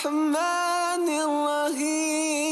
الرحمن 0.00 1.04
الرحيم 1.76 2.42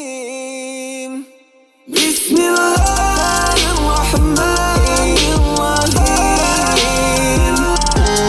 بسم 1.89 2.37
الله 2.37 3.57
الرحمن 3.65 4.85
الرحيم 5.33 6.85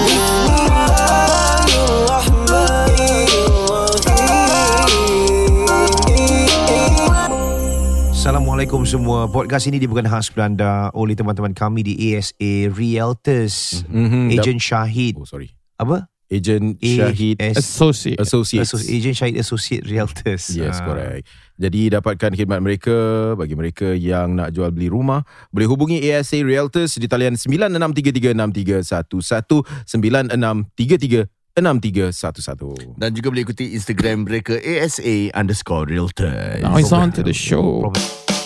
بسم 0.07 0.47
الله 0.47 1.67
الرحمن 1.75 2.95
الرحيم 3.35 4.15
Assalamualaikum 8.15 8.87
semua. 8.87 9.27
Podcast 9.27 9.67
ini 9.67 9.83
dibawakan 9.83 10.07
khas 10.07 10.31
kepada 10.31 10.47
anda 10.47 10.87
oleh 10.95 11.19
teman-teman 11.19 11.51
kami 11.51 11.83
di 11.83 12.15
ASA 12.15 12.71
Realtors. 12.71 13.83
Mhm, 13.91 14.39
Agent 14.39 14.63
Syahid. 14.63 15.19
Oh 15.19 15.27
sorry. 15.27 15.51
Apa? 15.75 16.07
Agent 16.30 16.78
Syahid 16.78 17.34
AS 17.36 17.58
Associate. 17.58 18.16
Associates. 18.16 18.70
Associ- 18.70 18.88
Agent 18.94 19.14
Syahid 19.18 19.36
Associate 19.36 19.82
Realtors. 19.82 20.46
Yes, 20.54 20.78
Ah. 20.78 20.86
correct. 20.86 21.26
Jadi 21.58 21.90
dapatkan 21.90 22.30
khidmat 22.32 22.62
mereka 22.62 22.94
bagi 23.34 23.52
mereka 23.52 23.90
yang 23.92 24.32
nak 24.32 24.48
jual 24.50 24.70
beli 24.70 24.86
rumah, 24.86 25.26
boleh 25.50 25.66
hubungi 25.66 25.98
ASA 26.08 26.40
Realtors 26.40 26.94
di 26.96 27.04
talian 27.04 27.34
96336311 27.34 30.30
9633 30.32 31.28
6311. 32.14 32.94
Dan 32.96 33.10
juga 33.12 33.26
boleh 33.28 33.42
ikuti 33.44 33.74
Instagram 33.74 34.24
mereka 34.24 34.54
ASA 34.56 35.28
underscore 35.34 35.84
realtor. 35.84 36.30
Now 36.62 36.78
it's 36.78 36.94
on 36.94 37.10
to 37.12 37.20
the 37.20 37.34
show. 37.34 37.90
Jangan 37.90 38.39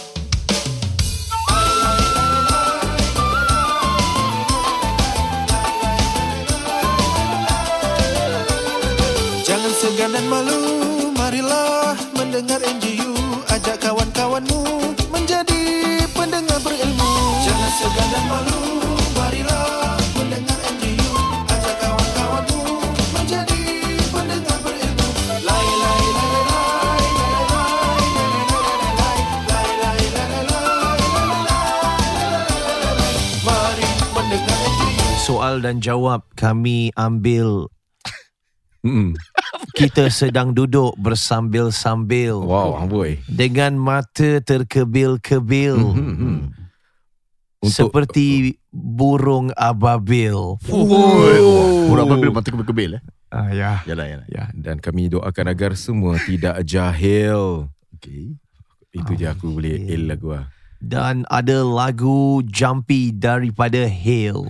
dan 35.64 35.80
jawab 35.80 36.28
kami 36.34 36.92
ambil 36.94 37.64
Hmm. 38.84 39.16
kita 39.72 40.12
sedang 40.12 40.52
duduk 40.52 40.92
bersambil-sambil 41.00 42.36
Wow, 42.36 42.76
amboi. 42.76 43.16
dengan 43.24 43.80
mata 43.80 44.44
terkebil-kebil 44.44 45.72
Hmm. 45.72 46.52
Untuk- 47.64 47.72
seperti 47.80 48.60
burung 48.68 49.48
ababil. 49.56 50.36
Burang 51.88 52.20
bil 52.20 52.28
mata 52.28 52.52
kebil-kebil 52.52 53.00
eh. 53.00 53.02
Ah 53.32 53.48
ya. 53.48 53.80
Yalah 53.88 54.04
yalah. 54.04 54.28
Ya. 54.28 54.52
Dan 54.52 54.84
kami 54.84 55.08
doakan 55.08 55.48
agar 55.48 55.72
semua 55.72 56.20
tidak 56.20 56.60
jahil. 56.62 57.72
Okay. 57.96 58.36
Itu 58.92 59.16
je 59.16 59.26
aku 59.26 59.56
boleh 59.56 59.80
el 59.88 60.06
lagu 60.06 60.36
lah. 60.36 60.52
Dan 60.76 61.24
ada 61.26 61.64
lagu 61.64 62.44
Jumpy 62.44 63.16
daripada 63.16 63.88
Hail. 63.88 64.44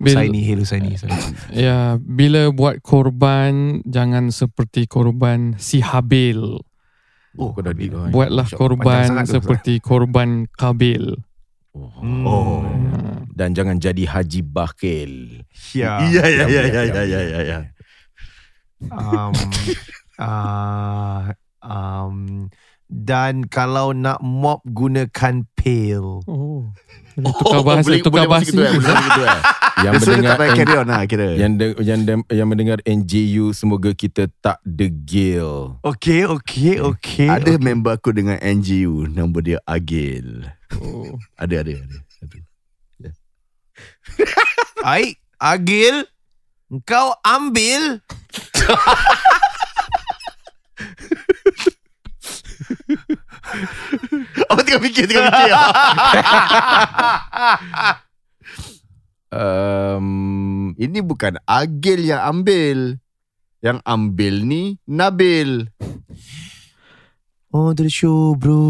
Bil- 0.00 0.16
Husaini, 0.16 0.40
Hail 0.48 0.60
Husaini. 0.64 0.96
sorry. 0.96 1.12
Ya, 1.52 2.00
bila 2.00 2.48
buat 2.48 2.80
korban 2.80 3.84
jangan 3.84 4.32
seperti 4.32 4.88
korban 4.88 5.60
si 5.60 5.84
Habil. 5.84 6.40
Oh, 7.36 7.52
kau 7.52 7.60
dah 7.62 7.76
di 7.76 7.92
oh, 7.92 8.08
Buatlah 8.08 8.48
panjang 8.48 8.58
korban 8.58 9.04
sangat 9.06 9.26
tu, 9.28 9.32
seperti 9.38 9.72
korban 9.78 10.48
Kabil. 10.56 11.20
Hmm. 11.76 12.24
Oh. 12.26 12.64
Dan 13.30 13.52
jangan 13.52 13.76
jadi 13.76 14.08
haji 14.08 14.40
bakil. 14.40 15.12
Ya. 15.76 16.00
Ya 16.08 16.24
ya 16.26 16.44
ya 16.48 16.62
ya 16.66 16.82
ya 16.88 17.02
ya 17.04 17.20
ya. 17.20 17.40
ya. 17.44 17.58
um, 18.88 19.36
uh, 20.18 21.22
um, 21.60 22.48
dan 22.90 23.46
kalau 23.46 23.94
nak 23.94 24.18
mop 24.18 24.66
gunakan 24.66 25.46
pail. 25.54 26.26
Oh. 26.26 26.74
Boleh 27.14 27.34
tukar 27.40 27.62
bahasa, 27.62 27.86
boleh, 27.86 28.00
tukar 28.02 28.26
boleh 28.26 28.28
bahasa. 28.28 28.50
macam 28.50 28.58
gitu 28.58 28.60
eh. 28.60 28.72
Boleh 28.74 28.82
macam 28.82 29.06
gitu 29.06 29.22
eh. 29.22 29.40
Yang 29.80 29.94
dia 29.96 30.04
mendengar 30.12 30.36
tak 30.36 30.48
carry 30.60 30.74
on 30.76 30.88
lah 30.92 31.02
kira. 31.08 31.28
yang, 31.40 31.52
de, 31.56 31.66
yang, 31.80 32.00
de, 32.04 32.12
yang 32.36 32.48
mendengar 32.52 32.78
NJU 32.84 33.56
semoga 33.56 33.96
kita 33.96 34.28
tak 34.44 34.60
degil. 34.60 35.80
Okey, 35.80 36.28
okey, 36.28 36.84
okey. 36.84 37.30
Ada 37.32 37.56
member 37.56 37.96
aku 37.96 38.12
dengan 38.12 38.36
NGU 38.44 39.08
Nama 39.08 39.38
dia 39.40 39.56
Agil 39.64 40.44
Oh. 40.76 41.16
Ada 41.40 41.64
ada 41.64 41.72
ada 41.80 41.96
Satu. 42.12 42.36
Ai, 44.84 45.16
Agil, 45.40 46.04
engkau 46.68 47.16
ambil. 47.24 48.04
Apa 54.50 54.60
tengah 54.62 54.82
fikir 54.84 55.04
Tengah 55.10 55.30
fikir 55.30 55.54
Um, 59.30 60.74
Ini 60.74 61.06
bukan 61.06 61.38
Agil 61.46 62.02
yang 62.02 62.18
ambil 62.18 62.98
Yang 63.62 63.78
ambil 63.86 64.34
ni 64.42 64.82
Nabil 64.90 65.70
On 67.50 67.74
to 67.74 67.82
the 67.82 67.90
show, 67.90 68.38
bro. 68.38 68.62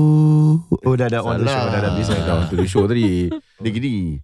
Oh, 0.88 0.96
dah 0.96 1.12
dah 1.12 1.20
on 1.20 1.44
the 1.44 1.44
show, 1.44 1.68
dah 1.68 1.84
dah 1.84 1.92
bisa. 2.00 2.16
dah 2.16 2.40
on 2.40 2.48
to 2.48 2.56
the 2.56 2.64
show 2.64 2.88
tadi. 2.88 3.28
Dia 3.60 3.70
gini 3.76 4.16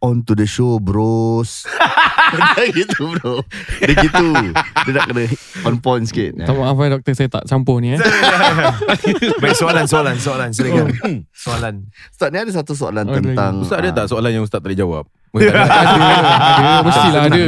On 0.00 0.16
to 0.18 0.32
the 0.32 0.44
show 0.44 0.76
bros 0.76 1.68
Dia 2.56 2.72
gitu 2.78 3.12
bro 3.12 3.44
Dia 3.78 3.94
gitu 3.94 4.26
Dia 4.54 4.92
nak 4.92 5.04
kena 5.06 5.24
On 5.62 5.76
point 5.76 6.00
sikit 6.02 6.40
Tak 6.40 6.52
maaf 6.52 6.76
eh 6.78 6.88
doktor 6.90 7.12
saya 7.12 7.28
tak 7.28 7.44
campur 7.44 7.78
ni 7.78 7.92
eh. 7.92 8.00
Baik, 9.42 9.54
soalan, 9.54 9.84
soalan, 9.84 10.16
soalan. 10.16 10.48
Silakan. 10.50 10.88
Soalan. 11.30 11.74
Ustaz 12.08 12.28
ni 12.28 12.38
ada 12.38 12.50
satu 12.50 12.72
soalan 12.72 13.04
Oh, 13.04 13.14
tentang 13.14 13.60
Ustaz 13.60 13.78
ada 13.78 13.90
tak 13.94 14.06
soalan 14.08 14.30
yang 14.30 14.42
Ustaz 14.42 14.56
tak 14.56 14.64
boleh 14.64 14.78
jawab? 14.78 15.04
ada, 15.30 15.46
ada, 15.46 16.82
mestilah 16.82 17.22
ada. 17.28 17.42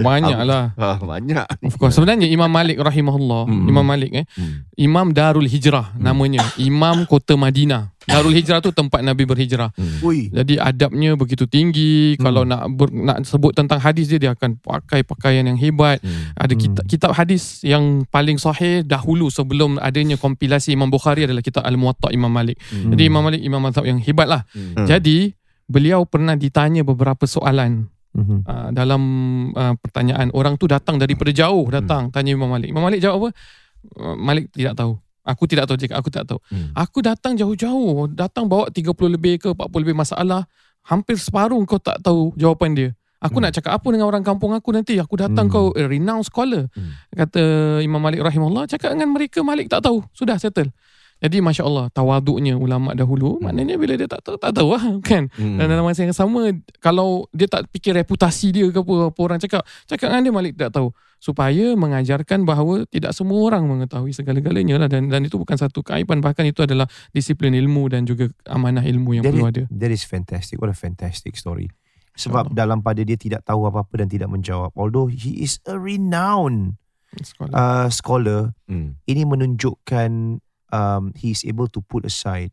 Banyak 0.00 0.38
lah. 0.46 0.64
ah, 0.76 0.96
Banyak 0.96 1.66
Of 1.66 1.74
course. 1.76 1.98
Sebenarnya 1.98 2.30
Imam 2.30 2.46
Malik 2.46 2.78
rahimahullah, 2.78 3.50
Hmm. 3.50 3.66
Imam 3.66 3.82
Malik 3.82 4.14
eh, 4.14 4.24
Hmm. 4.38 4.62
Imam 4.76 5.10
Darul 5.10 5.46
Hijrah 5.46 5.98
namanya. 5.98 6.46
Imam 6.56 7.02
Kota 7.06 7.34
Madinah. 7.34 7.90
Darul 8.04 8.36
Hijrah 8.36 8.60
tu 8.60 8.70
tempat 8.70 9.00
Nabi 9.00 9.24
berhijrah. 9.24 9.72
Ui. 10.04 10.28
Jadi 10.28 10.60
adabnya 10.60 11.16
begitu 11.16 11.48
tinggi. 11.48 12.16
Kalau 12.20 12.44
nak 12.44 12.68
ber, 12.76 12.92
nak 12.92 13.24
sebut 13.24 13.56
tentang 13.56 13.80
hadis 13.80 14.08
dia 14.08 14.20
dia 14.20 14.30
akan 14.36 14.60
pakai 14.60 15.02
pakaian 15.04 15.44
yang 15.44 15.56
hebat. 15.56 16.00
Hmm. 16.04 16.36
Ada 16.36 16.54
kitab 16.56 16.84
kitab 16.84 17.10
hadis 17.16 17.64
yang 17.64 18.04
paling 18.08 18.36
sahih 18.36 18.84
dahulu 18.84 19.32
sebelum 19.32 19.80
adanya 19.80 20.20
kompilasi 20.20 20.76
Imam 20.76 20.92
Bukhari 20.92 21.24
adalah 21.24 21.40
kitab 21.40 21.64
Al-Muwatta 21.64 22.12
Imam 22.12 22.30
Malik. 22.30 22.60
Hmm. 22.68 22.92
Jadi 22.92 23.02
Imam 23.08 23.22
Malik 23.24 23.40
imam 23.40 23.60
mazhab 23.60 23.84
yang 23.88 23.98
hebat 24.00 24.28
lah. 24.28 24.42
Hmm. 24.52 24.84
Jadi 24.84 25.32
beliau 25.64 26.04
pernah 26.04 26.36
ditanya 26.36 26.84
beberapa 26.84 27.24
soalan 27.24 27.88
Mhm. 28.14 28.46
uh, 28.46 28.68
dalam 28.70 29.02
uh, 29.58 29.74
pertanyaan 29.74 30.30
orang 30.38 30.54
tu 30.54 30.70
datang 30.70 31.02
daripada 31.02 31.34
jauh 31.34 31.66
datang 31.66 32.14
tanya 32.14 32.30
Imam 32.30 32.46
Malik. 32.46 32.70
Imam 32.70 32.86
Malik 32.86 33.02
jawab 33.02 33.26
apa? 33.26 33.28
Uh, 33.98 34.14
Malik 34.14 34.54
tidak 34.54 34.78
tahu. 34.78 34.94
Aku 35.24 35.48
tidak 35.48 35.64
tahu 35.64 35.80
jika 35.80 35.96
aku 35.96 36.12
tak 36.12 36.28
tahu. 36.28 36.36
Hmm. 36.52 36.70
Aku 36.76 37.00
datang 37.00 37.32
jauh-jauh, 37.32 38.12
datang 38.12 38.44
bawa 38.44 38.68
30 38.68 38.92
lebih 39.08 39.40
ke 39.40 39.48
40 39.56 39.80
lebih 39.80 39.96
masalah, 39.96 40.44
hampir 40.84 41.16
separuh 41.16 41.64
kau 41.64 41.80
tak 41.80 42.04
tahu 42.04 42.36
jawapan 42.36 42.70
dia. 42.76 42.90
Aku 43.24 43.40
nak 43.40 43.56
cakap 43.56 43.72
apa 43.80 43.88
dengan 43.88 44.04
orang 44.04 44.20
kampung 44.20 44.52
aku 44.52 44.68
nanti? 44.68 45.00
Aku 45.00 45.16
datang 45.16 45.48
Hmm. 45.48 45.54
kau 45.56 45.66
a 45.72 45.82
renowned 45.88 46.28
scholar. 46.28 46.68
Hmm. 46.76 46.92
Kata 47.08 47.40
Imam 47.80 47.96
Malik 47.96 48.20
rahimahullah, 48.20 48.68
cakap 48.68 48.92
dengan 48.92 49.16
mereka 49.16 49.40
Malik 49.40 49.72
tak 49.72 49.80
tahu. 49.80 50.04
Sudah 50.12 50.36
settle. 50.36 50.68
Jadi 51.24 51.40
Masya 51.40 51.64
Allah 51.64 51.88
Tawaduknya 51.88 52.52
ulama 52.54 52.92
dahulu 52.92 53.40
Maknanya 53.40 53.74
bila 53.74 53.96
dia 53.96 54.04
tak 54.04 54.20
tahu 54.20 54.36
Tak 54.36 54.52
tahu 54.52 54.76
lah 54.76 54.84
kan 55.08 55.32
Hmm. 55.34 55.56
Dan 55.56 55.66
dalam 55.66 55.82
masa 55.82 56.04
yang 56.04 56.12
sama 56.12 56.52
Kalau 56.78 57.24
dia 57.32 57.48
tak 57.48 57.64
fikir 57.72 57.96
reputasi 57.96 58.52
dia 58.52 58.68
ke 58.68 58.76
apa 58.76 59.08
Apa 59.08 59.18
orang 59.18 59.40
cakap 59.40 59.64
Cakap 59.84 60.12
dengan 60.12 60.22
dia 60.22 60.32
Malik 60.32 60.52
tak 60.54 60.70
tahu 60.70 60.92
Supaya 61.16 61.72
mengajarkan 61.72 62.44
bahawa 62.44 62.84
Tidak 62.84 63.08
semua 63.10 63.40
orang 63.42 63.64
mengetahui 63.64 64.12
segala-galanya 64.12 64.76
lah 64.76 64.88
dan, 64.92 65.08
dan 65.08 65.24
itu 65.24 65.34
bukan 65.34 65.56
satu 65.56 65.80
keaiban 65.80 66.20
Bahkan 66.20 66.44
itu 66.44 66.60
adalah 66.60 66.84
disiplin 67.10 67.56
ilmu 67.56 67.88
Dan 67.88 68.04
juga 68.04 68.28
amanah 68.44 68.84
ilmu 68.84 69.16
yang 69.16 69.24
That 69.24 69.32
perlu 69.32 69.48
is, 69.48 69.52
ada 69.56 69.62
that 69.72 69.88
is 69.88 70.04
fantastic. 70.04 70.60
What 70.60 70.68
a 70.68 70.76
fantastic 70.76 71.34
story. 71.34 71.72
Sebab 72.14 72.52
dalam 72.52 72.78
pada 72.78 73.00
dia 73.00 73.16
tidak 73.16 73.42
tahu 73.42 73.64
apa-apa 73.64 73.90
dan 73.96 74.06
tidak 74.06 74.30
menjawab. 74.30 74.70
Although 74.76 75.10
he 75.10 75.42
is 75.42 75.58
a 75.64 75.74
renowned 75.74 76.78
Sekolah. 77.14 77.50
uh, 77.50 77.88
scholar, 77.88 78.54
Hmm. 78.66 78.98
ini 79.06 79.22
menunjukkan 79.24 80.38
um, 80.74 81.14
he 81.14 81.30
is 81.30 81.46
able 81.46 81.70
to 81.70 81.78
put 81.86 82.02
aside 82.02 82.50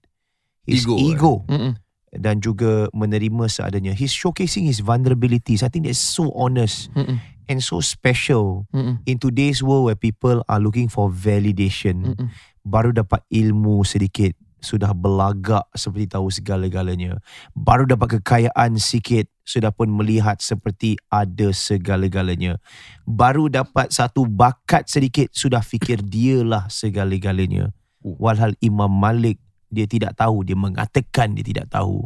his 0.69 0.85
Ego, 0.85 0.95
ego, 1.01 1.33
eh? 1.49 1.73
Dan 2.11 2.43
juga 2.43 2.91
menerima 2.91 3.47
seadanya. 3.47 3.95
He's 3.95 4.11
showcasing 4.11 4.67
his 4.67 4.83
vulnerabilities. 4.83 5.63
I 5.63 5.71
think 5.71 5.87
that's 5.87 5.97
so 5.97 6.29
honest. 6.35 6.91
Mm-mm. 6.91 7.17
and 7.51 7.59
so 7.59 7.83
special 7.83 8.63
Mm-mm. 8.71 9.03
in 9.03 9.19
today's 9.19 9.59
world 9.59 9.91
where 9.91 9.99
people 9.99 10.39
are 10.47 10.61
looking 10.63 10.87
for 10.87 11.11
validation. 11.11 12.15
Mm-mm. 12.15 12.27
Baru 12.63 12.95
dapat 12.95 13.19
ilmu 13.27 13.83
sedikit 13.83 14.31
sudah 14.61 14.93
belagak 14.93 15.65
seperti 15.73 16.15
tahu 16.15 16.29
segala-galanya. 16.29 17.17
Baru 17.57 17.89
dapat 17.89 18.21
kekayaan 18.21 18.77
sikit 18.77 19.25
sudah 19.41 19.73
pun 19.73 19.89
melihat 19.89 20.37
seperti 20.39 20.95
ada 21.09 21.49
segala-galanya. 21.49 22.61
Baru 23.03 23.49
dapat 23.49 23.89
satu 23.89 24.29
bakat 24.29 24.87
sedikit 24.87 25.33
sudah 25.33 25.65
fikir 25.65 26.05
dialah 26.05 26.69
segala-galanya. 26.69 27.73
Walhal 28.01 28.57
Imam 28.59 28.89
Malik 28.89 29.37
dia 29.67 29.85
tidak 29.85 30.13
tahu, 30.15 30.43
dia 30.43 30.53
mengatakan 30.53 31.31
dia 31.31 31.41
tidak 31.41 31.69
tahu. 31.69 32.03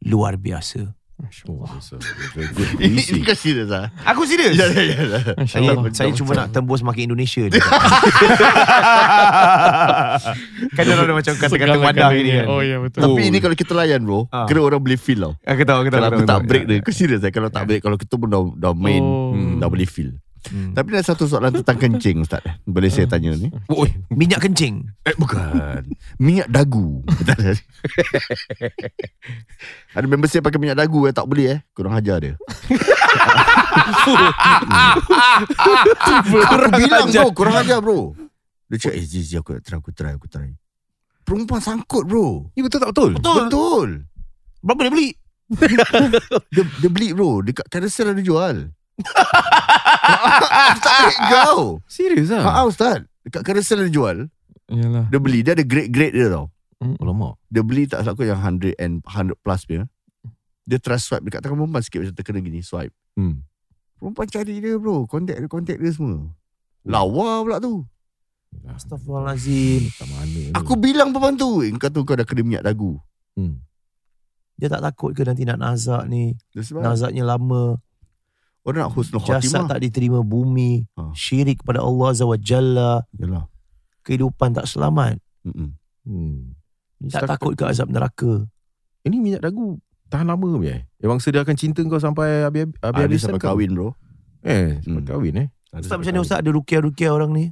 Luar 0.00 0.36
biasa. 0.36 0.94
It's 1.20 1.44
a 1.44 2.00
very 2.32 2.48
good 2.56 2.80
Ini 2.80 2.96
puisi. 2.96 3.20
kau 3.20 3.36
serius 3.36 3.68
ah? 3.68 3.92
Aku 4.08 4.24
serius. 4.24 4.56
Ya, 4.56 4.72
ya, 4.72 4.80
ya. 4.80 4.96
Masya 5.36 5.52
Saya, 5.52 5.68
Allah. 5.76 5.92
saya 5.92 6.10
cuma 6.16 6.32
nak 6.32 6.48
tembus 6.48 6.80
makin 6.80 7.12
Indonesia 7.12 7.44
je. 7.44 7.60
kan 10.72 10.82
dia 10.82 10.94
ada 10.96 11.12
macam 11.12 11.32
kata-kata 11.36 11.76
madah 11.76 12.08
ini 12.14 12.30
kan. 12.40 12.46
Oh 12.48 12.60
ya 12.60 12.80
betul. 12.80 13.00
Tapi 13.04 13.20
ini 13.28 13.38
kalau 13.38 13.52
kita 13.52 13.72
layan 13.74 14.00
bro, 14.00 14.24
Ah. 14.28 14.46
kira 14.46 14.60
orang 14.60 14.80
boleh 14.80 14.96
feel 14.96 15.20
tau. 15.20 15.32
Aku 15.44 15.62
tahu, 15.62 15.78
aku 15.84 15.90
tahu. 15.90 16.00
Kalau 16.00 16.08
aku 16.08 16.16
aku 16.16 16.24
tak 16.24 16.36
aku 16.38 16.48
break 16.48 16.64
dia, 16.64 16.78
kau 16.80 16.92
serius 16.94 17.20
eh? 17.20 17.28
Kalau 17.28 17.48
tak 17.50 17.68
break, 17.68 17.80
kalau 17.82 17.96
kita 17.96 18.14
pun 18.16 18.28
dah, 18.28 18.40
dah 18.56 18.72
main, 18.72 19.02
Oh. 19.02 19.36
dah 19.58 19.68
boleh 19.68 19.84
feel. 19.84 20.16
Hmm. 20.48 20.72
Tapi 20.72 20.96
ada 20.96 21.04
satu 21.04 21.28
soalan 21.28 21.60
tentang 21.60 21.76
kencing 21.76 22.24
Ustaz. 22.24 22.40
Boleh 22.64 22.88
saya 22.88 23.04
tanya 23.04 23.36
ni? 23.36 23.52
Oi, 23.68 23.92
Minyak 24.08 24.48
kencing. 24.48 24.88
Eh 25.04 25.12
bukan. 25.20 25.84
Minyak 26.16 26.48
dagu. 26.48 27.04
ada 29.96 30.06
member 30.08 30.32
saya 30.32 30.40
pakai 30.40 30.56
minyak 30.56 30.80
dagu 30.80 31.04
eh 31.04 31.12
tak 31.12 31.28
boleh 31.28 31.46
eh. 31.56 31.58
Kurang 31.76 31.92
ajar 31.92 32.24
dia. 32.24 32.34
aku 36.56 36.70
bilang 36.80 37.12
bro, 37.12 37.28
kurang 37.36 37.60
ajar 37.60 37.84
bro. 37.84 38.16
Dia 38.72 38.80
cakap, 38.80 38.96
eh 38.96 39.04
Zizi 39.04 39.36
aku 39.36 39.52
nak 39.58 39.62
try, 39.66 39.76
aku 39.76 39.90
try, 39.92 40.12
aku 40.16 40.26
try. 40.30 40.48
Perempuan 41.26 41.60
sangkut 41.60 42.08
bro. 42.08 42.48
Ni 42.56 42.64
betul 42.64 42.80
tak 42.80 42.96
betul? 42.96 43.20
Betul. 43.20 43.44
Betul. 43.46 43.88
Berapa 44.64 44.88
dia 44.88 44.92
beli? 44.92 45.10
Dia, 46.54 46.62
dia 46.62 46.86
beli 46.86 47.10
bro, 47.10 47.42
dekat 47.42 47.66
carousel 47.66 48.14
ada 48.14 48.22
jual. 48.22 48.70
Tak 50.84 51.10
kau. 51.32 51.78
Serius 51.86 52.30
Ha 52.32 52.42
ah? 52.42 52.64
Ustaz. 52.66 53.04
Dekat 53.24 53.42
carousel 53.44 53.84
ada 53.84 53.90
jual. 53.92 54.16
Yalah. 54.70 55.06
Dia 55.10 55.18
beli, 55.18 55.42
dia 55.42 55.52
ada 55.58 55.66
grade-grade 55.66 56.14
dia 56.14 56.28
tau. 56.30 56.46
Alamak. 56.80 57.36
Dia 57.52 57.60
beli 57.60 57.84
tak 57.84 58.06
salah 58.06 58.16
aku 58.16 58.24
yang 58.24 58.40
100 58.40 58.78
and 58.80 59.04
100 59.04 59.36
plus 59.36 59.60
punya. 59.68 59.84
Dia 60.64 60.78
try 60.80 60.96
swipe 60.96 61.26
dekat 61.26 61.42
tangan 61.44 61.58
perempuan 61.60 61.82
sikit 61.82 61.98
macam 62.00 62.14
terkena 62.16 62.38
gini 62.40 62.60
swipe. 62.62 62.94
Hmm. 63.18 63.44
Perempuan 64.00 64.26
cari 64.32 64.54
dia 64.62 64.78
bro, 64.80 65.04
contact 65.04 65.38
dia, 65.44 65.50
contact 65.50 65.78
dia 65.82 65.92
semua. 65.92 66.30
Lawa 66.86 67.44
pula 67.44 67.58
tu. 67.60 67.84
Astaghfirullahalazim. 68.64 69.92
Tak 69.92 70.06
mana 70.08 70.24
ni. 70.30 70.54
Aku 70.56 70.78
bilang 70.80 71.12
perempuan 71.12 71.36
tu, 71.36 71.60
eh, 71.60 71.70
kau 71.76 71.90
tu 71.92 72.00
kau 72.06 72.16
dah 72.16 72.24
kena 72.24 72.40
minyak 72.46 72.64
dagu. 72.64 72.96
Hmm. 73.36 73.60
Dia 74.56 74.72
tak 74.72 74.84
takut 74.84 75.12
ke 75.12 75.24
nanti 75.24 75.44
nak 75.44 75.60
nazak 75.60 76.08
ni? 76.08 76.36
Dia 76.52 76.64
Nazaknya 76.80 77.24
lama. 77.24 77.80
Orang 78.70 78.82
nak 78.82 78.92
husnul 78.92 79.20
Jasad 79.20 79.42
khatimah. 79.42 79.68
tak 79.68 79.80
diterima 79.80 80.18
bumi. 80.20 80.86
Ha. 80.94 81.10
Syirik 81.12 81.60
kepada 81.60 81.80
Allah 81.80 82.06
Azza 82.08 82.24
wa 82.24 82.34
Jalla. 82.34 83.02
Yalah. 83.12 83.44
Kehidupan 84.00 84.54
tak 84.54 84.64
selamat. 84.64 85.18
Mm-mm. 85.42 85.74
Hmm. 86.02 86.56
Ni 86.96 87.08
Tak 87.08 87.24
setakat- 87.24 87.30
takut 87.36 87.52
ke 87.54 87.64
azab 87.64 87.88
neraka? 87.88 88.44
Ini 89.02 89.16
minyak 89.16 89.42
dagu 89.42 89.76
tahan 90.06 90.26
lama 90.26 90.40
punya 90.40 90.76
eh. 90.76 90.82
Memang 90.98 91.18
sedia 91.18 91.40
akan 91.40 91.54
cinta 91.54 91.80
kau 91.82 91.96
sampai 91.96 92.44
Ada 92.44 92.52
habis-habisan 92.82 93.26
sampai 93.30 93.40
kau. 93.40 93.48
kahwin 93.52 93.70
bro. 93.72 93.88
Eh, 94.40 94.80
sampai 94.80 95.00
Hmm. 95.00 95.08
kahwin 95.08 95.34
eh. 95.36 95.48
Ustaz 95.70 95.86
sampai 95.86 96.02
macam 96.02 96.12
mana. 96.12 96.24
Ustaz 96.24 96.38
ada 96.40 96.50
rukiah-rukiah 96.50 97.10
orang 97.10 97.30
ni? 97.30 97.44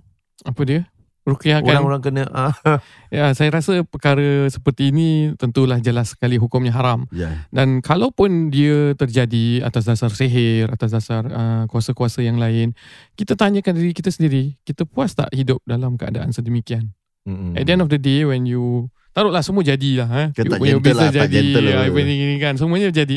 Apa 0.42 0.62
dia? 0.62 0.80
Rukiah 1.28 1.60
kan? 1.60 1.84
Orang-orang 1.84 2.00
kena 2.00 2.24
ah, 2.32 2.56
Ya, 3.14 3.32
saya 3.36 3.52
rasa 3.52 3.84
perkara 3.84 4.48
seperti 4.48 4.88
ini 4.92 5.36
tentulah 5.36 5.76
jelas 5.80 6.16
sekali 6.16 6.40
hukumnya 6.40 6.72
haram. 6.72 7.04
Ya. 7.12 7.44
Dan 7.52 7.84
kalaupun 7.84 8.48
dia 8.48 8.96
terjadi 8.96 9.64
atas 9.64 9.84
dasar 9.84 10.08
sihir, 10.08 10.72
atas 10.72 10.96
dasar 10.96 11.28
uh, 11.28 11.64
kuasa-kuasa 11.68 12.24
yang 12.24 12.40
lain, 12.40 12.72
kita 13.16 13.36
tanyakan 13.36 13.76
diri 13.76 13.92
kita 13.92 14.08
sendiri, 14.08 14.56
kita 14.64 14.88
puas 14.88 15.12
tak 15.12 15.28
hidup 15.36 15.60
dalam 15.68 16.00
keadaan 16.00 16.32
sedemikian? 16.32 16.96
Hmm. 17.28 17.52
At 17.52 17.68
the 17.68 17.72
end 17.76 17.84
of 17.84 17.92
the 17.92 18.00
day 18.00 18.24
when 18.24 18.48
you 18.48 18.88
taruhlah 19.12 19.44
semua 19.44 19.60
jadilah 19.60 20.08
eh. 20.08 20.28
Dia 20.32 20.46
You 20.46 20.52
tak 20.52 20.58
punya 20.62 20.76
gentle 20.80 20.96
lah, 20.96 21.10
jadi, 21.12 21.32
gentle 21.34 21.64
lah. 21.68 21.84
ah, 21.84 22.04
ni 22.04 22.36
kan, 22.40 22.54
semuanya 22.56 22.88
jadi. 22.88 23.16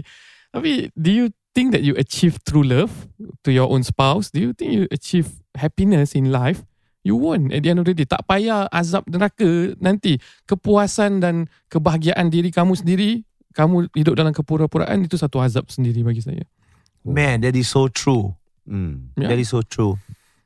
Tapi 0.52 0.92
do 1.00 1.12
you 1.12 1.26
think 1.56 1.72
that 1.72 1.84
you 1.84 1.96
achieve 1.96 2.40
true 2.44 2.64
love 2.64 2.92
to 3.44 3.52
your 3.52 3.68
own 3.72 3.84
spouse? 3.84 4.32
Do 4.32 4.40
you 4.40 4.52
think 4.52 4.72
you 4.76 4.84
achieve 4.92 5.28
happiness 5.56 6.16
in 6.16 6.32
life? 6.32 6.64
You 7.02 7.18
won't 7.18 7.50
at 7.50 7.66
the 7.66 7.70
end 7.74 7.82
of 7.82 7.86
the 7.90 7.98
day. 7.98 8.06
Tak 8.06 8.30
payah 8.30 8.70
azab 8.70 9.10
neraka 9.10 9.74
nanti. 9.82 10.22
Kepuasan 10.46 11.18
dan 11.18 11.50
kebahagiaan 11.74 12.30
diri 12.30 12.54
kamu 12.54 12.78
sendiri, 12.78 13.26
kamu 13.58 13.90
hidup 13.98 14.14
dalam 14.14 14.34
kepura-puraan 14.38 15.02
itu 15.02 15.18
satu 15.18 15.42
azab 15.42 15.66
sendiri 15.74 16.06
bagi 16.06 16.22
saya. 16.22 16.46
Man, 17.02 17.42
that 17.42 17.58
is 17.58 17.74
so 17.74 17.90
true. 17.90 18.38
Hmm. 18.70 19.10
Ya. 19.18 19.34
That 19.34 19.42
is 19.42 19.50
so 19.50 19.66
true. 19.66 19.98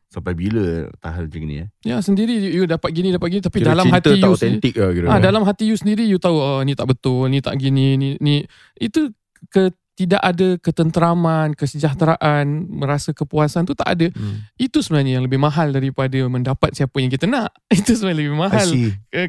Sampai 0.07 0.31
bila 0.31 0.88
tahan 1.04 1.28
macam 1.28 1.44
ni 1.44 1.56
eh? 1.60 1.68
Ya 1.84 2.00
sendiri 2.00 2.40
you, 2.40 2.63
you 2.63 2.66
dapat 2.69 2.96
gini 2.96 3.12
dapat 3.12 3.36
gini 3.36 3.42
tapi 3.44 3.60
Kira 3.60 3.75
dalam 3.75 3.92
cinta 3.92 4.00
hati 4.00 4.12
tak 4.16 4.24
you 4.24 4.31
autentik 4.31 4.74
lah 4.80 4.90
kira. 4.96 5.07
Ah, 5.12 5.19
dalam 5.19 5.44
hati 5.44 5.63
you 5.68 5.75
sendiri 5.75 6.07
you 6.07 6.16
tahu 6.16 6.40
oh 6.40 6.63
ni 6.63 6.72
tak 6.72 6.88
betul, 6.88 7.28
ni 7.28 7.44
tak 7.44 7.60
gini, 7.60 8.00
ni 8.00 8.16
ni 8.24 8.48
itu 8.80 9.12
ke 9.52 9.75
tidak 9.95 10.19
ada 10.19 10.59
ketenteraman, 10.59 11.56
kesejahteraan, 11.56 12.68
merasa 12.68 13.15
kepuasan 13.15 13.63
tu 13.63 13.71
tak 13.71 13.95
ada. 13.95 14.07
Hmm. 14.12 14.44
Itu 14.59 14.83
sebenarnya 14.83 15.19
yang 15.19 15.25
lebih 15.25 15.39
mahal 15.39 15.71
daripada 15.71 16.19
mendapat 16.27 16.75
siapa 16.75 17.00
yang 17.00 17.07
kita 17.07 17.25
nak. 17.25 17.56
Itu 17.80 17.95
sebenarnya 17.95 18.27
lebih 18.27 18.36
mahal 18.36 18.68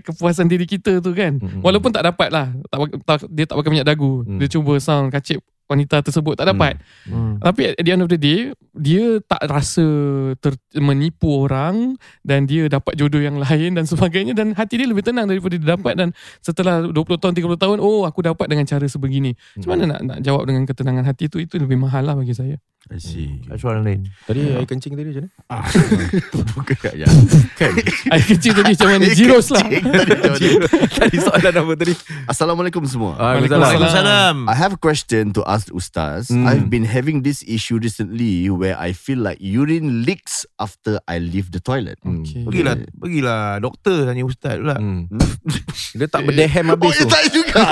kepuasan 0.02 0.50
diri 0.50 0.66
kita 0.66 0.98
tu 0.98 1.14
kan. 1.14 1.38
Mm-mm. 1.38 1.62
Walaupun 1.62 1.94
tak 1.94 2.02
dapat 2.10 2.28
lah, 2.34 2.50
tak, 2.66 2.98
tak, 3.06 3.16
dia 3.30 3.46
tak 3.46 3.62
pakai 3.62 3.70
minyak 3.70 3.88
dagu. 3.88 4.26
Hmm. 4.26 4.42
Dia 4.42 4.50
cuba 4.50 4.74
sound 4.82 5.14
kacip 5.14 5.38
wanita 5.66 6.02
tersebut 6.02 6.38
tak 6.38 6.50
dapat. 6.50 6.78
Hmm. 7.06 7.42
Tapi 7.42 7.74
at 7.74 7.82
the 7.82 7.92
end 7.92 8.02
of 8.02 8.10
the 8.10 8.18
day 8.18 8.50
Dia 8.72 9.20
tak 9.22 9.44
rasa 9.46 9.84
ter, 10.38 10.56
Menipu 10.76 11.46
orang 11.46 11.96
Dan 12.24 12.48
dia 12.48 12.66
dapat 12.66 12.96
jodoh 12.98 13.20
yang 13.20 13.38
lain 13.40 13.76
Dan 13.76 13.84
sebagainya 13.86 14.32
Dan 14.32 14.56
hati 14.56 14.80
dia 14.80 14.88
lebih 14.88 15.04
tenang 15.04 15.28
Daripada 15.28 15.54
dia 15.56 15.76
dapat 15.76 15.94
Dan 15.96 16.08
setelah 16.40 16.84
20 16.84 16.94
tahun 16.94 17.34
30 17.34 17.62
tahun 17.62 17.78
Oh 17.80 18.04
aku 18.08 18.24
dapat 18.24 18.46
dengan 18.50 18.64
cara 18.64 18.84
sebegini. 18.86 19.34
Macam 19.58 19.70
mana 19.76 19.82
nak, 19.96 20.00
nak 20.04 20.18
jawab 20.24 20.48
Dengan 20.48 20.64
ketenangan 20.64 21.04
hati 21.06 21.28
tu? 21.28 21.38
Itu 21.42 21.60
lebih 21.60 21.78
mahal 21.80 22.06
lah 22.06 22.14
bagi 22.16 22.32
saya 22.32 22.56
I 22.86 23.02
see. 23.02 23.42
Soalan 23.58 23.82
lain. 23.82 24.00
Tadi 24.30 24.46
air 24.46 24.62
kencing 24.62 24.94
tadi 24.94 25.10
macam 25.10 25.26
mana? 25.26 25.66
Bukan 26.54 26.94
ya. 26.94 27.08
Kan. 27.58 27.72
Air 28.14 28.22
kecil 28.22 28.54
tadi 28.54 28.78
macam 28.78 28.88
mana 28.94 29.06
Zeros 29.10 29.50
lah 29.50 29.66
Tadi 31.02 31.16
soalan 31.18 31.50
apa 31.50 31.72
tadi? 31.74 31.94
Assalamualaikum 32.30 32.86
semua. 32.86 33.18
Waalaikumsalam. 33.18 34.46
I 34.46 34.54
have 34.54 34.78
a 34.78 34.80
question 34.80 35.34
to 35.34 35.42
ask 35.50 35.66
Ustaz. 35.74 36.30
Hmm. 36.30 36.46
I've 36.46 36.70
been 36.70 36.86
having 36.86 37.26
this 37.26 37.42
issue 37.42 37.82
recently 37.82 38.46
where 38.54 38.78
I 38.78 38.94
feel 38.94 39.18
like 39.18 39.42
urine 39.42 40.06
leaks 40.06 40.46
after 40.62 41.02
I 41.10 41.18
leave 41.18 41.50
the 41.50 41.58
toilet. 41.58 41.98
Okay. 41.98 42.46
Pergilah, 42.46 42.86
pergilah 42.94 43.58
doktor 43.58 44.06
tanya 44.06 44.22
ustaz 44.22 44.62
pula. 44.62 44.78
Hmm. 44.78 45.10
Dia 45.98 46.06
tak 46.06 46.22
berdehem 46.22 46.70
Oh, 46.70 46.78
habis 46.78 46.94
ya 46.94 47.02
tu. 47.02 47.10
tak 47.10 47.24
juga. 47.34 47.62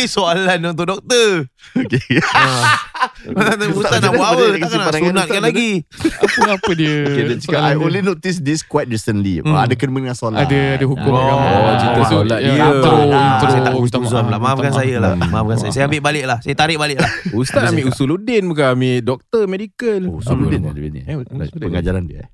Eh 0.00 0.08
soalan 0.08 0.72
untuk 0.72 0.88
doktor. 0.88 1.52
okay. 1.76 2.00
Ustaz 2.16 3.11
Ustaz, 3.22 4.00
nak 4.00 4.12
buat 4.12 4.28
apa? 4.28 4.44
Takkan 4.50 4.80
nak 4.82 4.90
sunatkan 4.92 5.12
Ustaz 5.14 5.40
lagi. 5.40 5.70
Apa-apa 6.02 6.70
dia 6.74 6.94
okay 7.06 7.22
dia 7.22 7.36
cakap, 7.38 7.60
I 7.62 7.74
only 7.76 8.02
noticed 8.02 8.40
this 8.42 8.60
quite 8.60 8.86
recently. 8.86 9.38
Hmm. 9.38 9.54
Ada 9.54 9.74
kena 9.74 9.94
dengan 9.94 10.14
solat. 10.14 10.44
Ada 10.44 10.58
ada 10.76 10.84
hukum 10.84 11.06
Oh, 11.08 11.16
agama. 11.16 11.46
cerita 11.76 11.94
Itu- 11.94 12.10
solat 12.10 12.38
ya, 12.38 12.50
dia. 12.50 12.64
Intro, 12.64 12.92
Ah, 12.92 13.04
intro. 13.06 13.48
Saya 13.48 13.60
tak 13.62 13.72
maaf, 13.72 14.26
lah. 14.26 14.38
Maafkan 14.38 14.72
saya 14.72 14.96
lah. 14.98 15.12
Maafkan 15.14 15.56
saya. 15.58 15.70
Saya 15.70 15.84
ambil 15.86 16.02
balik 16.02 16.24
lah. 16.26 16.38
Saya 16.40 16.54
tarik 16.54 16.76
balik 16.76 16.98
lah. 16.98 17.10
Ustaz 17.32 17.70
ambil 17.70 17.86
usuluddin 17.88 18.42
bukan 18.44 18.66
ambil 18.74 18.96
doktor 19.00 19.42
medical. 19.46 20.00
Oh, 20.02 20.18
ni. 20.18 21.00
Eh, 21.06 21.14
Usuluddin. 21.14 21.60
Pengajaran 21.60 22.04
dia. 22.04 22.26
eh. 22.26 22.30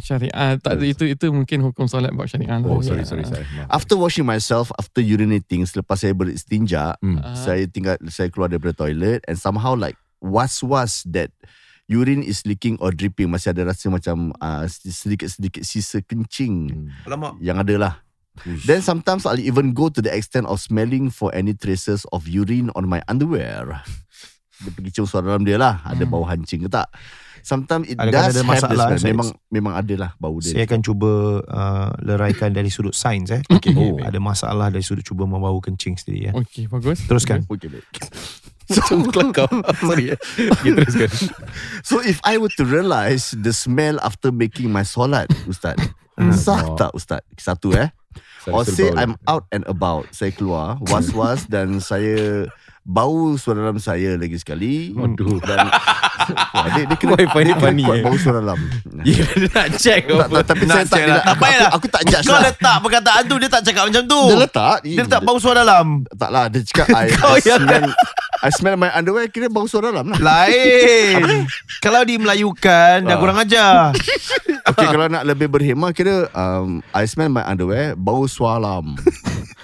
Syariah 0.00 0.54
tak 0.56 0.78
itu 0.80 1.02
itu 1.04 1.28
mungkin 1.28 1.60
hukum 1.60 1.84
solat 1.84 2.14
bab 2.14 2.24
syariah 2.24 2.56
lah. 2.56 2.64
Oh, 2.64 2.78
sorry, 2.80 3.02
sorry, 3.02 3.26
sorry. 3.26 3.42
Maaf. 3.44 3.68
After 3.74 3.98
washing 3.98 4.22
myself, 4.22 4.70
after 4.74 5.02
urinating, 5.02 5.66
selepas 5.66 5.98
saya 5.98 6.14
beristinja, 6.14 6.94
Hmm. 7.02 7.18
Ah. 7.18 7.34
saya 7.34 7.66
tinggal 7.66 7.98
saya 8.06 8.30
keluar 8.30 8.48
daripada 8.48 8.72
toilet 8.72 9.20
and 9.26 9.34
somehow 9.34 9.74
like 9.74 9.98
was-was 10.20 11.02
that 11.08 11.32
urine 11.84 12.22
is 12.22 12.46
leaking 12.46 12.78
or 12.78 12.94
dripping 12.94 13.28
masih 13.28 13.50
ada 13.50 13.66
rasa 13.66 13.90
macam 13.90 14.30
uh, 14.38 14.62
sedikit-sedikit 14.70 15.66
sisa 15.66 15.98
kencing 16.00 16.70
Hmm. 16.70 16.88
Alamak. 17.04 17.32
yang 17.42 17.58
ada 17.58 17.74
lah. 17.76 17.94
Then 18.64 18.80
sometimes 18.80 19.26
I'll 19.26 19.42
even 19.42 19.74
go 19.74 19.90
to 19.90 20.00
the 20.00 20.08
extent 20.08 20.46
of 20.46 20.62
smelling 20.62 21.10
for 21.10 21.28
any 21.34 21.52
traces 21.52 22.06
of 22.14 22.24
urine 22.24 22.70
on 22.78 22.86
my 22.86 23.02
underwear. 23.04 23.82
dia 24.62 24.70
pergi 24.70 24.92
cium 24.94 25.04
suara 25.04 25.34
dalam 25.34 25.44
dia 25.44 25.58
lah. 25.58 25.82
Ada 25.82 26.06
bau 26.06 26.22
hancing 26.24 26.64
ke 26.64 26.70
tak. 26.70 26.88
Sometimes 27.42 27.88
it 27.88 27.96
Adakah 27.96 28.12
does 28.12 28.36
ada 28.36 28.40
have 28.40 28.50
masalah, 28.50 28.86
smell. 28.86 28.98
Said? 28.98 29.08
Memang 29.10 29.28
memang 29.48 29.74
ada 29.76 29.94
lah 29.96 30.10
bau 30.16 30.36
dia. 30.40 30.52
Saya 30.54 30.64
akan 30.68 30.80
cuba 30.80 31.10
uh, 31.44 31.90
leraikan 32.04 32.50
dari 32.52 32.68
sudut 32.68 32.94
sains 32.94 33.28
eh. 33.32 33.42
Okay, 33.48 33.72
oh, 33.74 33.98
baik. 33.98 34.08
ada 34.08 34.18
masalah 34.20 34.68
dari 34.68 34.84
sudut 34.84 35.04
cuba 35.04 35.24
membau 35.24 35.58
kencing 35.58 35.96
sendiri 35.96 36.30
ya. 36.30 36.32
Okey, 36.36 36.68
bagus. 36.68 37.04
Teruskan. 37.08 37.44
Okay, 37.48 37.68
baik. 37.68 37.86
So 38.70 39.02
kelakar 39.10 39.50
Sorry 39.82 40.14
eh 40.14 40.18
okay, 40.54 40.70
teruskan 40.78 41.10
So 41.82 41.98
if 41.98 42.22
I 42.22 42.38
were 42.38 42.54
to 42.54 42.62
realise 42.62 43.34
the 43.34 43.50
smell 43.50 43.98
after 43.98 44.30
making 44.30 44.70
my 44.70 44.86
solat, 44.86 45.26
Ustaz, 45.50 45.74
sah 46.38 46.78
tak 46.78 46.94
Ustaz? 46.94 47.26
Satu 47.34 47.74
eh. 47.74 47.90
Or 48.48 48.64
say 48.64 48.88
I'm 48.96 49.20
out 49.28 49.44
and 49.52 49.68
about, 49.68 50.08
saya 50.16 50.32
keluar, 50.32 50.80
was-was 50.88 51.44
dan 51.50 51.76
saya 51.82 52.48
bau 52.82 53.36
suara 53.36 53.62
dalam 53.62 53.78
saya 53.78 54.16
lagi 54.16 54.36
sekali. 54.36 54.90
Waduh. 54.92 55.38
Dan 55.40 55.68
dia, 56.74 56.82
dia 56.84 56.96
kena, 56.96 57.14
Why 57.14 57.26
find 57.26 57.46
dia 57.46 57.54
kena 57.54 57.62
funny, 57.62 57.82
kuat 57.82 57.96
eh? 57.96 58.04
bau 58.04 58.16
suara 58.16 58.38
dalam. 58.40 58.60
Ya 59.00 59.24
dia 59.24 59.48
nak 59.48 59.68
check 59.80 60.04
Tak, 60.04 60.28
tapi 60.44 60.68
Nak 60.68 60.76
saya 60.76 60.84
tak, 60.84 61.00
lah. 61.00 61.08
tak, 61.08 61.24
Tak 61.24 61.32
aku, 61.32 61.40
payahlah. 61.40 61.70
aku, 61.72 61.76
aku 61.80 61.86
tak 61.88 62.02
judge 62.04 62.26
Kau 62.28 62.36
lah. 62.36 62.42
letak 62.44 62.76
perkataan 62.84 63.22
tu 63.24 63.36
Dia 63.40 63.48
tak 63.48 63.62
cakap 63.64 63.82
macam 63.88 64.02
tu 64.04 64.22
Dia 64.28 64.36
letak. 64.36 64.78
Dia 64.84 65.00
letak 65.00 65.20
bau 65.24 65.38
suara 65.40 65.58
dalam 65.64 65.86
Tak 66.12 66.30
lah, 66.30 66.44
dia 66.52 66.60
cakap 66.60 66.86
I, 67.00 67.06
I 67.08 67.40
smell 67.40 67.84
I 68.40 68.50
smell 68.52 68.76
my 68.76 68.90
underwear 68.92 69.24
kira 69.32 69.48
bau 69.48 69.64
suara 69.64 69.88
dalam 69.88 70.12
lah. 70.12 70.20
Lain 70.20 71.48
Kalau 71.80 72.04
dimelayukan 72.04 73.08
Dah 73.08 73.16
kurang 73.16 73.40
ajar 73.40 73.96
Okay, 74.60 74.86
kalau 74.86 75.08
nak 75.08 75.24
lebih 75.24 75.48
berhemah 75.48 75.90
kira 75.90 76.28
um, 76.30 76.84
I 76.92 77.08
smell 77.08 77.26
my 77.26 77.42
underwear 77.42 77.96
bau 77.96 78.28
sualam. 78.28 78.92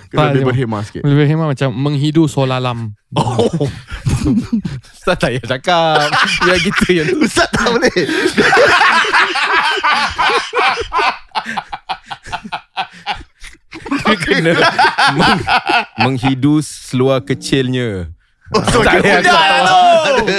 Kena 0.06 0.18
Tak, 0.18 0.26
lebih 0.28 0.38
dia- 0.38 0.48
berhemah 0.48 0.82
sikit. 0.82 1.02
Lebih 1.02 1.24
hemat 1.26 1.46
macam 1.50 1.68
menghidu 1.72 2.22
solalam. 2.26 2.78
Oh, 3.16 3.48
Ustaz 4.92 5.16
tak 5.16 5.30
payah 5.32 5.44
cakap. 5.48 6.10
Biar 6.44 6.58
kita 6.60 6.86
yang 6.92 7.08
Ustaz 7.16 7.48
tak 7.48 7.64
boleh. 7.64 7.96
Dia 13.86 14.16
kena 14.18 14.52
meng, 15.14 15.40
Menghidus 15.98 16.66
seluar 16.90 17.22
kecilnya. 17.22 18.10
Oh, 18.54 18.62
so, 18.70 18.78
Tak 18.78 19.02
payah 19.02 19.22
lah 19.26 19.60
tu 19.64 19.78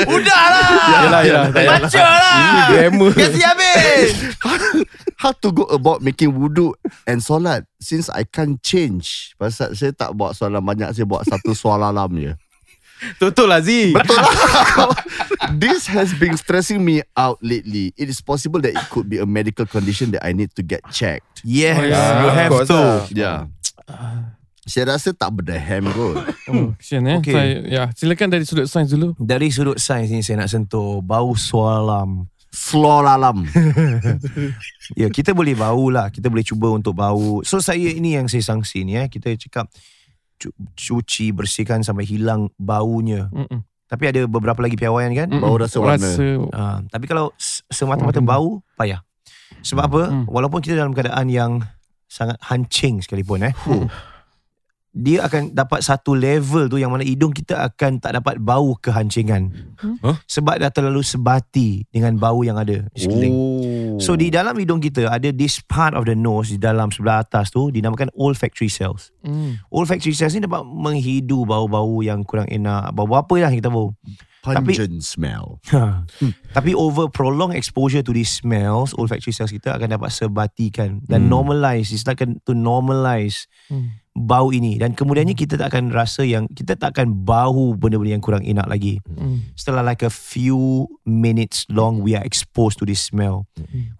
Udah 0.07 0.43
lah 0.51 1.21
yelah 1.23 1.43
tak 1.49 1.63
payah. 1.63 1.79
Baca 1.81 2.03
lah 2.05 2.35
Ini 2.37 2.61
grammar 2.71 3.11
Kasi 3.15 3.39
habis 3.41 4.09
How 5.17 5.33
to 5.33 5.49
go 5.49 5.65
about 5.73 6.05
making 6.05 6.29
wudu 6.37 6.77
and 7.09 7.25
solat 7.25 7.65
since 7.81 8.05
I 8.13 8.21
can't 8.21 8.61
change. 8.61 9.33
Pasal 9.41 9.73
saya 9.73 9.89
tak 9.89 10.13
bawa 10.13 10.29
soalan 10.37 10.61
banyak, 10.61 10.93
saya 10.93 11.09
bawa 11.09 11.25
satu 11.25 11.57
soalan 11.57 11.89
alam 11.89 12.13
je. 12.21 12.33
Betul 13.17 13.49
lah 13.49 13.61
Z 13.61 13.97
Betul 13.97 14.13
lah. 14.13 14.33
This 15.61 15.89
has 15.89 16.13
been 16.17 16.37
stressing 16.37 16.85
me 16.85 17.01
out 17.17 17.41
lately. 17.41 17.97
It 17.97 18.13
is 18.13 18.21
possible 18.21 18.61
that 18.61 18.73
it 18.77 18.85
could 18.93 19.09
be 19.09 19.17
a 19.17 19.25
medical 19.25 19.65
condition 19.65 20.13
that 20.13 20.21
I 20.21 20.37
need 20.37 20.53
to 20.53 20.61
get 20.61 20.85
checked. 20.93 21.41
Yes 21.41 21.81
Oh, 21.81 21.85
yeah. 21.85 22.21
You 22.21 22.29
have 22.29 22.53
to 22.69 22.77
lah. 22.77 23.01
Yeah. 23.09 23.39
Saya 24.67 24.93
rasa 24.93 25.09
tak 25.11 25.31
berdehem 25.33 25.87
kot. 25.87 26.19
Oh, 26.45 26.71
kesian 26.79 27.07
eh. 27.07 27.17
Okay. 27.17 27.31
Saya, 27.31 27.53
ya, 27.63 27.83
silakan 27.91 28.27
dari 28.29 28.43
sudut 28.43 28.67
sains 28.67 28.91
dulu. 28.91 29.15
Dari 29.15 29.47
sudut 29.47 29.79
sains 29.79 30.07
ni 30.07 30.19
saya 30.19 30.37
nak 30.37 30.49
sentuh 30.49 30.99
Bau 30.99 31.31
sualam 31.33 32.27
Slolalam. 32.47 33.43
Ya 34.95 35.07
kita 35.07 35.31
boleh 35.31 35.51
bau 35.53 35.87
lah 35.87 36.07
Kita 36.07 36.27
boleh 36.27 36.41
cuba 36.41 36.67
untuk 36.69 36.95
bau 36.95 37.43
So 37.43 37.59
saya 37.59 37.91
ini 37.91 38.15
yang 38.15 38.25
saya 38.25 38.39
sangsi 38.41 38.81
ni 38.81 38.95
eh 38.95 39.05
Kita 39.05 39.27
cakap 39.37 39.67
cu- 40.37 40.55
Cuci 40.73 41.31
bersihkan 41.31 41.81
sampai 41.81 42.03
hilang 42.03 42.47
baunya 42.55 43.27
Mm-mm. 43.29 43.61
Tapi 43.85 44.03
ada 44.05 44.23
beberapa 44.25 44.57
lagi 44.57 44.75
piawaian 44.75 45.11
kan 45.13 45.27
Mm-mm. 45.29 45.39
Bau 45.39 45.55
rasa 45.55 45.77
warna. 45.77 45.99
Rasa 46.01 46.23
Uh, 46.39 46.77
tapi 46.87 47.05
kalau 47.05 47.31
semata-mata 47.67 48.17
Hmm. 48.17 48.27
bau 48.27 48.49
payah. 48.73 48.99
Sebab 49.59 49.83
apa? 49.85 50.01
Hmm. 50.07 50.25
Walaupun 50.25 50.59
kita 50.59 50.75
dalam 50.75 50.91
keadaan 50.91 51.27
yang 51.27 51.51
sangat 52.03 52.35
hancing 52.41 52.99
sekalipun 52.99 53.43
eh. 53.43 53.53
Dia 54.97 55.23
akan 55.23 55.53
dapat 55.53 55.79
satu 55.79 56.11
level 56.11 56.65
tu 56.65 56.75
yang 56.75 56.89
mana 56.89 57.01
hidung 57.01 57.29
kita 57.29 57.53
akan 57.63 58.01
tak 58.01 58.17
dapat 58.17 58.37
bau 58.37 58.73
kehancingan. 58.75 59.53
Huh? 59.77 60.17
Sebab 60.25 60.57
dah 60.57 60.67
terlalu 60.67 60.99
sebati 60.99 61.85
dengan 61.87 62.17
bau 62.17 62.41
yang 62.41 62.57
ada 62.57 62.81
di 62.87 62.97
sekeliling. 62.97 63.29
Oh. 63.31 63.95
So 63.97 64.13
di 64.13 64.27
dalam 64.27 64.57
hidung 64.57 64.81
kita 64.81 65.05
ada 65.05 65.29
this 65.29 65.61
part 65.61 65.93
of 65.93 66.03
the 66.03 66.13
nose 66.13 66.49
di 66.49 66.57
dalam 66.57 66.89
sebelah 66.89 67.21
atas 67.21 67.49
tu 67.49 67.69
dinamakan 67.69 68.09
olfactory 68.11 68.67
cells. 68.67 69.13
Mm. 69.21 69.61
Olfactory 69.69 70.11
cells 70.11 70.33
ni 70.33 70.41
dapat 70.41 70.65
menghidu 70.65 71.45
bau-bau 71.45 72.01
yang 72.01 72.21
kurang 72.21 72.45
enak. 72.47 72.89
Bau-bau 72.91 73.21
apa 73.21 73.37
lah 73.37 73.49
kita 73.49 73.69
bau. 73.69 73.93
Tapi- 74.41 74.79
Pungent 74.79 75.03
smell. 75.03 75.59
Ha. 75.69 76.07
Tapi 76.55 76.71
over 76.71 77.11
prolonged 77.11 77.51
exposure 77.53 77.99
to 77.99 78.15
these 78.15 78.31
smells, 78.31 78.95
olfactory 78.95 79.29
cells 79.29 79.51
kita 79.51 79.75
akan 79.75 79.93
dapat 79.93 80.07
sebatikan 80.07 81.03
dan 81.03 81.27
Hmm. 81.27 81.35
normalize. 81.35 81.91
It's 81.91 82.07
like 82.07 82.23
to 82.23 82.53
normalize 82.55 83.45
Hmm. 83.67 83.99
Bau 84.17 84.49
ini 84.49 84.81
dan 84.81 84.97
kemudiannya 84.97 85.37
kita 85.37 85.61
tak 85.61 85.69
akan 85.69 85.93
rasa 85.93 86.25
yang 86.25 86.49
kita 86.49 86.73
tak 86.73 86.97
akan 86.97 87.13
bau 87.21 87.77
benda-benda 87.77 88.17
yang 88.17 88.25
kurang 88.25 88.41
enak 88.41 88.65
lagi. 88.65 88.97
Mm. 89.05 89.53
Setelah 89.53 89.85
like 89.85 90.01
a 90.01 90.09
few 90.09 90.89
minutes 91.05 91.69
long 91.69 92.01
we 92.01 92.17
are 92.17 92.25
exposed 92.25 92.81
to 92.81 92.85
this 92.89 92.99
smell. 93.05 93.45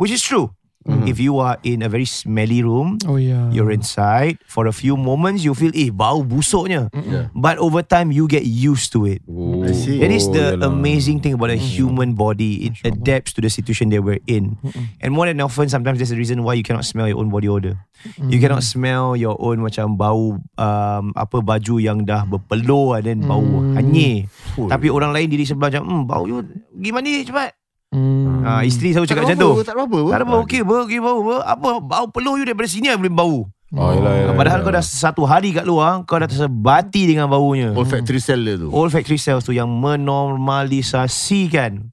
Which 0.02 0.10
is 0.10 0.26
true. 0.26 0.58
If 1.04 1.20
you 1.20 1.40
are 1.40 1.60
in 1.62 1.84
a 1.84 1.90
very 1.90 2.08
smelly 2.08 2.64
room, 2.64 2.96
Oh 3.04 3.20
ya. 3.20 3.52
you're 3.52 3.72
inside 3.72 4.40
for 4.48 4.68
a 4.68 4.72
few 4.72 4.96
moments 4.96 5.44
you 5.44 5.52
feel 5.52 5.76
eh 5.76 5.92
bau 5.92 6.24
busuknya. 6.24 6.88
Yeah. 6.96 7.28
But 7.36 7.60
over 7.60 7.84
time 7.84 8.10
you 8.10 8.24
get 8.26 8.48
used 8.48 8.96
to 8.96 9.04
it. 9.04 9.20
Oh, 9.28 9.68
I 9.68 9.76
see. 9.76 10.00
That 10.00 10.12
is 10.12 10.28
the 10.28 10.56
yalah. 10.56 10.72
amazing 10.72 11.20
thing 11.20 11.36
about 11.36 11.52
a 11.52 11.60
human 11.60 12.16
body. 12.16 12.72
It 12.72 12.80
adapts 12.84 13.36
to 13.36 13.44
the 13.44 13.52
situation 13.52 13.92
that 13.92 14.00
we're 14.00 14.24
in. 14.26 14.56
And 15.00 15.12
more 15.12 15.28
than 15.28 15.44
often, 15.44 15.68
sometimes 15.68 16.00
there's 16.00 16.16
a 16.16 16.20
reason 16.20 16.48
why 16.48 16.56
you 16.56 16.64
cannot 16.64 16.88
smell 16.88 17.06
your 17.06 17.20
own 17.20 17.28
body 17.28 17.52
odor. 17.52 17.76
You 18.18 18.40
cannot 18.40 18.64
smell 18.64 19.18
your 19.18 19.36
own 19.42 19.60
macam 19.60 20.00
bau 20.00 20.40
um, 20.40 21.06
apa 21.14 21.38
baju 21.42 21.76
yang 21.82 22.08
dah 22.08 22.24
berpeluh 22.24 22.96
and 22.96 23.04
then 23.04 23.20
bau 23.24 23.44
Hmm. 23.44 23.76
hanyir. 23.76 24.32
Tapi 24.56 24.88
orang 24.88 25.12
lain 25.12 25.28
diri 25.28 25.44
sebelah 25.44 25.68
macam, 25.68 25.84
hmm, 25.84 26.04
bau 26.06 26.24
you 26.24 26.44
gimana 26.76 27.08
ni 27.10 27.24
cepat. 27.24 27.52
Mm. 27.88 28.27
Ah, 28.48 28.64
isteri 28.64 28.96
selalu 28.96 29.12
cakap 29.12 29.28
macam 29.28 29.36
tu. 29.36 29.60
Tak 29.68 29.76
ada 29.76 29.84
apa. 29.84 30.00
Tak 30.08 30.16
ada 30.16 30.24
bau, 30.24 30.48
okey, 30.48 30.64
bau, 30.64 30.88
okey, 30.88 31.04
bau, 31.04 31.20
bau. 31.20 31.44
Apa, 31.44 31.84
bau 31.84 32.08
peluh 32.08 32.40
you 32.40 32.48
daripada 32.48 32.72
sini 32.72 32.88
boleh 32.96 33.12
bau. 33.12 33.52
Oh, 33.76 33.92
yelah, 33.92 34.24
yelah, 34.24 34.32
Padahal 34.32 34.64
yelah. 34.64 34.72
kau 34.72 34.80
dah 34.80 34.80
satu 34.80 35.28
hari 35.28 35.52
kat 35.52 35.68
luar, 35.68 36.08
kau 36.08 36.16
dah 36.16 36.32
tersebati 36.32 37.04
dengan 37.04 37.28
baunya 37.28 37.76
Olfactory 37.76 38.24
cell 38.24 38.40
dia 38.40 38.56
tu. 38.56 38.72
olfactory 38.72 39.20
cells 39.20 39.44
tu 39.44 39.52
yang 39.52 39.68
menormalisasikan 39.68 41.92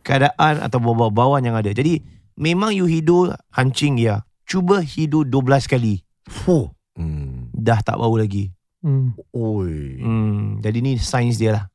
keadaan 0.00 0.64
atau 0.64 0.80
bau-bauan 0.80 1.44
yang 1.44 1.52
ada. 1.54 1.70
Jadi 1.70 2.00
memang 2.40 2.72
you 2.72 2.88
hidu 2.88 3.28
hancing 3.52 4.00
ya. 4.00 4.24
Cuba 4.48 4.80
hidu 4.80 5.28
12 5.28 5.68
kali. 5.68 6.00
Fuh. 6.24 6.72
Hmm. 6.96 7.52
Dah 7.52 7.84
tak 7.84 8.00
bau 8.00 8.16
lagi. 8.16 8.48
Mm. 8.80 9.12
Oi. 9.36 10.00
Hmm, 10.00 10.64
jadi 10.64 10.80
ni 10.80 10.96
sains 10.96 11.36
dia 11.36 11.52
lah. 11.52 11.68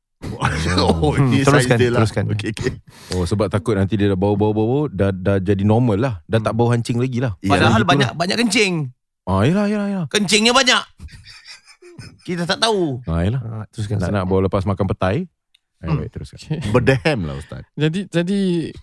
Oh, 0.78 1.12
ni 1.18 1.40
Teruskan, 1.40 1.76
size 1.76 1.78
dia 1.78 1.88
lah. 1.88 2.00
teruskan. 2.00 2.24
Okay, 2.32 2.50
okay. 2.50 2.72
Oh 3.12 3.22
sebab 3.22 3.46
takut 3.46 3.74
nanti 3.74 3.94
dia 3.94 4.08
dah 4.08 4.16
bau-bau-bau 4.16 4.88
dah, 4.88 5.10
dah 5.10 5.36
jadi 5.36 5.60
normal 5.62 5.98
lah 5.98 6.14
Dah 6.24 6.40
tak 6.40 6.52
bau 6.52 6.68
hancing 6.68 6.96
lagi 6.96 7.20
lah 7.20 7.36
Padahal 7.38 7.80
gitu 7.80 7.88
banyak 7.88 8.10
banyak 8.12 8.36
kencing. 8.38 8.90
Ah, 9.26 9.42
yelah, 9.42 9.66
yelah, 9.66 9.86
yelah. 9.88 10.06
Kencingnya 10.06 10.50
banyak. 10.50 10.82
Kita 12.22 12.42
tak 12.44 12.58
tahu. 12.60 13.02
Ah, 13.04 13.22
yelah. 13.22 13.40
Ha, 13.40 13.66
teruskan. 13.68 13.98
Nak 13.98 14.10
nak 14.12 14.24
bawa 14.24 14.46
lepas 14.46 14.62
makan 14.62 14.86
petai. 14.86 15.26
Eh, 15.76 15.86
Hmm. 15.86 16.00
baik, 16.00 16.08
teruskan. 16.10 16.38
Berdehem 16.74 17.20
lah 17.22 17.34
Ustaz. 17.34 17.66
Jadi 17.74 18.06
jadi 18.06 18.40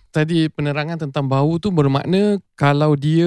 tadi 0.08 0.46
penerangan 0.46 1.00
tentang 1.00 1.26
bau 1.26 1.58
tu 1.58 1.68
bermakna 1.68 2.36
kalau 2.54 2.94
dia 2.94 3.26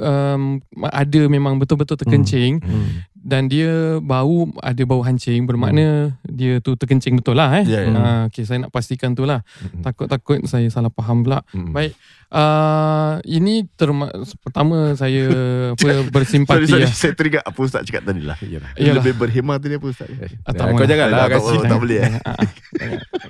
um, 0.00 0.56
ada 0.82 1.20
memang 1.26 1.58
betul-betul 1.58 1.98
terkencing 1.98 2.56
Hmm. 2.58 3.04
Dan 3.26 3.50
dia 3.50 3.98
bau 3.98 4.32
ada 4.60 4.82
bau 4.82 5.02
hancing 5.02 5.42
bermakna 5.44 6.14
dia 6.22 6.62
tu 6.62 6.72
terkencing 6.72 7.18
betul 7.18 7.34
lah 7.34 7.58
eh. 7.58 7.64
Ya, 7.66 7.82
ya. 7.82 7.90
Ha, 7.90 8.02
okay, 8.24 8.46
saya 8.46 8.62
nak 8.62 8.70
pastikan 8.70 9.12
tu 9.12 9.26
lah. 9.26 9.42
Mm-mm. 9.58 9.82
Takut-takut 9.82 10.46
saya 10.46 10.64
salah 10.68 10.88
faham 10.88 11.20
pula. 11.20 11.42
Mm-mm. 11.50 11.74
Baik. 11.74 11.98
Uh, 12.26 13.22
ini 13.24 13.66
terma- 13.72 14.10
pertama 14.40 14.94
saya 14.94 15.26
apa 15.74 15.86
bersimpati 16.08 16.66
Sorry, 16.66 16.70
sorry. 16.72 16.84
lah. 16.84 16.92
Saya 16.92 17.12
teringat 17.12 17.42
apa 17.42 17.58
Ustaz 17.58 17.82
cakap 17.82 18.02
tadi 18.04 18.22
lah. 18.22 18.38
Yalah. 18.38 18.70
Lebih 18.94 19.14
berhemah 19.16 19.58
tadi 19.58 19.74
apa 19.74 19.86
Ustaz? 19.86 20.06
Eh, 20.08 20.30
Ah, 20.42 20.50
tak 20.52 20.64
kau 20.64 20.74
mahu. 20.76 20.86
janganlah 20.86 21.18
Tak, 21.24 21.38
tak, 21.40 21.66
tak 21.66 21.78
boleh, 21.78 21.98
eh? 22.00 22.12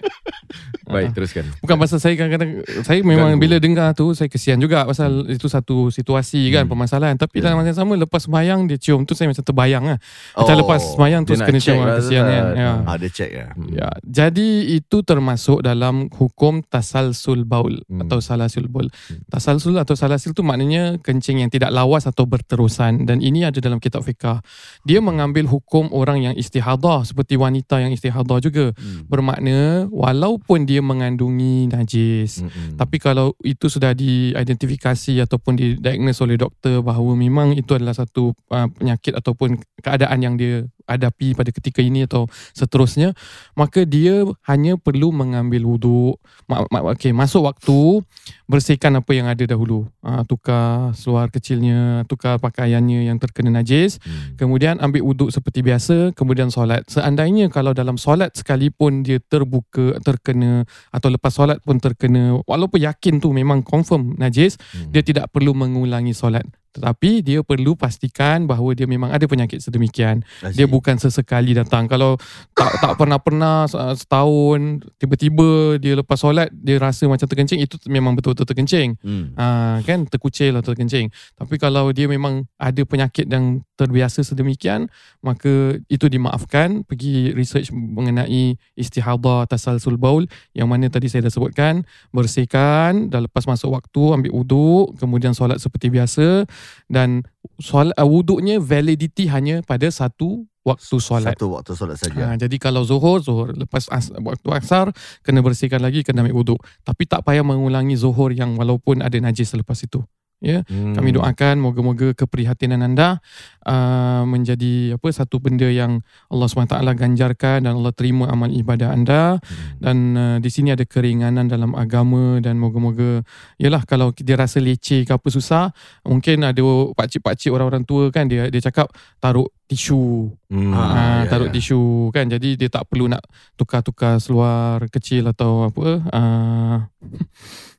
Ah, 0.97 0.99
ah. 0.99 1.05
Baik, 1.05 1.12
teruskan. 1.12 1.45
Bukan 1.61 1.76
pasal 1.76 1.99
saya 1.99 2.15
kadang-kadang 2.15 2.50
Saya 2.81 3.00
memang 3.03 3.37
Ganggu. 3.37 3.43
bila 3.43 3.57
dengar 3.59 3.93
tu 3.93 4.11
Saya 4.12 4.26
kesian 4.26 4.57
juga 4.57 4.83
Pasal 4.83 5.29
itu 5.29 5.45
satu 5.47 5.88
situasi 5.88 6.41
kan 6.49 6.65
Hmm. 6.65 6.73
Permasalahan 6.73 7.15
Tapi 7.15 7.38
Ya. 7.38 7.43
dalam 7.45 7.61
masa 7.61 7.71
yang 7.71 7.79
sama 7.79 7.93
Lepas 7.95 8.25
semayang 8.25 8.65
Dia 8.65 8.76
cium 8.76 9.03
tu 9.03 9.12
Saya 9.12 9.29
macam 9.29 9.43
terbayang 9.43 9.85
lah 9.87 9.99
Macam 10.33 10.55
Oh, 10.55 10.59
lepas 10.59 10.81
semayang 10.81 11.23
Terus 11.23 11.38
nak 11.38 11.47
kena 11.47 11.61
cium 11.61 11.79
lah, 11.79 11.97
Kesian 11.99 12.25
kan 12.25 12.45
Ustaz. 12.47 12.57
ya. 12.57 12.71
Ah, 12.83 12.97
dia 12.97 13.11
check 13.11 13.31
ya. 13.31 13.47
Hmm. 13.50 13.69
Ya, 13.69 13.88
jadi 14.03 14.49
itu 14.73 14.97
termasuk 15.03 15.61
dalam 15.61 16.09
hukum 16.11 16.62
tasalsul 16.62 17.43
baul 17.43 17.83
Hmm. 17.85 18.03
atau 18.03 18.19
salasul 18.19 18.67
baul. 18.67 18.88
Tasalsul 19.26 19.76
atau 19.76 19.93
salasil 19.93 20.31
itu 20.31 20.41
maknanya 20.41 20.97
kencing 20.99 21.43
yang 21.43 21.50
tidak 21.50 21.69
lawas 21.69 22.05
atau 22.05 22.25
berterusan 22.25 23.05
dan 23.05 23.19
ini 23.19 23.43
ada 23.43 23.59
dalam 23.59 23.76
kitab 23.76 24.00
fikah. 24.00 24.38
Dia 24.83 24.99
mengambil 24.99 25.45
hukum 25.45 25.91
orang 25.91 26.23
yang 26.23 26.35
istihadah 26.35 27.03
seperti 27.03 27.35
wanita 27.35 27.79
yang 27.79 27.91
istihadah 27.91 28.38
juga. 28.38 28.71
Hmm. 28.73 29.05
Bermakna 29.07 29.57
walaupun 29.91 30.65
dia 30.65 30.79
mengandungi 30.87 31.66
najis 31.75 32.47
Mm-mm. 32.47 32.78
tapi 32.78 33.02
kalau 33.02 33.35
itu 33.43 33.66
sudah 33.66 33.90
diidentifikasi 33.93 35.26
ataupun 35.26 35.59
didiagnose 35.59 36.23
oleh 36.23 36.38
doktor 36.38 36.87
bahawa 36.87 37.19
memang 37.19 37.59
itu 37.59 37.75
adalah 37.75 37.99
satu 37.99 38.31
uh, 38.55 38.69
penyakit 38.71 39.19
ataupun 39.19 39.59
keadaan 39.83 40.19
yang 40.23 40.35
dia 40.38 40.62
hadapi 40.87 41.35
pada 41.35 41.50
ketika 41.50 41.83
ini 41.83 42.07
atau 42.07 42.26
seterusnya 42.55 43.12
maka 43.55 43.83
dia 43.83 44.23
hanya 44.47 44.78
perlu 44.78 45.11
mengambil 45.11 45.66
wuduk 45.66 46.16
ma- 46.47 46.66
ma- 46.71 46.87
okay, 46.90 47.11
masuk 47.11 47.45
waktu 47.45 48.00
bersihkan 48.47 48.95
apa 48.99 49.11
yang 49.12 49.26
ada 49.26 49.43
dahulu 49.45 49.90
uh, 50.07 50.23
tukar 50.25 50.95
seluar 50.95 51.28
kecilnya 51.28 52.07
tukar 52.07 52.38
pakaiannya 52.38 53.11
yang 53.11 53.19
terkena 53.19 53.50
najis 53.50 53.99
Hmm. 54.07 54.38
Kemudian 54.38 54.78
ambil 54.78 55.02
wuduk 55.02 55.35
seperti 55.35 55.66
biasa 55.66 56.14
Kemudian 56.14 56.52
solat 56.52 56.87
Seandainya 56.87 57.50
kalau 57.50 57.75
dalam 57.75 57.99
solat 57.99 58.37
sekalipun 58.38 59.02
Dia 59.02 59.19
terbuka, 59.19 59.99
terkena 60.05 60.62
Atau 60.95 61.11
lepas 61.11 61.33
solat 61.35 61.59
pun 61.64 61.81
terkena 61.83 62.38
Walaupun 62.47 62.78
yakin 62.78 63.19
tu 63.19 63.35
memang 63.35 63.66
confirm 63.66 64.14
najis 64.14 64.61
Hmm. 64.71 64.93
Dia 64.95 65.02
tidak 65.02 65.33
perlu 65.35 65.57
mengulangi 65.57 66.12
solat 66.14 66.47
Tetapi 66.76 67.25
dia 67.25 67.40
perlu 67.40 67.73
pastikan 67.75 68.45
Bahawa 68.45 68.76
dia 68.76 68.85
memang 68.85 69.11
ada 69.11 69.25
penyakit 69.25 69.64
sedemikian 69.64 70.21
Dia 70.52 70.68
bukan 70.68 71.00
sesekali 71.00 71.56
datang 71.56 71.88
Kalau 71.88 72.21
tak 72.52 72.78
tak 72.85 72.92
pernah-pernah 73.00 73.64
uh, 73.73 73.95
setahun 73.97 74.85
Tiba-tiba 75.00 75.80
dia 75.80 75.97
lepas 75.97 76.21
solat 76.21 76.52
Dia 76.52 76.76
rasa 76.76 77.09
macam 77.09 77.25
terkencing 77.25 77.64
Itu 77.64 77.80
memang 77.88 78.12
betul-betul 78.12 78.45
terkencing 78.45 78.99
Hmm. 79.06 79.33
Ha, 79.38 79.78
kan 79.87 80.02
terkucil 80.11 80.50
atau 80.59 80.75
terkencing. 80.75 81.14
Tapi 81.38 81.54
kalau 81.62 81.95
dia 81.95 82.11
memang 82.11 82.42
ada 82.59 82.83
penyakit 82.83 83.30
yang 83.30 83.62
terbiasa 83.78 84.26
sedemikian, 84.26 84.90
maka 85.23 85.78
itu 85.87 86.11
dimaafkan. 86.11 86.83
Pergi 86.83 87.30
research 87.37 87.71
mengenai 87.71 88.59
istihadah 88.75 89.47
tasalsul 89.47 89.95
baul 89.95 90.26
yang 90.59 90.66
mana 90.66 90.90
tadi 90.90 91.06
saya 91.06 91.28
dah 91.28 91.33
sebutkan. 91.33 91.87
Bersihkan, 92.11 93.12
dah 93.12 93.23
lepas 93.23 93.47
masuk 93.47 93.78
waktu 93.78 94.02
ambil 94.16 94.33
wuduk, 94.35 94.99
kemudian 94.99 95.37
solat 95.37 95.62
seperti 95.62 95.92
biasa 95.92 96.49
dan 96.87 97.25
solat 97.58 97.94
uh, 97.96 98.06
wuduknya 98.06 98.61
validity 98.61 99.26
hanya 99.30 99.64
pada 99.64 99.88
satu 99.88 100.44
waktu 100.66 100.96
solat. 100.99 101.38
Satu 101.38 101.54
waktu 101.54 101.73
solat 101.78 101.96
saja. 101.96 102.35
Ha, 102.35 102.35
jadi 102.35 102.56
kalau 102.58 102.82
zuhur, 102.82 103.23
zuhur 103.23 103.54
lepas 103.54 103.87
as, 103.94 104.11
waktu 104.11 104.49
asar 104.50 104.90
kena 105.23 105.38
bersihkan 105.40 105.78
lagi 105.78 106.02
kena 106.02 106.26
ambil 106.26 106.42
wuduk. 106.42 106.61
Tapi 106.82 107.06
tak 107.06 107.23
payah 107.23 107.46
mengulangi 107.46 107.94
zuhur 107.94 108.35
yang 108.35 108.58
walaupun 108.58 108.99
ada 108.99 109.14
najis 109.23 109.54
selepas 109.54 109.78
itu. 109.87 110.02
Ya, 110.37 110.69
Hmm. 110.69 110.93
kami 110.93 111.16
doakan 111.16 111.64
moga-moga 111.64 112.12
keprihatinan 112.12 112.85
anda 112.85 113.25
uh, 113.64 114.21
menjadi 114.23 115.00
apa 115.00 115.09
satu 115.09 115.40
benda 115.40 115.64
yang 115.64 116.05
Allah 116.28 116.45
SWT 116.45 116.76
ganjarkan 116.93 117.64
dan 117.64 117.73
Allah 117.73 117.88
terima 117.90 118.28
amal 118.28 118.52
ibadah 118.52 118.93
anda 118.93 119.40
Hmm. 119.40 119.81
dan 119.81 119.97
uh, 120.12 120.37
di 120.37 120.52
sini 120.52 120.76
ada 120.76 120.85
keringanan 120.85 121.49
dalam 121.49 121.73
agama 121.73 122.37
dan 122.38 122.61
moga-moga 122.61 123.25
yalah 123.57 123.81
kalau 123.83 124.12
dia 124.12 124.37
rasa 124.37 124.61
leceh 124.61 125.02
ke 125.02 125.12
apa 125.12 125.25
susah 125.26 125.73
mungkin 126.05 126.45
ada 126.45 126.61
pakcik-pakcik 126.93 127.49
orang-orang 127.49 127.88
tua 127.88 128.12
kan 128.12 128.28
dia 128.28 128.52
dia 128.52 128.61
cakap 128.61 128.93
taruh 129.16 129.49
tisu 129.66 130.37
Hmm. 130.47 130.71
Ah, 130.71 130.78
ha, 130.78 131.02
ya, 131.26 131.33
taruh 131.33 131.49
ya. 131.49 131.59
tisu 131.59 131.81
kan 132.12 132.28
jadi 132.28 132.55
dia 132.55 132.69
tak 132.69 132.87
perlu 132.87 133.09
nak 133.09 133.25
tukar-tukar 133.57 134.21
seluar 134.21 134.85
kecil 134.93 135.26
atau 135.26 135.66
apa 135.66 135.87
uh, 136.07 136.76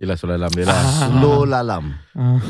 Yelah 0.00 0.16
solat 0.16 0.40
dalam 0.40 0.52
dia 0.56 0.64
lah. 0.64 0.80
Ah. 0.80 1.12
Slow 1.12 1.44
lalam. 1.44 1.84
uh, 2.16 2.40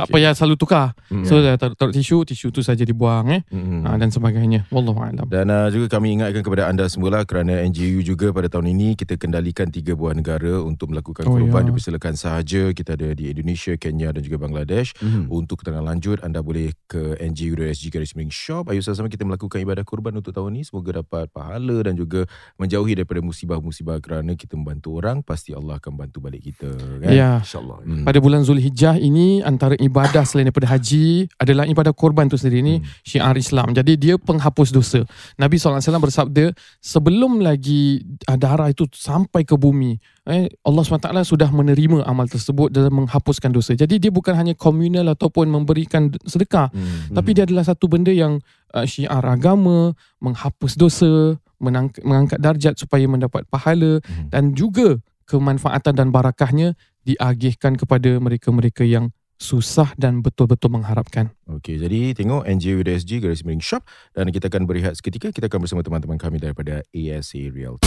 tak 0.00 0.06
Okay. 0.06 0.14
payah 0.16 0.32
selalu 0.32 0.56
tukar 0.56 0.86
Hmm. 1.06 1.22
so 1.22 1.36
dah 1.36 1.54
taruh, 1.54 1.74
taruh 1.74 1.90
tisu 1.90 2.22
tisu 2.24 2.48
tu 2.48 2.60
saja 2.60 2.80
dibuang 2.80 3.28
eh 3.30 3.42
Hmm. 3.46 3.82
uh, 3.82 3.96
dan 3.96 4.08
sebagainya 4.08 4.64
wallahu 4.68 4.98
alam 4.98 5.26
Dan 5.26 5.46
uh, 5.46 5.68
juga 5.68 5.90
kami 5.90 6.14
ingatkan 6.14 6.40
kepada 6.40 6.66
anda 6.66 6.86
semula 6.86 7.22
kerana 7.22 7.60
NGU 7.62 8.00
juga 8.00 8.30
pada 8.30 8.48
tahun 8.48 8.70
ini 8.70 8.94
kita 8.94 9.16
kendalikan 9.16 9.68
tiga 9.68 9.92
buah 9.92 10.12
negara 10.12 10.60
untuk 10.60 10.88
melakukan 10.88 11.22
Oh, 11.22 11.36
korban 11.36 11.62
ya. 11.62 11.68
dipersilakan 11.68 12.14
sahaja. 12.14 12.70
Kita 12.70 12.94
ada 12.94 13.10
di 13.10 13.28
Indonesia, 13.28 13.74
Kenya 13.74 14.08
dan 14.08 14.20
juga 14.20 14.38
Bangladesh. 14.38 14.94
Hmm. 14.96 15.26
Untuk 15.28 15.60
keterangan 15.60 15.84
lanjut 15.84 16.20
anda 16.20 16.40
boleh 16.40 16.70
ke 16.86 17.18
NGU.sg 17.20 17.84
garis 17.88 18.14
miring 18.14 18.30
shop. 18.30 18.68
Ayo 18.68 18.80
sama-sama 18.80 19.06
kita 19.06 19.22
melakukan 19.22 19.58
ibadah 19.58 19.82
kurban 19.82 20.14
untuk 20.14 20.30
tahun 20.30 20.54
ini. 20.54 20.62
Semoga 20.64 21.00
dapat 21.00 21.28
pahala 21.28 21.82
dan 21.82 21.94
juga 21.94 22.24
menjauhi 22.56 22.94
daripada 22.94 23.18
musibah-musibah 23.20 23.98
kerana 23.98 24.32
kita 24.32 24.54
membantu 24.54 24.94
orang 24.94 25.20
pasti 25.20 25.50
Allah 25.50 25.76
akan 25.76 25.92
bantu 25.96 26.18
balik 26.20 26.40
kita 26.44 26.70
kan. 26.70 27.10
ya 27.10 27.30
InsyaAllah. 27.40 27.78
Hmm. 27.82 28.04
pada 28.04 28.18
bulan 28.18 28.40
Zulhijjah 28.40 28.94
ini 28.96 29.42
antara 29.42 29.74
ibadah 29.74 29.89
selain 30.24 30.46
daripada 30.46 30.70
haji 30.70 31.28
adalah 31.36 31.64
ibadah 31.66 31.92
korban 31.92 32.26
tu 32.26 32.36
sendiri 32.36 32.60
ni 32.60 32.74
Hmm. 32.78 32.86
syiar 33.02 33.36
Islam. 33.36 33.74
Jadi 33.74 33.96
dia 33.96 34.14
penghapus 34.16 34.70
dosa. 34.70 35.02
Nabi 35.36 35.58
SAW 35.58 35.80
bersabda 35.98 36.54
sebelum 36.78 37.40
lagi 37.40 38.00
ah, 38.24 38.34
darah 38.34 38.70
itu 38.70 38.86
sampai 38.90 39.42
ke 39.42 39.54
bumi 39.54 39.98
eh, 40.24 40.46
Allah 40.62 40.84
SWT 40.84 41.10
sudah 41.26 41.50
menerima 41.50 42.06
amal 42.06 42.30
tersebut 42.30 42.70
dan 42.70 42.86
menghapuskan 42.88 43.50
dosa. 43.50 43.74
Jadi 43.74 43.98
dia 43.98 44.12
bukan 44.14 44.32
hanya 44.32 44.54
komunal 44.54 45.10
ataupun 45.10 45.50
memberikan 45.50 46.08
sedekah 46.22 46.70
Hmm. 46.70 47.12
tapi 47.12 47.34
dia 47.34 47.42
adalah 47.44 47.66
satu 47.66 47.90
benda 47.90 48.14
yang 48.14 48.38
uh, 48.70 48.86
syiar 48.86 49.24
agama, 49.26 49.90
menghapus 50.22 50.78
dosa, 50.78 51.34
menang- 51.58 51.90
mengangkat 52.06 52.38
darjat 52.38 52.74
supaya 52.78 53.04
mendapat 53.10 53.42
pahala 53.50 53.98
Hmm. 54.00 54.30
dan 54.30 54.54
juga 54.54 55.02
kemanfaatan 55.26 55.94
dan 55.94 56.08
barakahnya 56.10 56.74
diagihkan 57.02 57.74
kepada 57.74 58.18
mereka-mereka 58.18 58.82
yang 58.82 59.10
susah 59.40 59.96
dan 59.96 60.20
betul-betul 60.20 60.68
mengharapkan. 60.68 61.32
Okey, 61.48 61.80
jadi 61.80 62.12
tengok 62.12 62.44
NGU.sg 62.44 63.24
garis 63.24 63.40
miring 63.40 63.64
shop 63.64 63.88
dan 64.12 64.28
kita 64.28 64.52
akan 64.52 64.68
berehat 64.68 65.00
seketika. 65.00 65.32
Kita 65.32 65.48
akan 65.48 65.64
bersama 65.64 65.80
teman-teman 65.80 66.20
kami 66.20 66.36
daripada 66.36 66.84
ASA 66.92 67.48
Real. 67.48 67.80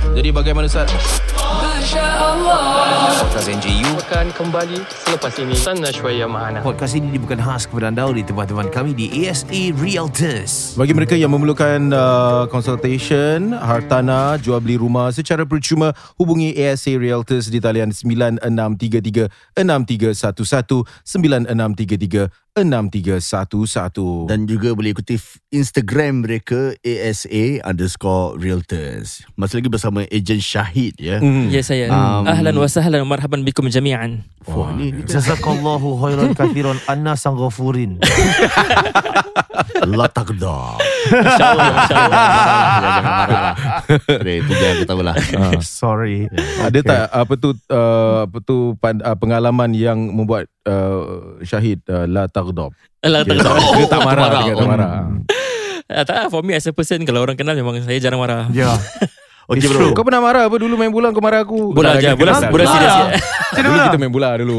Jadi 0.00 0.28
bagaimana 0.32 0.64
Ustaz? 0.64 0.88
Podcast 3.20 3.48
NGU 3.52 3.90
Akan 4.08 4.32
kembali 4.32 4.80
selepas 5.04 5.32
ini. 5.38 5.52
Sana 5.52 5.92
syuaya 5.92 6.24
ma'ana. 6.24 6.64
Podcast 6.64 6.96
ini 6.96 7.12
dibuatkan 7.12 7.40
khas 7.40 7.68
kepada 7.68 7.92
anda 7.92 8.08
oleh 8.08 8.24
teman-teman 8.24 8.72
kami 8.72 8.96
di 8.96 9.12
ASA 9.28 9.76
Realtors. 9.76 10.74
Bagi 10.74 10.96
mereka 10.96 11.14
yang 11.14 11.30
memerlukan 11.30 11.92
uh, 11.92 12.48
consultation, 12.48 13.52
hartana, 13.52 14.40
jual 14.40 14.58
beli 14.64 14.80
rumah 14.80 15.12
secara 15.12 15.44
percuma, 15.44 15.92
hubungi 16.16 16.56
ASA 16.56 16.96
Realtors 16.96 17.52
di 17.52 17.60
talian 17.60 17.92
9633 17.92 19.28
6311 19.60 20.88
9633 21.04 22.49
6311. 22.56 24.26
Dan 24.26 24.46
juga 24.48 24.74
boleh 24.74 24.90
ikuti 24.96 25.16
Instagram 25.54 26.26
mereka 26.26 26.74
ASA 26.82 27.62
underscore 27.62 28.38
realtors. 28.40 29.22
Masih 29.38 29.62
lagi 29.62 29.70
bersama 29.70 30.06
Ejen 30.10 30.42
Syahid 30.42 30.98
ya. 30.98 31.22
Hmm. 31.22 31.46
Ya 31.52 31.62
saya. 31.62 31.86
Um, 31.90 32.26
Ahlan 32.26 32.56
wa 32.58 32.68
sahlan 32.68 33.06
wa 33.06 33.14
marhaban 33.16 33.46
bikum 33.46 33.70
jami'an. 33.70 34.26
Wah, 34.48 34.72
ni 34.72 34.90
Jazakallahu 35.04 36.00
khairan 36.00 36.32
kathiran 36.32 36.78
anna 36.88 37.12
sang 37.14 37.36
La 39.90 40.06
takda. 40.10 40.76
Insya-Allah 41.08 41.66
insya-Allah. 41.72 42.22
Jangan 42.80 43.02
marah 43.04 43.40
lah. 43.40 43.54
Itu 44.20 44.52
je 44.52 44.66
aku 44.76 44.84
tahu 44.84 45.00
lah. 45.00 45.14
Sorry. 45.64 46.28
Ada 46.60 46.78
tak 46.84 47.02
apa 47.10 47.32
tu 47.40 47.48
uh, 47.72 48.28
apa 48.28 48.38
tu 48.44 48.76
pan, 48.78 49.00
uh, 49.00 49.16
pengalaman 49.16 49.72
yang 49.72 49.98
membuat 49.98 50.46
uh, 50.68 51.38
Syahid 51.40 51.80
uh, 51.88 52.04
la 52.04 52.28
taghdab? 52.28 52.74
Allah 53.00 53.24
tak 53.24 53.40
tahu. 53.40 53.58
Dia 53.80 53.86
tak 53.88 54.00
marah, 54.04 54.28
dia 54.44 54.54
tak 54.54 54.68
marah. 54.68 54.90
Ah, 55.90 56.06
tak 56.06 56.30
for 56.30 56.46
me 56.46 56.54
as 56.54 56.62
a 56.70 56.72
person 56.72 57.02
kalau 57.02 57.26
orang 57.26 57.34
kenal 57.34 57.58
memang 57.58 57.82
saya 57.82 57.98
jarang 57.98 58.22
marah. 58.22 58.46
Ya. 58.54 58.70
Okey 59.50 59.58
It's 59.60 59.66
bro. 59.66 59.90
Kau 59.92 60.06
pernah 60.06 60.22
marah 60.22 60.46
apa 60.46 60.56
dulu 60.56 60.78
main 60.78 60.88
bola 60.88 61.10
kau 61.10 61.18
marah 61.18 61.42
aku? 61.42 61.74
Bola 61.74 61.98
aja, 61.98 62.14
bola 62.14 62.38
kenal. 62.38 62.50
bola 62.54 62.64
serius 62.64 62.94
ya. 63.02 63.06
Dulu 63.60 63.76
kita 63.82 63.96
main 63.98 64.12
bola 64.14 64.28
dulu. 64.38 64.58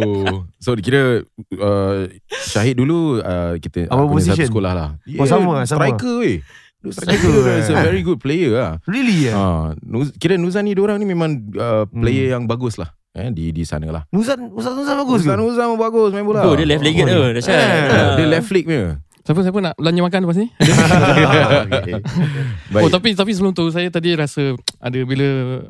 So 0.59 0.75
kira 0.75 1.23
uh, 1.55 2.11
Syahid 2.27 2.75
dulu 2.75 3.17
uh, 3.17 3.55
kita 3.55 3.87
Apa 3.87 4.03
aku 4.03 4.13
ni 4.13 4.21
satu 4.21 4.35
position? 4.35 4.47
sekolah 4.51 4.71
lah. 4.75 4.89
Oh, 5.15 5.23
sama, 5.23 5.63
sama. 5.63 5.87
Striker 5.87 6.15
weh. 6.19 6.43
Dia 6.81 6.91
Striker, 6.91 7.31
is 7.55 7.69
a 7.69 7.77
eh. 7.77 7.83
very 7.83 8.01
good 8.01 8.17
player 8.17 8.51
lah. 8.51 8.73
Really 8.83 9.29
ya? 9.29 9.33
Ha, 9.33 9.43
Nuz, 9.79 10.11
kira 10.17 10.33
Nuzan 10.35 10.65
ni 10.65 10.73
orang 10.73 10.97
ni 10.97 11.05
memang 11.05 11.39
uh, 11.53 11.85
Hmm. 11.85 12.01
player 12.01 12.33
yang 12.33 12.43
bagus 12.43 12.75
lah. 12.75 12.91
Eh, 13.11 13.29
di 13.29 13.51
di 13.51 13.61
sana 13.61 13.85
lah. 13.87 14.03
Nuzan, 14.09 14.49
Nuzan, 14.49 14.73
Nuzan 14.73 14.95
bagus? 14.97 15.21
Nuzan 15.21 15.37
Nuzan 15.37 15.67
bagus 15.77 16.09
main 16.09 16.25
bola. 16.25 16.41
Oh 16.41 16.57
dia 16.57 16.65
left 16.65 16.81
legged 16.81 17.05
tu. 17.05 17.21
Dahsyat. 17.37 17.53
Eh, 17.53 17.85
Ah. 17.85 18.15
Dia 18.17 18.27
left 18.27 18.47
flick 18.49 18.65
punya. 18.65 18.97
Siapa-siapa 19.31 19.59
nak 19.61 19.73
belanja 19.75 20.01
makan 20.03 20.19
lepas 20.21 20.37
ni? 20.37 20.47
okay. 21.71 21.95
Baik. 22.67 22.83
Oh 22.83 22.89
tapi 22.89 23.15
tapi 23.15 23.31
sebelum 23.31 23.55
tu 23.55 23.63
saya 23.67 23.87
tadi 23.87 24.11
rasa 24.13 24.51
ada 24.77 24.99
bila 25.01 25.27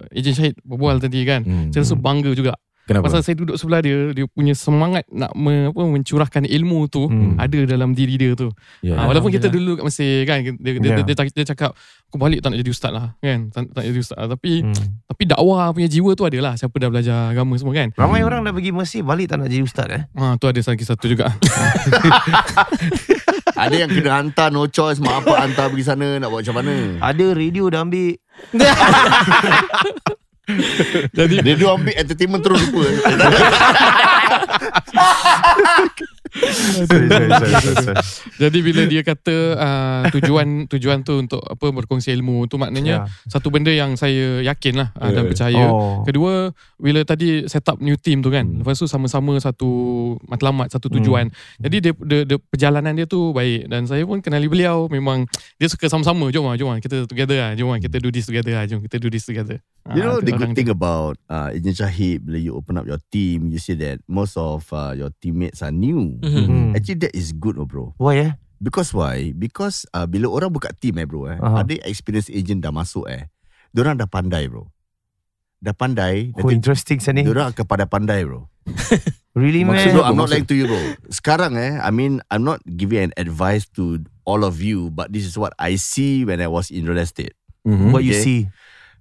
Ejen 0.09 0.33
Syahid 0.33 0.57
berbual 0.59 0.97
tadi 0.97 1.21
kan. 1.21 1.45
Hmm, 1.45 1.69
Saya 1.69 1.85
rasa 1.85 1.93
bangga 1.93 2.33
juga. 2.33 2.57
Kenapa? 2.81 3.07
Pasal 3.07 3.21
saya 3.21 3.37
duduk 3.37 3.55
sebelah 3.55 3.77
dia, 3.79 4.09
dia 4.09 4.25
punya 4.25 4.51
semangat 4.51 5.05
nak 5.07 5.31
me, 5.31 5.69
apa, 5.69 5.79
mencurahkan 5.79 6.43
ilmu 6.43 6.89
tu 6.89 7.05
Hmm. 7.05 7.37
ada 7.37 7.61
dalam 7.63 7.93
diri 7.93 8.17
dia 8.17 8.33
tu. 8.33 8.49
Ya. 8.81 8.97
Ha, 8.97 9.05
walaupun 9.05 9.29
kita 9.29 9.47
dulu 9.47 9.77
kat 9.77 9.85
Mesir 9.85 10.25
kan 10.25 10.41
dia, 10.41 10.51
dia, 10.51 10.71
Ya. 10.73 10.97
dia, 10.97 11.03
dia, 11.05 11.13
dia, 11.13 11.29
dia 11.31 11.45
cakap 11.45 11.77
aku 12.09 12.17
balik 12.17 12.41
tak 12.41 12.51
nak 12.51 12.59
jadi 12.59 12.67
ustaz 12.67 12.91
lah 12.91 13.15
kan 13.15 13.47
tak, 13.47 13.71
tak 13.71 13.83
jadi 13.85 13.99
ustaz 14.01 14.17
lah. 14.17 14.27
tapi 14.27 14.65
Hmm. 14.65 14.75
tapi 15.05 15.23
dakwah 15.23 15.71
punya 15.71 15.87
jiwa 15.87 16.11
tu 16.11 16.25
adalah 16.25 16.57
siapa 16.57 16.73
dah 16.73 16.89
belajar 16.89 17.31
agama 17.31 17.53
semua 17.55 17.71
kan 17.71 17.87
Ramai 17.95 18.19
orang 18.19 18.43
dah 18.43 18.51
pergi 18.51 18.73
Mesir 18.73 18.99
balik 19.01 19.29
tak 19.29 19.39
nak 19.39 19.47
jadi 19.47 19.63
ustaz 19.63 19.87
eh. 19.87 20.03
ha, 20.11 20.35
tu 20.35 20.45
ada 20.45 20.59
lagi 20.59 20.83
satu 20.83 21.05
juga 21.05 21.31
Ada 23.61 23.85
yang 23.85 23.93
kena 23.93 24.11
hantar 24.17 24.49
no 24.49 24.65
choice 24.65 24.97
mak 24.97 25.21
apa 25.21 25.45
hantar 25.45 25.69
pergi 25.69 25.85
sana 25.85 26.17
nak 26.17 26.33
buat 26.33 26.41
macam 26.41 26.57
mana. 26.57 26.97
Ada 26.97 27.25
radio 27.37 27.69
dah 27.69 27.85
ambil. 27.85 28.17
jadi 31.13 31.55
dua 31.55 31.77
ambil 31.77 31.93
entertainment 31.93 32.41
terus 32.41 32.65
lupa. 32.65 32.89
jadi 38.37 38.59
bila 38.59 38.81
dia 38.85 39.01
kata 39.01 39.35
uh, 39.53 40.01
tujuan 40.11 40.65
tujuan 40.67 41.01
tu 41.01 41.19
untuk 41.19 41.41
apa 41.41 41.67
berkongsi 41.69 42.11
ilmu 42.13 42.47
tu 42.47 42.55
maknanya 42.55 43.05
satu 43.27 43.49
benda 43.49 43.69
yang 43.69 43.95
saya 43.95 44.39
yakin 44.41 44.73
lah 44.77 44.89
uh, 44.95 45.09
dan 45.09 45.21
Eh. 45.21 45.29
percaya 45.29 45.63
Oh. 45.63 46.01
Kedua 46.01 46.49
Bila 46.75 47.05
tadi 47.05 47.45
set 47.45 47.63
up 47.67 47.77
new 47.77 47.93
team 47.93 48.19
tu 48.19 48.27
kan 48.27 48.41
Hmm. 48.41 48.65
Lepas 48.65 48.75
tu 48.75 48.89
sama-sama 48.89 49.37
satu 49.37 49.69
Matlamat 50.25 50.73
Satu 50.73 50.89
tujuan 50.89 51.29
Jadi 51.57 51.77
dia, 51.77 51.93
dia, 51.93 52.21
dia 52.25 52.37
Perjalanan 52.41 52.91
dia 52.91 53.05
tu 53.05 53.29
baik 53.31 53.69
Dan 53.69 53.85
saya 53.85 54.01
pun 54.01 54.17
kenali 54.17 54.49
beliau 54.49 54.89
Memang 54.89 55.29
Dia 55.55 55.69
suka 55.69 55.85
sama-sama 55.85 56.27
Jom 56.27 56.49
lah 56.49 56.57
Jom 56.57 56.73
lah 56.73 56.81
Kita 56.81 57.05
together 57.05 57.37
lah 57.37 57.51
Jom 57.53 57.69
lah 57.69 57.77
kita 57.77 58.01
do 58.01 58.09
this 58.09 58.25
together 58.25 58.57
lah 58.57 58.65
Jom 58.65 58.81
kita 58.81 58.97
do 58.97 59.07
this 59.07 59.23
together 59.23 59.61
You 59.93 60.01
know 60.01 60.17
Ah, 60.17 60.21
tu 60.21 60.29
the 60.29 60.33
good 60.33 60.53
tu. 60.53 60.57
thing 60.57 60.69
about 60.69 61.17
uh, 61.25 61.49
Ejen 61.49 61.73
Syahid 61.73 62.21
bila 62.21 62.37
you 62.37 62.53
open 62.53 62.77
up 62.77 62.85
your 62.85 63.01
team, 63.09 63.49
you 63.49 63.57
see 63.57 63.73
that 63.73 63.97
most 64.05 64.37
of 64.37 64.61
uh, 64.69 64.93
your 64.93 65.09
teammates 65.17 65.65
are 65.65 65.73
new. 65.73 66.20
Mhm. 66.21 66.43
Hmm. 66.45 66.69
Actually 66.73 66.99
that 67.01 67.13
is 67.13 67.33
good 67.33 67.57
oh 67.57 67.65
bro. 67.65 67.91
Why 67.97 68.15
eh? 68.21 68.31
Because 68.61 68.93
why? 68.93 69.33
Because 69.33 69.89
uh, 69.91 70.05
bila 70.05 70.29
orang 70.29 70.53
buka 70.53 70.69
team 70.71 71.01
eh 71.01 71.05
bro 71.05 71.25
eh, 71.25 71.37
Aha. 71.37 71.65
ada 71.65 71.73
experience 71.83 72.29
agent 72.29 72.61
dah 72.61 72.69
masuk 72.69 73.09
eh. 73.09 73.25
Diorang 73.73 73.97
dah 73.97 74.05
pandai 74.05 74.45
bro. 74.45 74.69
Dah 75.57 75.73
pandai. 75.73 76.29
Oh 76.37 76.49
interesting 76.49 77.01
sini. 77.01 77.21
Diorang 77.21 77.53
akan 77.53 77.65
pada 77.65 77.85
pandai 77.85 78.21
bro. 78.21 78.45
Really 79.31 79.63
man? 79.63 79.79
Maksud 79.79 79.95
bro, 79.95 80.03
I'm 80.03 80.13
not 80.13 80.27
Maksud- 80.27 80.33
lying 80.35 80.47
to 80.47 80.55
you 80.57 80.65
bro. 80.67 80.81
Sekarang 81.07 81.55
eh, 81.55 81.79
I 81.79 81.89
mean, 81.89 82.19
I'm 82.29 82.43
not 82.43 82.59
giving 82.67 82.99
an 82.99 83.13
advice 83.15 83.63
to 83.79 84.03
all 84.27 84.43
of 84.43 84.59
you, 84.59 84.91
but 84.91 85.09
this 85.09 85.23
is 85.23 85.39
what 85.39 85.55
I 85.55 85.79
see 85.79 86.27
when 86.27 86.43
I 86.43 86.51
was 86.51 86.67
in 86.69 86.83
real 86.83 86.99
estate. 86.99 87.33
Mhm. 87.63 87.95
What 87.95 88.03
you 88.03 88.13
Okay. 88.13 88.21
see? 88.21 88.41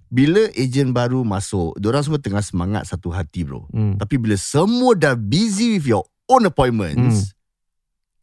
Bila 0.07 0.51
agent 0.55 0.91
baru 0.91 1.23
masuk, 1.23 1.79
diorang 1.79 2.03
semua 2.03 2.19
tengah 2.19 2.43
semangat 2.43 2.83
satu 2.83 3.11
hati 3.11 3.47
bro. 3.47 3.63
Hmm. 3.71 3.95
Tapi 3.95 4.19
bila 4.19 4.35
semua 4.35 4.91
dah 4.91 5.15
busy 5.15 5.79
with 5.79 5.87
your 5.87 6.03
own 6.31 6.47
appointments, 6.47 7.35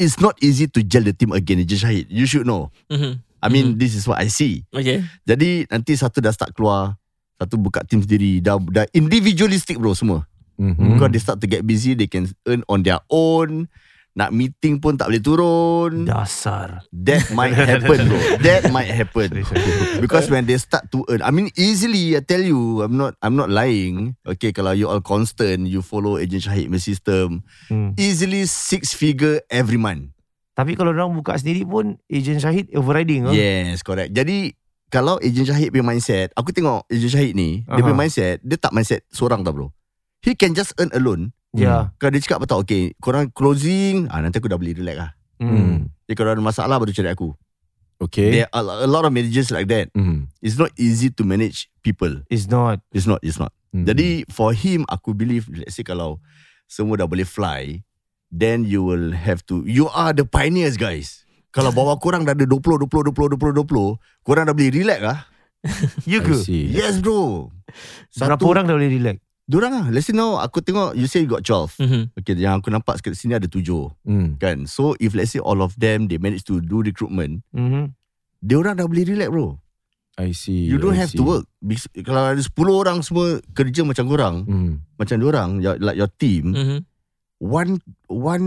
it's 0.00 0.16
not 0.16 0.40
easy 0.40 0.64
to 0.72 0.80
gel 0.80 1.04
the 1.04 1.12
team 1.12 1.36
again. 1.36 1.60
Agent 1.60 1.84
Syahid, 1.84 2.06
you 2.08 2.24
should 2.24 2.48
know. 2.48 2.72
Mhm. 2.88 3.20
I 3.38 3.46
mean, 3.52 3.76
this 3.78 3.94
is 3.94 4.08
what 4.08 4.18
I 4.18 4.26
see. 4.32 4.64
Okay. 4.74 5.04
Jadi 5.22 5.68
nanti 5.70 5.94
satu 5.94 6.18
dah 6.18 6.32
start 6.34 6.56
keluar, 6.56 6.98
satu 7.38 7.54
buka 7.54 7.86
team 7.86 8.02
sendiri, 8.02 8.42
dah, 8.42 8.58
dah 8.58 8.88
individualistic 8.90 9.78
bro 9.78 9.94
semua. 9.94 10.26
Mhm. 10.58 10.96
Because 10.98 11.10
they 11.14 11.22
start 11.22 11.38
to 11.38 11.46
get 11.46 11.62
busy, 11.62 11.94
they 11.94 12.10
can 12.10 12.26
earn 12.48 12.66
on 12.66 12.82
their 12.82 12.98
own. 13.12 13.70
Nak 14.16 14.34
meeting 14.34 14.82
pun 14.82 14.98
tak 14.98 15.12
boleh 15.12 15.22
turun. 15.22 16.08
Dasar. 16.08 16.82
That 16.90 17.30
might 17.30 17.54
happen 17.54 18.08
bro. 18.08 18.18
That 18.42 18.72
might 18.72 18.90
happen. 18.90 19.44
Because 20.02 20.26
when 20.26 20.46
they 20.46 20.58
start 20.58 20.90
to 20.90 21.06
earn, 21.06 21.22
I 21.22 21.30
mean 21.30 21.52
easily 21.54 22.18
I 22.18 22.22
tell 22.24 22.42
you, 22.42 22.82
I'm 22.82 22.98
not 22.98 23.14
I'm 23.22 23.38
not 23.38 23.46
lying. 23.52 24.18
Okay, 24.26 24.50
kalau 24.50 24.74
you 24.74 24.90
all 24.90 25.04
constant, 25.04 25.70
you 25.70 25.84
follow 25.84 26.18
Agent 26.18 26.46
Syahid 26.46 26.66
my 26.72 26.82
system, 26.82 27.46
Hmm. 27.70 27.94
easily 27.94 28.48
six 28.48 28.90
figure 28.90 29.38
every 29.52 29.78
month. 29.78 30.10
Tapi 30.58 30.74
kalau 30.74 30.90
orang 30.90 31.14
buka 31.14 31.38
sendiri 31.38 31.62
pun 31.62 32.02
Agent 32.10 32.42
Syahid 32.42 32.66
overriding 32.74 33.30
oh. 33.30 33.34
Yes, 33.34 33.86
correct. 33.86 34.10
Jadi 34.10 34.50
kalau 34.90 35.22
Agent 35.22 35.46
Syahid 35.54 35.70
punya 35.70 35.86
mindset, 35.86 36.34
aku 36.34 36.50
tengok 36.50 36.82
Agent 36.90 37.14
Syahid 37.14 37.38
ni, 37.38 37.62
dia 37.62 37.82
punya 37.86 37.94
mindset, 37.94 38.42
dia 38.42 38.58
tak 38.58 38.74
mindset 38.74 39.06
seorang 39.14 39.46
tau 39.46 39.54
bro. 39.54 39.68
He 40.26 40.34
can 40.34 40.58
just 40.58 40.74
earn 40.82 40.90
alone. 40.90 41.30
Ya. 41.56 41.92
Kalau 41.96 42.10
dia 42.12 42.20
cakap 42.20 42.44
apa 42.44 42.46
tau, 42.48 42.60
okay, 42.60 42.92
korang 43.00 43.32
closing, 43.32 44.10
ah 44.12 44.20
nanti 44.20 44.36
aku 44.36 44.52
dah 44.52 44.60
boleh 44.60 44.76
relax 44.76 44.96
lah. 45.00 45.10
Hmm. 45.40 45.88
Jadi 46.04 46.14
kalau 46.18 46.30
ada 46.34 46.42
masalah 46.42 46.76
baru 46.76 46.92
cari 46.92 47.08
aku. 47.08 47.32
Okay. 47.98 48.30
There 48.30 48.48
are 48.54 48.62
a 48.62 48.88
lot 48.88 49.02
of 49.02 49.10
managers 49.10 49.50
like 49.50 49.66
that. 49.74 49.90
Mhm. 49.90 50.30
It's 50.38 50.54
not 50.54 50.70
easy 50.78 51.10
to 51.10 51.26
manage 51.26 51.66
people. 51.82 52.22
It's 52.30 52.46
not. 52.46 52.78
It's 52.94 53.10
not, 53.10 53.18
it's 53.26 53.42
not. 53.42 53.50
Mhm. 53.74 53.90
Jadi 53.90 54.08
for 54.30 54.54
him, 54.54 54.86
aku 54.86 55.18
believe, 55.18 55.50
let's 55.50 55.74
say 55.74 55.82
kalau 55.82 56.22
semua 56.70 56.94
dah 56.94 57.10
boleh 57.10 57.26
fly, 57.26 57.82
then 58.30 58.62
you 58.62 58.86
will 58.86 59.10
have 59.10 59.42
to, 59.50 59.66
you 59.66 59.90
are 59.90 60.14
the 60.14 60.22
pioneers 60.22 60.78
guys. 60.78 61.26
Kalau 61.50 61.74
bawa 61.74 61.98
korang 62.04 62.22
dah 62.22 62.38
ada 62.38 62.46
20, 62.46 62.86
20, 62.86 63.10
20, 63.10 63.34
20, 63.34 63.66
20, 63.66 63.98
korang 64.22 64.44
dah 64.46 64.54
boleh 64.54 64.70
relax 64.70 65.00
lah. 65.02 65.18
You 66.06 66.22
I 66.22 66.26
ke? 66.30 66.36
Yes 66.70 67.02
bro. 67.02 67.50
Berapa 68.14 68.44
orang 68.46 68.70
dah 68.70 68.78
boleh 68.78 68.94
relax? 68.94 69.18
Diorang 69.48 69.72
lah. 69.72 69.86
Let's 69.88 70.04
say 70.04 70.12
now, 70.12 70.36
aku 70.36 70.60
tengok, 70.60 70.92
you 70.92 71.08
say 71.08 71.24
you 71.24 71.30
got 71.32 71.40
12. 71.40 71.72
Mhm. 71.80 72.12
Okay, 72.20 72.36
yang 72.36 72.60
aku 72.60 72.68
nampak 72.68 73.00
sekat 73.00 73.16
sini 73.16 73.32
ada 73.32 73.48
7. 73.48 73.96
Hmm. 74.04 74.36
Kan? 74.36 74.68
So 74.68 74.92
if 75.00 75.16
let's 75.16 75.32
say 75.32 75.40
all 75.40 75.64
of 75.64 75.72
them, 75.80 76.04
they 76.04 76.20
manage 76.20 76.44
to 76.52 76.60
do 76.60 76.84
recruitment, 76.84 77.40
Mhm. 77.56 77.96
diorang 78.44 78.76
dah 78.76 78.84
boleh 78.84 79.08
relax 79.08 79.32
bro. 79.32 79.56
I 80.20 80.36
see. 80.36 80.68
You 80.68 80.76
don't 80.76 80.92
I 80.92 81.00
have 81.00 81.14
see. 81.14 81.18
to 81.18 81.24
work. 81.24 81.48
Bis- 81.64 81.88
Kalau 82.04 82.28
ada 82.28 82.42
10 82.44 82.74
orang 82.76 83.00
semua 83.00 83.40
kerja 83.56 83.88
macam 83.88 84.04
korang, 84.04 84.36
Hmm. 84.44 84.84
macam 85.00 85.16
diorang, 85.16 85.64
your- 85.64 85.80
like 85.80 85.96
your 85.96 86.12
team, 86.12 86.52
Mhm. 86.52 86.78
one 87.40 87.80
one 88.04 88.46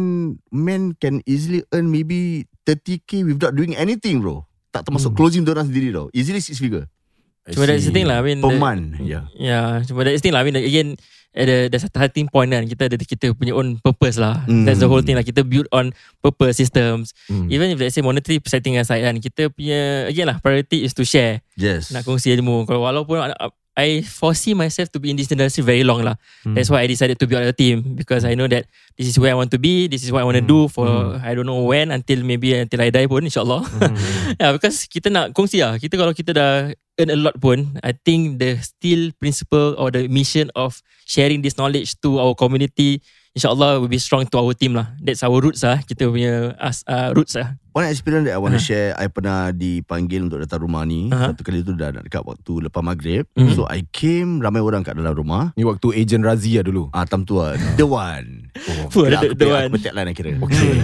man 0.53 0.93
can 1.01 1.25
easily 1.25 1.65
earn 1.73 1.89
maybe 1.89 2.45
30k 2.61 3.25
without 3.25 3.57
doing 3.57 3.73
anything 3.73 4.21
bro. 4.21 4.45
Tak 4.69 4.85
termasuk 4.85 5.15
Hmm. 5.15 5.17
closing 5.17 5.41
diorang 5.41 5.65
sendiri 5.65 5.89
tau. 5.89 6.13
Easily 6.13 6.45
six 6.45 6.61
figure 6.61 6.85
I 6.85 7.00
Cuma 7.49 7.65
that's 7.65 7.89
the 7.89 7.93
thing 7.93 8.05
lah. 8.05 8.21
I 8.21 8.23
mean, 8.23 8.39
per 8.43 8.53
the- 8.53 8.61
month. 8.61 9.01
Yeah. 9.01 9.25
Yeah, 9.33 9.81
cuma 9.89 10.05
that's 10.05 10.21
the 10.21 10.29
thing 10.29 10.33
lah. 10.37 10.41
I 10.41 10.45
mean, 10.45 10.61
again, 10.61 11.01
ada 11.31 11.71
ada 11.71 11.77
satu 11.79 11.97
starting 11.97 12.27
point 12.29 12.53
kan. 12.53 12.67
Kita 12.67 12.85
ada 12.85 12.99
kita 13.01 13.33
punya 13.33 13.57
own 13.57 13.81
purpose 13.81 14.19
lah. 14.21 14.45
Mm. 14.45 14.67
That's 14.67 14.83
the 14.83 14.89
whole 14.91 15.01
thing 15.01 15.17
lah. 15.17 15.25
Kita 15.25 15.41
build 15.41 15.65
on 15.73 15.95
purpose 16.19 16.59
systems. 16.59 17.15
Hmm. 17.31 17.47
Even 17.47 17.71
if 17.71 17.79
let's 17.79 17.95
say 17.95 18.03
monetary 18.03 18.37
setting 18.45 18.75
aside 18.77 19.01
kan, 19.01 19.15
kita 19.17 19.47
punya 19.49 20.11
again 20.11 20.27
lah 20.27 20.37
priority 20.43 20.83
is 20.83 20.93
to 20.93 21.07
share. 21.07 21.39
Yes. 21.55 21.89
Nak 21.95 22.03
kongsi 22.03 22.35
ilmu. 22.35 22.67
Kalau 22.67 22.83
walaupun 22.83 23.31
I 23.77 24.03
foresee 24.03 24.51
myself 24.53 24.91
to 24.91 24.99
be 24.99 25.09
in 25.09 25.15
this 25.15 25.31
industry 25.31 25.63
very 25.63 25.83
long 25.87 26.03
lah. 26.03 26.19
Hmm. 26.43 26.59
That's 26.59 26.67
why 26.67 26.83
I 26.83 26.87
decided 26.91 27.19
to 27.23 27.25
build 27.27 27.47
a 27.47 27.55
team 27.55 27.95
because 27.95 28.27
I 28.27 28.35
know 28.35 28.47
that 28.51 28.67
this 28.99 29.07
is 29.07 29.15
where 29.15 29.31
I 29.31 29.37
want 29.39 29.51
to 29.55 29.59
be. 29.59 29.87
This 29.87 30.03
is 30.03 30.11
what 30.11 30.21
I 30.21 30.27
want 30.27 30.35
to 30.35 30.45
do 30.45 30.67
for 30.67 31.15
I 31.23 31.31
don't 31.31 31.47
know 31.47 31.63
when 31.63 31.91
until 31.91 32.19
maybe 32.27 32.51
until 32.51 32.83
I 32.83 32.91
die 32.91 33.07
pun 33.07 33.23
insyaAllah. 33.23 33.63
Hmm. 33.63 33.95
yeah, 34.43 34.51
because 34.51 34.83
kita 34.91 35.07
nak 35.07 35.31
kongsi 35.31 35.63
lah. 35.63 35.79
Kita 35.79 35.95
kalau 35.95 36.11
kita 36.11 36.35
dah 36.35 36.51
earn 36.99 37.09
a 37.09 37.17
lot 37.17 37.39
pun, 37.39 37.79
I 37.79 37.95
think 37.95 38.43
the 38.43 38.59
still 38.59 39.15
principle 39.17 39.79
or 39.79 39.89
the 39.89 40.11
mission 40.11 40.51
of 40.53 40.83
sharing 41.07 41.41
this 41.41 41.55
knowledge 41.55 41.95
to 42.03 42.19
our 42.19 42.35
community, 42.35 42.99
insyaAllah 43.31 43.79
will 43.79 43.87
be 43.87 43.95
strong 43.95 44.23
to 44.23 44.35
our 44.35 44.51
team 44.51 44.73
lah. 44.73 44.91
That's 44.97 45.21
our 45.21 45.37
roots 45.37 45.61
lah. 45.61 45.79
Kita 45.79 46.07
punya 46.07 46.51
as, 46.57 46.83
uh, 46.85 47.11
roots 47.11 47.33
lah. 47.33 47.55
One 47.71 47.87
experience 47.87 48.27
that 48.27 48.35
I 48.35 48.39
want 48.39 48.51
to 48.51 48.59
Uh-huh. 48.59 48.67
share, 48.67 48.99
I 48.99 49.07
pernah 49.07 49.49
dipanggil 49.49 50.27
untuk 50.27 50.39
datang 50.39 50.59
rumah 50.59 50.83
ni. 50.83 51.07
Uh-huh. 51.07 51.31
Satu 51.31 51.41
kali 51.41 51.63
tu 51.63 51.71
dah 51.71 51.89
nak 51.89 52.03
dekat 52.03 52.19
waktu 52.21 52.67
lepas 52.67 52.81
maghrib. 52.81 53.23
Mhm. 53.33 53.55
So 53.55 53.63
I 53.65 53.87
came, 53.87 54.39
ramai 54.39 54.59
orang 54.59 54.83
kat 54.83 54.93
dalam 54.93 55.15
rumah. 55.15 55.55
Ni 55.55 55.63
waktu 55.63 55.95
agent 55.95 56.21
Razia 56.21 56.59
dulu. 56.61 56.91
Ah, 56.91 57.03
time 57.03 57.23
tu 57.23 57.39
lah. 57.39 57.55
The 57.79 57.87
one. 57.87 58.51
Fuh, 58.91 59.07
ada 59.07 59.23
aku 59.23 59.31
the 59.31 59.47
petik- 59.47 59.55
one. 59.55 59.69
Aku 59.71 59.89
lah 59.89 60.03
nak 60.03 60.15
kira. 60.15 60.31
Okay. 60.37 60.75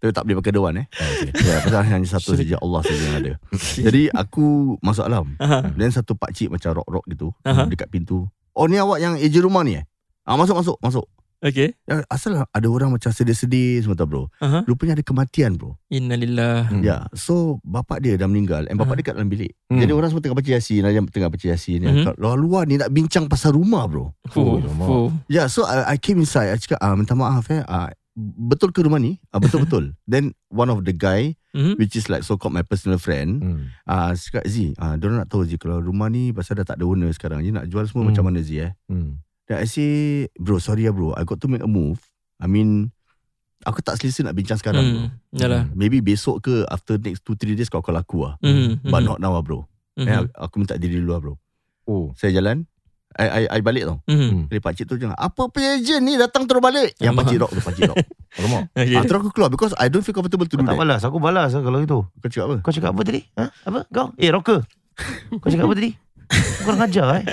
Tapi 0.00 0.12
tak 0.12 0.24
boleh 0.24 0.36
pakai 0.40 0.52
the 0.52 0.62
one 0.62 0.76
eh. 0.76 0.86
Ya, 1.36 1.60
pasal 1.60 1.84
hanya 1.84 2.08
satu 2.08 2.32
saja 2.32 2.56
Allah 2.56 2.80
saja 2.80 3.02
yang 3.02 3.16
ada. 3.18 3.32
Jadi 3.88 4.08
aku 4.08 4.76
masuk 4.80 5.04
alam. 5.04 5.36
Aha. 5.36 5.68
Dan 5.70 5.88
satu 5.88 6.12
pakcik 6.12 6.48
macam 6.48 6.72
rock-rock 6.74 7.04
gitu 7.06 7.32
Aha. 7.42 7.64
dekat 7.64 7.88
pintu. 7.88 8.24
Oh 8.52 8.64
ni 8.64 8.76
awak 8.76 8.96
yang 8.96 9.16
ejen 9.16 9.40
rumah 9.40 9.60
ni 9.60 9.76
eh? 9.76 9.84
Ah 10.24 10.36
masuk 10.36 10.56
masuk 10.56 10.76
masuk. 10.80 11.04
Okay. 11.40 11.72
Ya, 11.84 12.04
asal 12.06 12.36
ada 12.36 12.68
orang 12.68 12.92
macam 12.92 13.08
sedih-sedih 13.08 13.80
semua 13.80 13.96
tau 13.96 14.04
bro. 14.04 14.22
Aha. 14.38 14.60
Rupanya 14.64 14.92
ada 14.92 15.00
kematian 15.00 15.56
bro. 15.56 15.80
Innalillah. 15.88 16.68
Hmm. 16.68 16.84
Ya, 16.84 17.08
so 17.12 17.56
bapak 17.60 18.00
dia 18.00 18.14
dah 18.14 18.28
meninggal 18.28 18.68
and 18.68 18.76
bapak 18.76 18.92
Ah. 18.92 18.96
dia 19.00 19.04
kat 19.08 19.14
dalam 19.16 19.28
bilik. 19.28 19.56
Hmm. 19.66 19.80
Jadi 19.80 19.92
orang 19.92 20.08
semua 20.08 20.20
tengah 20.20 20.36
baca 20.36 20.50
yasin, 20.52 20.84
ada 20.84 20.92
yang 20.92 21.08
tengah 21.08 21.28
baca 21.28 21.46
yasin. 21.46 21.80
Mhm. 21.80 21.88
Mm-hmm. 21.90 22.14
Luar-luar 22.20 22.62
ni 22.64 22.76
nak 22.76 22.90
bincang 22.90 23.24
pasal 23.24 23.56
rumah 23.56 23.88
bro. 23.88 24.12
Fuh. 24.28 24.60
Ya, 25.26 25.42
yeah, 25.42 25.46
so 25.48 25.64
I, 25.64 25.92
I 25.92 25.96
came 25.96 26.20
inside. 26.20 26.52
I 26.52 26.56
cakap, 26.56 26.76
ah, 26.78 26.92
minta 26.92 27.16
maaf 27.16 27.48
eh. 27.48 27.64
Ah, 27.64 27.88
betul 28.20 28.68
ke 28.70 28.84
rumah 28.84 29.00
ni? 29.00 29.16
Ah, 29.28 29.40
betul-betul. 29.40 29.96
Then 30.10 30.36
one 30.48 30.68
of 30.68 30.84
the 30.84 30.92
guy, 30.92 31.40
Mhm. 31.50 31.80
which 31.80 31.96
is 31.96 32.06
like 32.06 32.22
so-called 32.22 32.52
my 32.52 32.62
personal 32.62 32.94
friend, 32.94 33.40
Hmm. 33.40 33.62
ah, 33.82 34.12
cakap, 34.12 34.44
Z, 34.44 34.76
ah, 34.76 34.94
diorang 34.94 35.18
nak 35.18 35.26
tahu 35.26 35.42
Z, 35.42 35.56
kalau 35.56 35.80
rumah 35.80 36.06
ni 36.06 36.30
pasal 36.30 36.54
dah 36.54 36.62
tak 36.64 36.76
ada 36.76 36.84
owner 36.84 37.08
sekarang. 37.10 37.40
You 37.40 37.50
nak 37.50 37.66
jual 37.66 37.88
semua 37.88 38.04
Hmm. 38.04 38.12
macam 38.12 38.28
mana 38.28 38.38
Z 38.38 38.50
eh? 38.60 38.70
Hmm. 38.86 39.18
Then 39.50 39.58
I 39.58 39.66
say, 39.66 39.90
bro, 40.38 40.62
sorry 40.62 40.86
ya 40.86 40.94
bro. 40.94 41.10
I 41.18 41.26
got 41.26 41.42
to 41.42 41.50
make 41.50 41.58
a 41.58 41.66
move. 41.66 41.98
I 42.38 42.46
mean, 42.46 42.94
Aku 43.60 43.84
tak 43.84 44.00
selesa 44.00 44.24
nak 44.24 44.32
bincang 44.32 44.56
sekarang 44.56 44.80
bro. 44.80 45.00
Hmm. 45.04 45.10
Yalah. 45.36 45.62
Maybe 45.76 46.00
besok 46.00 46.48
ke 46.48 46.64
After 46.64 46.96
next 46.96 47.28
2-3 47.28 47.60
days 47.60 47.68
Kau 47.68 47.84
call 47.84 48.00
aku 48.00 48.24
lah 48.24 48.40
Hmm. 48.40 48.80
But 48.80 49.04
hmm, 49.04 49.08
not 49.12 49.18
now 49.20 49.36
lah 49.36 49.44
bro 49.44 49.68
hmm, 50.00 50.08
Eh, 50.08 50.16
Aku 50.40 50.64
minta 50.64 50.80
diri 50.80 50.96
dulu 50.96 51.12
lah 51.12 51.20
bro 51.20 51.34
Oh. 51.84 52.08
Saya 52.16 52.32
jalan 52.32 52.64
I, 53.20 53.26
I, 53.28 53.42
I 53.52 53.60
balik 53.60 53.84
tau 53.84 54.00
hmm. 54.08 54.48
Jadi 54.48 54.60
pakcik 54.64 54.88
tu 54.88 54.96
jangan 54.96 55.12
Apa 55.12 55.52
punya 55.52 55.76
agent 55.76 56.00
ni 56.00 56.16
Datang 56.16 56.48
terus 56.48 56.64
balik 56.64 56.96
Yang 57.04 57.14
pakcik 57.20 57.36
rock 57.36 57.50
tu 57.52 57.60
Pakcik 57.60 57.82
rock 57.92 57.96
Alamak. 58.40 58.62
Okay. 58.80 58.96
ah, 58.96 59.02
Terus 59.04 59.18
aku 59.20 59.30
keluar 59.36 59.50
Because 59.52 59.76
I 59.76 59.92
don't 59.92 60.00
feel 60.00 60.16
comfortable 60.16 60.48
to 60.48 60.56
Kau 60.56 60.62
do 60.62 60.64
tak 60.64 60.72
that 60.72 60.80
balas 60.80 61.00
Aku 61.04 61.18
balas 61.20 61.52
lah 61.52 61.60
kalau 61.60 61.84
itu 61.84 62.00
Kau 62.00 62.28
cakap 62.32 62.46
apa? 62.48 62.56
Kau 62.64 62.72
cakap 62.72 62.90
apa 62.96 63.02
tadi? 63.04 63.20
Ha? 63.36 63.44
Apa? 63.68 63.80
Kau? 63.92 64.06
Eh 64.16 64.32
rocker 64.32 64.64
Kau 65.36 65.48
cakap 65.52 65.68
apa 65.68 65.74
tadi? 65.76 65.90
Kau 66.32 66.62
kurang 66.64 66.80
ajar 66.88 67.06
eh 67.20 67.24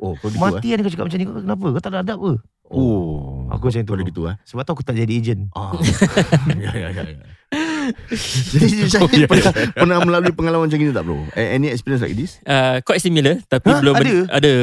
Oh 0.00 0.16
kau 0.16 0.32
gitu 0.32 0.40
Mati 0.40 0.66
eh? 0.66 0.80
kan 0.80 0.80
kau 0.80 0.90
cakap 0.90 1.04
macam 1.06 1.18
ni 1.20 1.26
kenapa? 1.28 1.66
Kau 1.68 1.82
tak 1.84 1.92
ada 1.92 2.00
adab 2.00 2.18
ke? 2.18 2.32
Oh. 2.70 3.44
Aku 3.50 3.68
macam 3.68 3.82
tu 3.82 3.92
gitu 4.08 4.22
eh? 4.30 4.36
Sebab 4.48 4.62
tu 4.64 4.72
aku 4.72 4.82
tak 4.82 4.96
jadi 4.96 5.12
agent 5.12 5.52
Ah. 5.52 5.76
ya, 6.64 6.72
ya, 6.72 6.88
ya, 6.90 7.02
ya. 7.04 7.26
Jadi 8.54 8.66
saya 8.92 9.02
Oh, 9.02 9.10
ya, 9.10 9.26
pernah, 9.26 9.52
pernah 9.74 9.96
melalui 10.00 10.32
pengalaman 10.32 10.70
macam 10.70 10.78
ni 10.78 10.94
tak 10.94 11.02
bro? 11.02 11.18
Any 11.34 11.68
experience 11.68 12.02
like 12.04 12.14
this? 12.14 12.38
Uh, 12.46 12.78
quite 12.86 13.02
similar 13.02 13.42
tapi 13.50 13.74
Hah? 13.74 13.80
belum 13.82 13.94
Ada? 13.98 14.12
ada. 14.30 14.54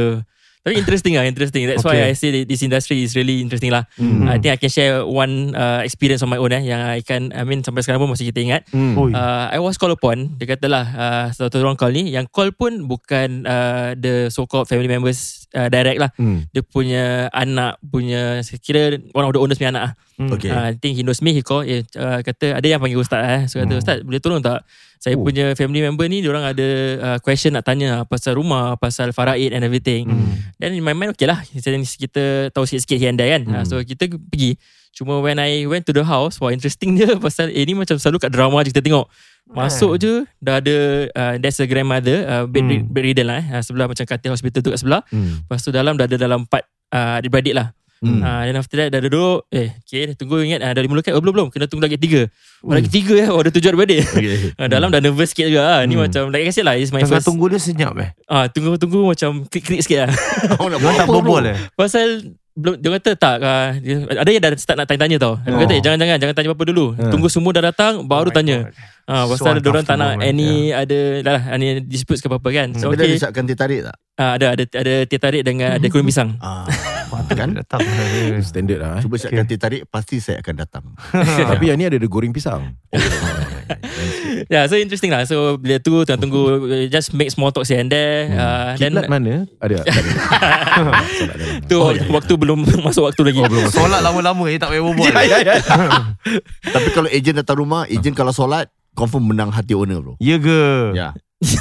Tapi 0.68 0.76
interesting 0.76 1.16
lah, 1.16 1.24
interesting. 1.24 1.64
That's 1.64 1.80
Okay. 1.80 2.04
why 2.04 2.12
I 2.12 2.14
say 2.14 2.44
this 2.44 2.60
industry 2.60 3.00
is 3.00 3.16
really 3.16 3.40
interesting 3.40 3.72
lah. 3.72 3.88
Hmm. 3.96 4.28
I 4.28 4.36
think 4.36 4.52
I 4.52 4.60
can 4.60 4.68
share 4.68 5.08
one 5.08 5.56
uh, 5.56 5.80
experience 5.80 6.20
on 6.20 6.28
my 6.28 6.36
own 6.36 6.52
eh 6.52 6.60
yang 6.60 6.84
I 6.84 7.00
can 7.00 7.32
I 7.32 7.48
mean 7.48 7.64
sampai 7.64 7.88
sekarang 7.88 8.04
pun 8.04 8.12
masih 8.12 8.28
kita 8.36 8.44
ingat. 8.44 8.68
Oi. 8.76 9.16
Uh, 9.16 9.48
I 9.48 9.64
was 9.64 9.80
called 9.80 9.96
upon 9.96 10.36
Dia 10.36 10.60
katalah 10.60 10.86
uh, 10.92 11.26
Satu 11.32 11.64
orang 11.64 11.80
call 11.80 11.96
ni 11.96 12.12
Yang 12.12 12.28
call 12.36 12.52
pun 12.52 12.84
bukan 12.84 13.48
uh, 13.48 13.96
The 13.96 14.28
so 14.28 14.44
called 14.44 14.68
family 14.68 14.92
members 14.92 15.48
uh, 15.56 15.72
Direct 15.72 16.04
lah 16.04 16.12
Hmm. 16.20 16.44
Dia 16.52 16.66
punya 16.68 17.32
anak 17.32 17.80
Punya 17.80 18.44
Kira 18.60 19.00
one 19.16 19.24
of 19.24 19.32
the 19.32 19.40
owners 19.40 19.56
punya 19.56 19.72
anak 19.72 19.84
lah 19.88 19.94
Hmm. 20.18 20.34
Okay. 20.34 20.50
uh, 20.50 20.66
I 20.66 20.74
think 20.74 20.98
he 20.98 21.06
knows 21.06 21.22
me 21.22 21.30
He 21.30 21.46
call 21.46 21.62
eh, 21.62 21.86
uh, 21.94 22.26
Kata 22.26 22.58
ada 22.58 22.66
yang 22.66 22.82
panggil 22.82 22.98
ustaz 22.98 23.22
eh. 23.22 23.42
So 23.46 23.62
kata 23.62 23.70
Hmm. 23.70 23.82
ustaz 23.86 23.98
boleh 24.02 24.18
tolong 24.18 24.42
tak 24.42 24.66
Saya 24.98 25.14
Oh. 25.14 25.22
punya 25.22 25.54
family 25.54 25.78
member 25.80 26.06
ni 26.06 26.26
Diorang 26.26 26.42
ada 26.42 26.68
uh, 26.98 27.18
question 27.22 27.54
nak 27.54 27.62
tanya 27.62 28.02
Pasal 28.04 28.34
rumah 28.34 28.74
Pasal 28.76 29.14
faraid 29.14 29.54
and 29.54 29.62
everything 29.62 30.10
Hmm. 30.10 30.58
Then 30.58 30.74
in 30.74 30.82
my 30.82 30.92
mind 30.92 31.14
okay 31.14 31.30
lah 31.30 31.46
Kita, 31.46 32.50
tahu 32.50 32.66
sikit-sikit 32.66 32.98
here 32.98 33.10
and 33.10 33.16
there 33.16 33.30
kan 33.30 33.46
Hmm. 33.46 33.56
uh, 33.56 33.64
So 33.64 33.78
kita 33.80 34.10
pergi 34.10 34.58
Cuma 34.92 35.22
when 35.22 35.38
I 35.38 35.64
went 35.64 35.86
to 35.86 35.94
the 35.94 36.02
house 36.02 36.42
Wah 36.42 36.50
interesting 36.50 36.98
dia 36.98 37.14
Pasal 37.22 37.54
eh 37.54 37.62
ni 37.62 37.78
macam 37.78 37.96
selalu 37.96 38.18
kat 38.18 38.34
drama 38.34 38.66
je 38.66 38.74
kita 38.74 38.82
tengok 38.82 39.06
Masuk 39.48 40.02
je 40.02 40.26
Dah 40.42 40.58
ada 40.58 40.76
uh, 41.08 41.34
There's 41.38 41.62
a 41.62 41.70
grandmother 41.70 42.26
uh, 42.26 42.44
bed, 42.44 42.66
Hmm. 42.66 42.90
Bedridden 42.90 43.30
lah 43.30 43.38
eh 43.38 43.48
uh, 43.54 43.62
Sebelah 43.62 43.86
macam 43.86 44.02
katil 44.02 44.34
hospital 44.34 44.60
tu 44.60 44.74
kat 44.74 44.82
sebelah 44.82 45.06
Hmm. 45.08 45.46
Lepas 45.46 45.62
tu 45.62 45.70
dalam 45.70 45.94
dah 45.94 46.04
ada 46.04 46.18
dalam 46.18 46.42
empat 46.42 46.66
uh, 46.90 47.22
Adik-beradik 47.22 47.54
lah 47.54 47.77
Hmm. 47.98 48.22
Ah, 48.22 48.44
then 48.44 48.54
after 48.54 48.78
that 48.78 48.90
dah 48.90 49.02
duduk 49.02 49.50
Eh 49.50 49.74
okay 49.76 50.14
Tunggu 50.14 50.38
ingat 50.40 50.62
ah, 50.62 50.70
Dah 50.70 50.80
lima 50.80 50.94
loket? 50.94 51.12
Oh 51.12 51.20
belum 51.20 51.34
belum 51.34 51.48
Kena 51.50 51.66
tunggu 51.66 51.82
lagi 51.82 51.98
tiga. 51.98 52.30
Oh, 52.62 52.70
Lagi 52.70 52.86
tiga 52.88 53.18
eh 53.18 53.26
Oh 53.26 53.42
ada 53.42 53.50
tujuh 53.50 53.68
adik-beradik 53.68 54.06
Okay. 54.08 54.54
ah, 54.62 54.68
Dalam 54.68 54.90
dah 54.90 55.00
nervous 55.00 55.34
sikit 55.34 55.48
juga 55.48 55.66
ah. 55.68 55.82
Ni 55.82 55.98
Hmm. 55.98 56.06
macam 56.06 56.30
Like 56.30 56.46
I 56.46 56.52
said 56.52 56.62
lah 56.64 56.76
It's 56.76 56.90
my 56.90 57.02
Tengah 57.02 57.18
first 57.18 57.26
tunggu 57.26 57.50
dia 57.50 57.58
senyap 57.58 57.98
eh? 57.98 58.14
Ah, 58.26 58.46
Tunggu-tunggu 58.46 59.02
macam 59.08 59.50
Krik-krik 59.50 59.82
sikit 59.82 60.06
lah. 60.06 60.12
Kau 60.54 60.70
nak 60.72 60.78
Dia 60.78 60.94
tak 60.94 61.04
apa 61.04 61.12
berbual 61.12 61.44
eh? 61.48 61.58
Pasal 61.74 62.08
belum 62.54 62.74
dia 62.76 62.90
kata 62.92 63.12
tak 63.14 63.36
ah, 63.40 63.70
dia, 63.76 64.02
Ada 64.12 64.30
yang 64.30 64.42
dah 64.42 64.52
start 64.54 64.78
nak 64.78 64.86
tanya-tanya 64.86 65.18
tau. 65.18 65.38
Dia 65.38 65.54
Oh. 65.54 65.62
kata 65.62 65.74
eh, 65.74 65.82
jangan-jangan 65.82 66.18
Jangan 66.18 66.34
tanya 66.34 66.48
apa-apa 66.50 66.66
dulu. 66.66 66.86
Hmm. 66.92 67.12
Tunggu 67.14 67.30
semua 67.30 67.54
dah 67.54 67.64
datang 67.64 67.94
Baru 68.04 68.30
Oh 68.30 68.34
tanya. 68.34 68.74
Ah, 69.06 69.26
So 69.26 69.38
Pasal 69.38 69.58
dia 69.58 69.70
orang 69.70 69.86
tak 69.86 69.98
nak 69.98 70.18
Any 70.20 70.70
ada 70.70 70.98
dah 71.22 71.32
lah, 71.34 71.44
Any 71.50 71.82
disputes 71.82 72.18
ke 72.18 72.26
apa-apa 72.26 72.50
kan. 72.52 72.68
So 72.74 72.90
Tapi 72.90 72.98
dah 72.98 73.30
okay. 73.30 73.46
teh 73.46 73.58
tarik 73.58 73.80
tak? 73.86 73.96
ah, 74.18 74.32
Ada 74.34 74.46
ada 74.54 74.64
ada 74.74 74.94
teh 75.06 75.18
tarik 75.18 75.42
dengan 75.42 75.78
Ada 75.78 75.86
kulit 75.86 76.06
pisang. 76.06 76.34
Ah, 76.38 76.66
Patut 77.08 77.34
Kan? 77.34 77.50
datang 77.56 77.80
Standard 78.50 78.80
lah 78.80 78.92
eh. 78.98 79.02
Cuba 79.02 79.16
siapkan 79.16 79.44
teh 79.44 79.56
tarik 79.56 79.82
Pasti 79.88 80.20
saya 80.20 80.40
akan 80.40 80.56
datang 80.56 80.84
Tapi 81.52 81.66
yang 81.66 81.78
ni 81.78 81.86
ada 81.86 81.96
ada 81.96 82.06
goreng 82.06 82.32
pisang. 82.32 82.76
Yeah 84.48 84.64
so 84.64 84.76
interesting 84.76 85.10
lah 85.10 85.24
So 85.24 85.58
bila 85.58 85.76
tu 85.78 86.04
Tengah 86.04 86.20
tunggu 86.20 86.42
Just 86.88 87.12
make 87.12 87.28
small 87.28 87.50
talks 87.50 87.68
here 87.68 87.80
and 87.80 87.88
there 87.88 88.32
uh, 88.32 88.76
Then 88.76 88.94
Kiblat 88.94 89.10
mana? 89.10 89.44
Ada. 89.58 89.84
tak 89.84 89.92
ada. 89.92 90.04
Solat 91.10 91.36
dalam. 91.36 91.56
Tu 91.66 91.78
waktu 92.08 92.34
belum 92.36 92.58
masuk 92.80 93.04
waktu 93.06 93.22
lagi. 93.26 93.40
Oh, 93.40 93.50
belum 93.50 93.64
Solat 93.68 94.00
lama-lama 94.00 94.44
eh 94.48 94.56
tak 94.56 94.72
payah 94.72 94.84
berbual 94.84 95.10
Ya, 95.10 95.22
ya, 95.22 95.38
ya. 95.44 95.56
Tapi 96.64 96.88
kalau 96.92 97.10
ejen 97.10 97.36
datang 97.36 97.58
rumah 97.58 97.84
Ejen 97.88 98.14
kalau 98.14 98.32
solat 98.32 98.68
Confirm 98.94 99.26
menang 99.26 99.52
hati 99.52 99.74
owner 99.74 100.00
bro 100.00 100.16
Ya 100.18 100.38
ke 100.38 100.94
Ya 100.94 101.12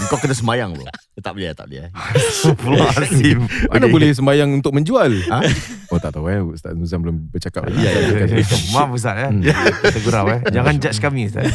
Kau 0.06 0.16
kena 0.16 0.32
semayang 0.32 0.72
bro 0.72 0.86
Tak 1.16 1.32
boleh 1.32 1.48
tak 1.52 1.64
boleh 1.66 1.88
Astagfirullahaladzim 1.96 3.38
Mana 3.72 3.86
boleh 3.86 4.12
sembahyang 4.12 4.52
untuk 4.52 4.70
menjual? 4.70 5.12
Ha? 5.26 5.40
Oh 5.86 5.96
tak 5.96 6.12
tahu 6.12 6.26
eh 6.26 6.42
Ustaz 6.42 6.74
Nuzam 6.74 6.98
belum 6.98 7.30
bercakap 7.30 7.62
lagi. 7.64 7.78
Ya, 7.78 7.90
ya, 7.94 8.26
ya. 8.26 8.42
Maaf 8.70 8.90
Ustaz 8.90 9.16
eh. 9.16 9.30
Hmm. 9.30 9.40
Kita 9.40 9.98
gurau 10.02 10.26
eh. 10.28 10.40
Jangan 10.50 10.74
judge 10.76 10.98
kami 10.98 11.30
Ustaz. 11.30 11.46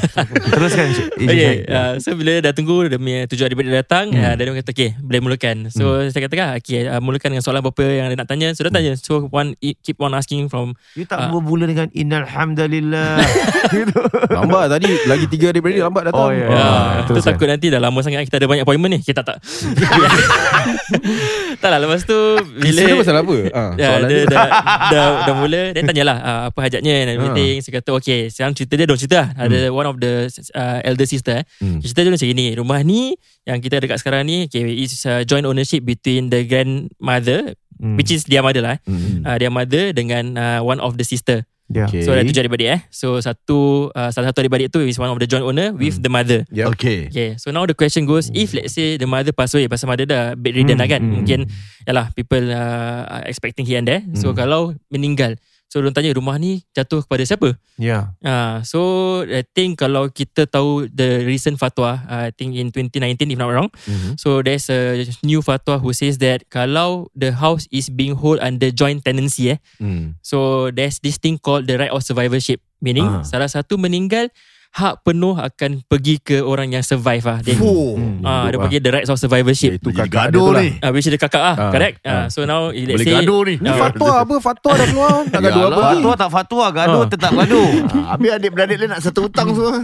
Teruskan. 0.47 0.85
Encik 0.87 1.07
Okay, 1.21 1.55
uh, 1.67 1.93
so 1.99 2.15
bila 2.15 2.39
dah 2.39 2.51
tunggu 2.51 2.87
dia 2.87 2.95
punya 2.95 3.27
tujuh 3.27 3.43
adik-beradik 3.43 3.75
datang, 3.77 4.05
Hmm. 4.09 4.23
uh, 4.23 4.33
dia 4.33 4.43
orang 4.43 4.57
kata 4.57 4.71
okay, 4.71 4.89
boleh 4.97 5.19
mulakan. 5.21 5.67
So 5.67 5.83
saya 6.07 6.21
kata 6.21 6.35
okay, 6.57 6.87
uh, 6.87 6.97
mulakan 6.97 7.35
dengan 7.35 7.43
soalan 7.43 7.61
apa 7.61 7.83
yang 7.83 8.07
dia 8.07 8.17
nak 8.17 8.27
tanya. 8.27 8.47
So 8.51 8.63
dia 8.63 8.71
tanya. 8.71 8.95
So 8.95 9.27
one 9.27 9.53
keep 9.59 9.99
on 9.99 10.15
asking 10.15 10.47
from 10.47 10.73
You 10.95 11.03
tak 11.03 11.21
Ah. 11.21 11.29
bermula 11.29 11.67
dengan 11.67 11.91
Innalhamdulillah. 11.91 13.19
gitu. 13.75 13.99
Lambat 14.27 14.71
tadi 14.71 14.89
Lagi 15.05 15.25
tiga 15.27 15.51
adik-beradik 15.51 15.83
lambat 15.83 16.03
datang 16.07 16.23
Oh, 16.23 16.31
ya. 16.31 16.47
Uh, 16.47 16.55
Ah, 16.55 16.91
tu 17.03 17.13
teruskan. 17.13 17.35
takut 17.35 17.47
nanti 17.47 17.67
dah 17.67 17.77
lama 17.77 17.99
sangat 17.99 18.25
kita 18.25 18.39
ada 18.39 18.47
banyak 18.47 18.63
appointment 18.63 18.91
ni. 18.95 18.99
Kita 19.01 19.21
tak. 19.21 19.43
tak 21.61 21.69
lah 21.69 21.79
lepas 21.79 22.01
tu 22.03 22.17
bila 22.53 22.73
Kisah 22.73 22.87
dia 22.87 22.95
pasal 22.97 23.15
apa? 23.17 23.35
Ha, 23.51 23.61
Ya, 23.75 23.89
dia 24.01 24.07
dia. 24.07 24.21
dah, 24.27 24.47
dah, 24.89 25.07
dah 25.29 25.35
mula 25.35 25.61
Dia 25.71 25.81
tanyalah 25.83 26.17
uh, 26.19 26.41
Apa 26.49 26.59
hajatnya 26.65 26.93
and 26.97 27.09
everything 27.13 27.59
Saya 27.59 27.79
kata 27.79 27.89
okay 27.93 28.27
Sekarang 28.27 28.53
cerita 28.53 28.73
dia 28.75 28.83
Diorang 28.83 28.99
cerita 28.99 29.15
lah 29.17 29.27
Ada 29.37 29.59
one 29.69 29.87
of 29.87 29.95
the 29.97 30.27
uh, 30.53 30.77
Elder 30.81 31.05
sister 31.05 31.41
eh. 31.41 31.43
Hmm. 31.59 31.79
Cerita 31.79 31.99
dia 32.01 32.11
macam 32.11 32.27
gini 32.27 32.45
Rumah 32.55 32.79
ni 32.81 33.15
Yang 33.43 33.57
kita 33.65 33.75
dekat 33.79 33.97
sekarang 33.99 34.21
ni 34.25 34.45
okay, 34.45 34.63
Is 34.65 34.93
uh, 35.05 35.21
joint 35.23 35.45
ownership 35.45 35.83
Between 35.83 36.27
the 36.27 36.43
grandmother 36.45 37.53
Hmm. 37.81 37.97
Which 37.97 38.13
is 38.13 38.21
their 38.29 38.45
mother 38.45 38.61
lah 38.61 38.77
eh. 38.77 38.79
Hmm. 38.85 39.25
uh, 39.25 39.37
Their 39.41 39.49
mother 39.49 39.89
Dengan 39.89 40.37
uh, 40.37 40.61
one 40.61 40.77
of 40.77 40.95
the 40.95 41.01
sister 41.01 41.41
Ya. 41.71 41.87
Okay. 41.87 42.03
So 42.03 42.11
ada 42.11 42.27
tujuh 42.27 42.43
adik-beradik 42.43 42.67
eh 42.67 42.81
So 42.91 43.23
satu 43.23 43.87
uh, 43.95 44.11
Salah 44.11 44.35
satu 44.35 44.43
adik-beradik 44.43 44.75
tu 44.75 44.83
Is 44.83 44.99
one 44.99 45.07
of 45.07 45.15
the 45.15 45.23
joint 45.23 45.47
owner 45.47 45.71
With 45.71 46.03
the 46.03 46.11
mother 46.11 46.43
Yep. 46.51 46.75
Okay 46.75 47.07
Okay, 47.07 47.29
so 47.39 47.49
now 47.55 47.63
the 47.63 47.71
question 47.71 48.03
goes, 48.03 48.27
if 48.35 48.51
let's 48.51 48.75
say 48.75 48.99
the 48.99 49.07
mother 49.07 49.31
pass 49.31 49.55
away, 49.55 49.67
pasal 49.71 49.87
mother 49.87 50.03
dah 50.03 50.35
bedridden 50.35 50.75
Hmm, 50.75 50.83
lah 50.83 50.87
kan, 50.87 51.01
hmm. 51.03 51.11
mungkin, 51.11 51.39
yalah, 51.87 52.11
people 52.11 52.43
uh, 52.51 53.07
are 53.07 53.23
expecting 53.27 53.63
here 53.63 53.79
and 53.79 53.87
there. 53.87 54.03
So 54.15 54.31
Hmm. 54.31 54.37
kalau 54.37 54.61
meninggal, 54.91 55.35
so 55.71 55.79
orang 55.79 55.95
tanya 55.95 56.11
rumah 56.11 56.35
ni 56.35 56.67
jatuh 56.75 56.99
kepada 56.99 57.23
siapa? 57.23 57.55
Ya. 57.79 58.11
Uh, 58.19 58.59
so 58.61 58.79
I 59.23 59.47
think 59.47 59.79
kalau 59.79 60.11
kita 60.11 60.43
tahu 60.43 60.91
the 60.91 61.23
recent 61.23 61.55
fatwa, 61.55 62.03
uh, 62.05 62.27
I 62.27 62.35
think 62.35 62.59
in 62.59 62.75
2019 62.75 63.31
if 63.31 63.39
not 63.39 63.47
wrong, 63.47 63.71
Mhm. 63.87 64.19
so 64.19 64.43
there's 64.43 64.67
a 64.67 64.99
new 65.23 65.39
fatwa 65.39 65.79
who 65.79 65.95
says 65.95 66.19
that 66.19 66.43
kalau 66.51 67.07
the 67.15 67.31
house 67.31 67.71
is 67.71 67.87
being 67.87 68.19
hold 68.19 68.43
under 68.43 68.67
joint 68.67 69.01
tenancy, 69.01 69.55
eh, 69.55 69.59
Hmm. 69.79 70.19
So 70.19 70.67
there's 70.69 70.99
this 70.99 71.15
thing 71.15 71.39
called 71.39 71.71
the 71.71 71.79
right 71.79 71.89
of 71.89 72.03
survivorship. 72.03 72.59
Meaning 72.83 73.07
Ah. 73.07 73.23
salah 73.23 73.47
satu 73.47 73.79
meninggal 73.79 74.27
hak 74.71 75.03
penuh 75.03 75.35
akan 75.35 75.83
pergi 75.83 76.15
ke 76.17 76.39
orang 76.39 76.71
yang 76.71 76.79
survive 76.79 77.19
lah. 77.21 77.37
Dia, 77.39 77.53
Fuh 77.53 77.91
Hmm. 77.93 78.23
ah, 78.23 78.47
dia 78.47 78.49
hidup 78.49 78.59
panggil 78.61 78.79
the 78.79 78.91
rights 78.93 79.09
of 79.09 79.17
survivorship. 79.17 79.75
Itu 79.75 79.91
kakak 79.91 80.31
gaduh 80.31 80.39
tu 80.41 80.43
lah. 80.49 80.61
ni 80.61 80.69
Ah, 80.77 80.89
which 80.89 81.03
is 81.03 81.11
the 81.11 81.19
kakak 81.19 81.39
ah, 81.39 81.55
Ah, 81.57 81.69
correct? 81.69 81.99
ah. 82.01 82.07
Ah, 82.07 82.25
so 82.25 82.43
now 82.43 82.67
let's 82.67 82.87
Boleh 82.89 83.03
say 83.03 83.13
gaduh 83.13 83.39
ni 83.43 83.55
Ni 83.57 83.67
fatwa 83.69 84.11
apa? 84.17 84.35
Fatwa 84.39 84.71
dah 84.73 84.87
keluar. 84.87 85.15
Nak 85.25 85.39
gaduh 85.41 85.63
apa? 85.65 85.81
Fatwa 85.83 86.11
tak 86.15 86.29
fatwa, 86.31 86.65
gaduh 86.71 87.01
Ah. 87.01 87.07
tetap 87.09 87.31
gaduh. 87.33 87.69
Ah, 87.91 88.15
Habis 88.15 88.31
adik-beradik 88.33 88.75
dia 88.77 88.87
nak 88.87 88.99
satu 89.01 89.19
hutang 89.21 89.47
semua 89.51 89.75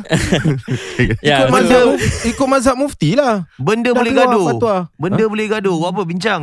Ya, 1.21 1.35
Ikut 1.37 1.45
so- 1.45 1.53
mazhab, 1.53 1.87
ikut 2.25 2.47
mazhab 2.47 2.75
mufti 2.75 3.09
lah. 3.13 3.43
Benda 3.57 3.91
Dah 3.91 3.97
boleh 3.97 4.13
gaduh. 4.13 4.45
fatwa. 4.49 4.75
Benda 4.95 5.23
boleh 5.25 5.45
gaduh. 5.49 5.75
Buat 5.77 5.91
apa 5.91 6.01
bincang? 6.03 6.41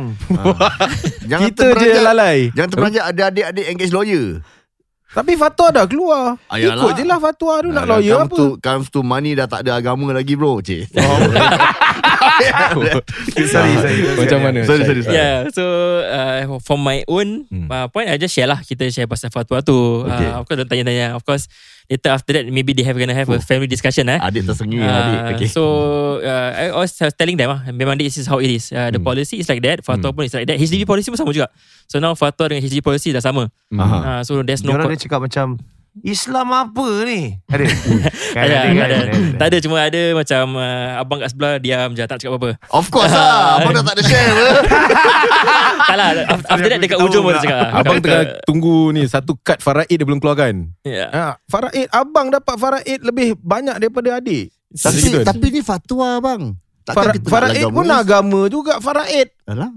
Jangan 1.29 1.49
Kita 1.49 1.63
je 1.63 1.69
terperanjat 1.73 2.03
lalai. 2.03 2.37
Jangan 2.51 2.69
terperanjat 2.69 3.03
ada 3.05 3.21
adik-adik 3.27 3.65
engage 3.67 3.89
lawyer 3.91 4.25
Tapi 5.05 5.37
fatwa 5.37 5.67
dah 5.69 5.85
keluar. 5.85 6.35
Ah, 6.47 6.57
yalah. 6.57 6.81
Ikut 6.81 6.93
je 6.95 7.03
lah 7.03 7.19
fatwa 7.19 7.53
tu 7.59 7.69
nak 7.69 7.83
Ah, 7.83 7.89
lawyer 7.93 8.15
comes 8.17 8.25
apa. 8.25 8.35
To, 8.35 8.45
comes 8.57 8.87
to 8.89 8.99
money 8.99 9.31
dah 9.31 9.45
tak 9.45 9.63
ada 9.63 9.77
agama 9.77 10.11
lagi 10.11 10.33
bro 10.33 10.59
Cik 10.59 10.91
sorry, 13.51 13.73
sorry. 13.79 13.99
Macam 14.17 14.37
mana? 14.41 14.59
Sorry, 14.63 14.83
sorry, 14.83 15.01
sorry. 15.01 15.15
Yeah, 15.15 15.47
so 15.51 15.63
uh, 16.01 16.59
for 16.61 16.75
my 16.75 17.03
own 17.07 17.47
Hmm. 17.47 17.67
uh, 17.67 17.87
point, 17.87 18.07
I 18.07 18.17
just 18.17 18.33
share 18.33 18.47
lah. 18.47 18.59
Kita 18.59 18.89
share 18.89 19.07
pasal 19.07 19.29
fatwa 19.29 19.61
tu. 19.61 20.03
Okay. 20.03 20.27
Uh, 20.27 20.39
of 20.39 20.45
course, 20.45 20.57
don't 20.59 20.69
tanya-tanya. 20.69 21.15
Of 21.15 21.23
course, 21.23 21.47
later 21.85 22.11
after 22.11 22.31
that, 22.33 22.45
maybe 22.47 22.73
they 22.73 22.83
have 22.83 22.95
gonna 22.95 23.13
have 23.13 23.29
a 23.29 23.37
Oh. 23.37 23.41
family 23.41 23.67
discussion. 23.67 24.07
Eh. 24.07 24.17
Adik 24.17 24.43
tersengih 24.43 24.81
Ah, 24.81 25.31
adik 25.31 25.45
okay. 25.45 25.49
So 25.49 25.63
uh, 26.19 26.49
I 26.53 26.75
was 26.75 26.91
telling 27.15 27.37
them 27.37 27.51
ah, 27.51 27.61
memang 27.71 27.95
this 27.97 28.17
is 28.17 28.25
how 28.25 28.39
it 28.39 28.49
is. 28.49 28.71
Uh, 28.71 28.89
the 28.89 28.99
Hmm. 28.99 29.07
policy 29.07 29.39
is 29.39 29.47
like 29.47 29.63
that, 29.63 29.81
fatwa 29.81 30.11
Hmm. 30.11 30.15
pun 30.17 30.23
is 30.25 30.33
like 30.33 30.47
that. 30.49 30.57
HDB 30.57 30.83
policy 30.83 31.09
pun 31.13 31.19
sama 31.19 31.31
juga. 31.31 31.47
So 31.87 32.01
now 32.01 32.13
fatwa 32.17 32.49
dengan 32.49 32.65
HDB 32.65 32.81
policy 32.81 33.13
dah 33.13 33.21
sama. 33.21 33.47
Hmm. 33.69 33.79
Uh, 33.79 34.21
so 34.23 34.41
there's 34.41 34.65
no 34.65 34.75
co- 34.75 34.89
dia 34.89 34.99
cakap 34.99 35.21
macam 35.21 35.59
Islam 36.01 36.47
apa 36.49 36.87
ni? 37.03 37.39
Ada. 37.47 37.63
Kan, 38.35 38.43
ada, 38.43 38.55
kan, 38.67 38.75
ada, 38.83 38.97
Tak 39.33 39.45
ada 39.47 39.57
cuma 39.59 39.77
ada 39.79 40.01
macam 40.11 40.43
uh, 40.53 40.99
abang 40.99 41.19
kat 41.19 41.29
sebelah 41.31 41.55
diam 41.55 41.89
je 41.91 42.03
tak 42.03 42.19
cakap 42.19 42.35
apa-apa. 42.35 42.51
Of 42.67 42.85
course 42.89 43.07
lah 43.09 43.39
Abang 43.55 43.71
dah 43.71 43.79
tak 43.81 43.95
ada 43.95 44.03
share 44.03 44.27
apa 44.27 44.47
tak 45.87 45.95
lah 45.95 46.07
af- 46.27 46.47
after 46.49 46.67
that 46.67 46.79
dekat 46.79 46.97
ujung 46.99 47.23
baru 47.23 47.39
cakap. 47.39 47.67
Abang 47.71 47.97
tengah 47.99 48.23
tunggu 48.43 48.91
ni 48.91 49.07
Satu 49.07 49.39
kad 49.39 49.59
Faraid 49.59 49.87
dia 49.89 50.03
belum 50.03 50.19
keluarkan 50.19 50.67
Ya. 50.83 51.07
ha, 51.07 51.23
Faraid 51.45 51.87
Abang 51.89 52.27
dapat 52.27 52.55
Faraid 52.55 52.99
Lebih 52.99 53.39
banyak 53.39 53.77
daripada 53.77 54.19
adik 54.19 54.51
Tapi 54.69 54.99
kan? 54.99 55.23
tapi 55.25 55.47
ni 55.49 55.61
fatwa 55.61 56.19
bang 56.19 56.41
Takkan 56.83 57.07
kita 57.13 57.23
nak 57.23 57.31
Faraid 57.31 57.65
pun 57.69 57.87
agama 57.87 58.41
juga 58.47 58.73
Faraid 58.77 59.31
Alah 59.47 59.71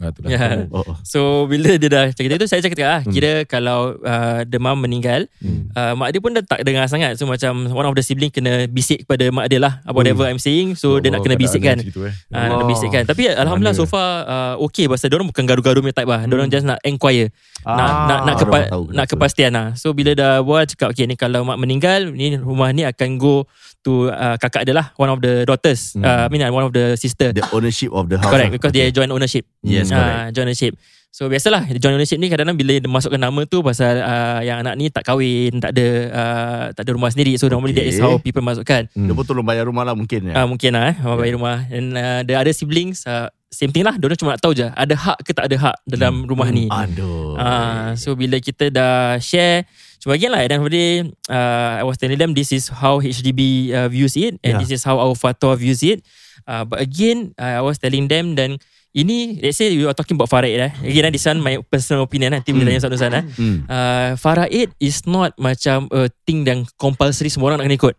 ha, 0.00 0.08
itulah. 0.08 0.28
Ya. 0.28 0.40
oh, 0.68 0.80
oh. 0.82 0.96
So 1.02 1.20
bila 1.44 1.76
dia 1.76 1.86
dah 1.86 2.04
cakap 2.08 2.34
itu 2.34 2.46
saya 2.46 2.60
cakap 2.60 2.78
ah 2.82 3.00
Hmm. 3.00 3.12
kira 3.12 3.44
kalau 3.44 3.96
uh, 3.98 4.42
demam 4.42 4.74
meninggal 4.74 5.28
Hmm. 5.38 5.68
uh, 5.70 5.92
mak 5.94 6.10
dia 6.10 6.18
pun 6.18 6.32
dah 6.32 6.42
tak 6.42 6.60
dengar 6.62 6.84
sangat 6.86 7.14
so 7.14 7.24
macam 7.24 7.68
one 7.68 7.84
of 7.84 7.92
the 7.92 8.00
sibling 8.00 8.28
kena 8.28 8.64
bisik 8.66 9.04
kepada 9.04 9.28
mak 9.28 9.46
dia 9.46 9.58
lah 9.58 9.78
about 9.82 10.00
whatever 10.00 10.24
I'm 10.24 10.38
saying 10.38 10.74
so 10.74 10.96
dia 10.96 11.08
nak 11.08 11.20
kena 11.20 11.36
bisikkan 11.36 11.76
Macam 11.76 11.92
tu, 11.92 12.02
eh. 12.02 12.14
Ah, 12.30 12.48
nak 12.48 12.56
Allah. 12.56 12.66
bisikkan 12.66 13.02
Tapi 13.04 13.22
Alhamdulillah 13.28 13.72
Mana? 13.72 13.82
so 13.82 13.86
far 13.86 14.08
uh, 14.22 14.54
Okay 14.62 14.86
pasal 14.86 15.06
Diorang 15.06 15.26
bukan 15.26 15.44
garu-garu 15.44 15.80
punya 15.80 15.92
type 15.92 16.06
lah 16.06 16.24
Diorang 16.24 16.48
just 16.48 16.64
nak 16.64 16.80
inquire 16.82 17.28
Nak 17.60 17.68
Ah, 17.68 18.06
nak 18.06 18.18
nak, 18.22 18.34
kepa, 18.36 18.56
orang 18.56 18.70
tahu 18.70 18.84
nak 18.90 19.06
kepastian 19.06 19.50
lah 19.50 19.66
So 19.74 19.92
bila 19.92 20.12
dah 20.12 20.40
buat 20.40 20.64
Cakap 20.66 20.90
okay 20.90 21.04
ni 21.04 21.12
Kalau 21.14 21.42
mak 21.42 21.56
meninggal 21.56 22.08
Ni 22.08 22.32
rumah 22.34 22.70
ni 22.70 22.82
akan 22.82 23.16
go 23.16 23.44
To 23.82 24.08
uh, 24.08 24.36
kakak 24.36 24.64
dia 24.64 24.72
lah 24.72 24.92
One 24.94 25.08
of 25.08 25.18
the 25.18 25.44
daughters 25.44 25.92
Hmm. 25.92 26.02
uh, 26.02 26.24
I 26.24 26.28
mean 26.28 26.40
uh, 26.40 26.48
one 26.48 26.62
of 26.62 26.70
the 26.70 26.94
sister 26.94 27.30
The 27.30 27.44
ownership 27.50 27.90
of 27.90 28.06
the 28.06 28.16
house 28.16 28.28
Correct 28.28 28.48
lah. 28.48 28.54
Because 28.54 28.72
dia 28.72 28.88
joint 28.88 29.10
ownership 29.10 29.44
Yes 29.60 29.89
Ah, 29.90 29.98
correct 30.24 30.32
Joint 30.32 30.46
ownership. 30.46 30.74
So 31.10 31.26
biasalah 31.26 31.66
Joint 31.74 31.90
ownership 31.92 32.16
ni 32.16 32.30
kadang-kadang 32.30 32.54
Bila 32.54 32.72
dia 32.76 32.86
masukkan 32.86 33.18
nama 33.18 33.42
tu 33.42 33.58
Pasal 33.60 33.98
uh, 33.98 34.40
yang 34.40 34.62
anak 34.62 34.78
ni 34.78 34.86
tak 34.88 35.02
kahwin 35.02 35.58
Tak 35.58 35.74
ada 35.74 35.86
uh, 36.06 36.64
Tak 36.70 36.86
ada 36.86 36.90
rumah 36.94 37.10
sendiri. 37.10 37.34
So 37.34 37.46
normally 37.46 37.74
that 37.74 37.82
is 37.84 37.98
Okay. 37.98 38.06
how 38.06 38.14
people 38.16 38.40
masukkan. 38.40 38.86
Dia 38.86 39.10
pun 39.10 39.24
tolong 39.24 39.42
bayar 39.42 39.66
rumah 39.66 39.82
lah 39.82 39.92
mungkin 39.92 40.30
ya. 40.30 40.34
Ah 40.34 40.46
mungkin 40.46 40.70
lah 40.70 40.94
eh 40.94 40.96
bayar 41.02 41.34
rumah. 41.34 41.66
And 41.66 41.86
uh, 41.92 42.22
the 42.22 42.34
other 42.34 42.54
siblings 42.54 43.02
uh, 43.04 43.26
Same 43.50 43.74
thing 43.74 43.82
lah. 43.82 43.98
Diorang 43.98 44.14
cuma 44.14 44.30
nak 44.32 44.40
tahu 44.40 44.54
je 44.54 44.62
Ada 44.64 44.94
hak 44.94 45.18
ke 45.26 45.34
tak 45.34 45.50
ada 45.50 45.56
hak 45.58 45.76
Dalam 45.82 46.22
rumah 46.22 46.46
ni. 46.46 46.70
Aduh. 46.70 47.34
Ah, 47.34 47.98
So 47.98 48.14
bila 48.14 48.38
kita 48.38 48.70
dah 48.70 49.18
share 49.18 49.66
Cuma 49.98 50.14
again 50.14 50.30
lah 50.30 50.40
At 50.40 50.48
the 50.48 50.54
end 50.54 50.62
of 50.62 50.70
the 50.70 50.72
day 50.72 50.92
uh, 51.26 51.82
I 51.82 51.84
was 51.84 51.98
telling 51.98 52.16
them 52.16 52.30
This 52.32 52.54
is 52.54 52.70
how 52.70 53.02
HDB 53.02 53.40
uh, 53.74 53.90
views 53.90 54.14
it 54.14 54.38
And 54.46 54.54
Yeah. 54.54 54.62
this 54.62 54.70
is 54.70 54.86
how 54.86 54.96
our 54.96 55.18
fatwa 55.18 55.58
views 55.58 55.82
it. 55.82 56.06
Uh, 56.46 56.62
But 56.62 56.78
again 56.80 57.34
uh, 57.34 57.58
I 57.58 57.62
was 57.66 57.82
telling 57.82 58.06
them 58.06 58.38
Dan 58.38 58.62
ini 58.90 59.38
Let's 59.38 59.58
say 59.58 59.70
you 59.70 59.86
are 59.86 59.94
talking 59.94 60.18
about 60.18 60.30
Faraid 60.30 60.58
eh. 60.58 60.72
Again 60.82 61.08
eh, 61.08 61.12
this 61.14 61.26
one 61.26 61.38
my 61.38 61.54
personal 61.62 62.02
opinion 62.06 62.34
Nanti 62.34 62.50
bila 62.50 62.70
tanya 62.70 62.82
Ustaz 62.82 63.02
eh. 63.02 63.24
Hmm. 63.38 63.58
uh, 63.70 64.10
Faraid 64.18 64.74
is 64.82 65.06
not 65.06 65.34
macam 65.38 65.86
a 65.94 66.10
thing 66.26 66.42
yang 66.42 66.66
compulsory 66.74 67.30
semua 67.30 67.54
orang 67.54 67.62
nak 67.62 67.66
kena 67.70 67.78
ikut. 67.78 67.94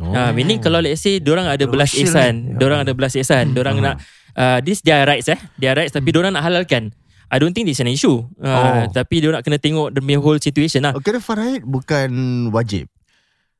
Oh. 0.00 0.10
Uh, 0.12 0.30
meaning 0.32 0.58
kalau 0.60 0.80
let's 0.80 1.02
say 1.02 1.20
orang 1.22 1.46
ada 1.46 1.64
belas 1.68 1.92
ihsan, 1.92 2.56
eh? 2.56 2.64
orang 2.64 2.82
ada 2.82 2.92
belas 2.96 3.12
ihsan, 3.14 3.52
orang 3.54 3.78
nak 3.80 3.96
uh, 4.34 4.58
this 4.64 4.80
their 4.82 5.04
rights 5.04 5.28
eh, 5.28 5.38
their 5.60 5.74
rights 5.76 5.92
tapi 5.92 6.08
orang 6.14 6.34
nak 6.34 6.44
halalkan. 6.44 6.94
I 7.32 7.42
don't 7.42 7.50
think 7.50 7.66
this 7.66 7.80
is 7.80 7.84
an 7.84 7.90
issue. 7.90 8.22
Uh, 8.38 8.52
Oh. 8.54 8.82
Tapi 8.94 9.18
dia 9.18 9.34
nak 9.34 9.42
kena 9.42 9.58
tengok 9.58 9.90
the 9.90 10.02
whole 10.20 10.38
situation 10.38 10.86
lah. 10.86 10.94
Okay, 10.94 11.18
Faraid 11.18 11.66
bukan 11.66 12.10
wajib. 12.54 12.86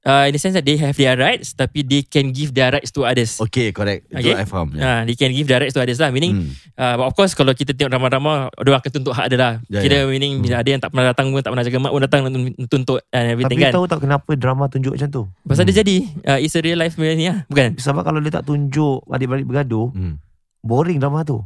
Uh, 0.04 0.28
in 0.28 0.32
the 0.32 0.38
sense 0.38 0.52
that 0.52 0.62
they 0.62 0.76
have 0.76 0.92
their 0.92 1.16
rights 1.16 1.56
tapi 1.56 1.80
they 1.80 2.04
can 2.04 2.28
give 2.28 2.52
their 2.52 2.68
rights 2.68 2.92
to 2.92 3.02
others. 3.02 3.40
Okay, 3.40 3.72
correct. 3.72 4.04
Itu 4.06 4.20
Okay. 4.20 4.36
I 4.36 4.44
faham. 4.44 4.68
Ya. 4.70 4.84
Uh, 4.84 5.00
they 5.04 5.16
can 5.16 5.32
give 5.32 5.44
their 5.44 5.56
rights 5.58 5.72
to 5.72 5.80
others 5.80 5.96
lah. 5.96 6.08
Meaning 6.08 6.32
Hmm. 6.34 6.52
Uh, 6.74 6.94
but 6.94 7.06
of 7.06 7.14
course 7.14 7.32
kalau 7.32 7.50
kita 7.50 7.72
tengok 7.72 7.88
drama-drama 7.88 8.32
Dia 8.52 8.74
akan 8.74 8.90
tuntut 8.90 9.14
hak 9.14 9.26
dia 9.26 9.38
lah 9.38 9.52
Ya, 9.66 9.80
Kira 9.80 9.96
ya. 9.96 10.04
meaning 10.04 10.42
Bila 10.42 10.58
ada 10.58 10.66
yang 10.66 10.76
tak 10.76 10.90
pernah 10.90 11.06
datang 11.08 11.30
pun 11.30 11.38
Tak 11.38 11.48
pernah 11.48 11.62
jaga 11.62 11.78
mak 11.78 11.88
pun 11.88 12.02
datang 12.02 12.20
Tuntut 12.66 13.00
and 13.08 13.24
everything 13.30 13.56
Tapi 13.56 13.64
kan 13.64 13.72
tahu 13.72 13.86
tak 13.86 14.00
kenapa 14.02 14.30
drama 14.34 14.66
tunjuk 14.66 14.92
macam 14.92 15.08
tu? 15.08 15.22
Pasal 15.40 15.64
dia 15.64 15.80
jadi 15.80 15.96
uh, 16.26 16.36
It's 16.36 16.52
a 16.52 16.60
real 16.60 16.76
life 16.76 16.98
ni 16.98 17.24
lah 17.24 17.46
Bukan 17.46 17.78
Sebab 17.78 18.02
kalau 18.02 18.18
dia 18.18 18.34
tak 18.34 18.44
tunjuk 18.44 19.06
adik-beradik 19.06 19.46
bergaduh, 19.46 19.88
Hmm. 19.94 20.18
Boring 20.64 20.96
drama 20.96 21.20
tu. 21.22 21.44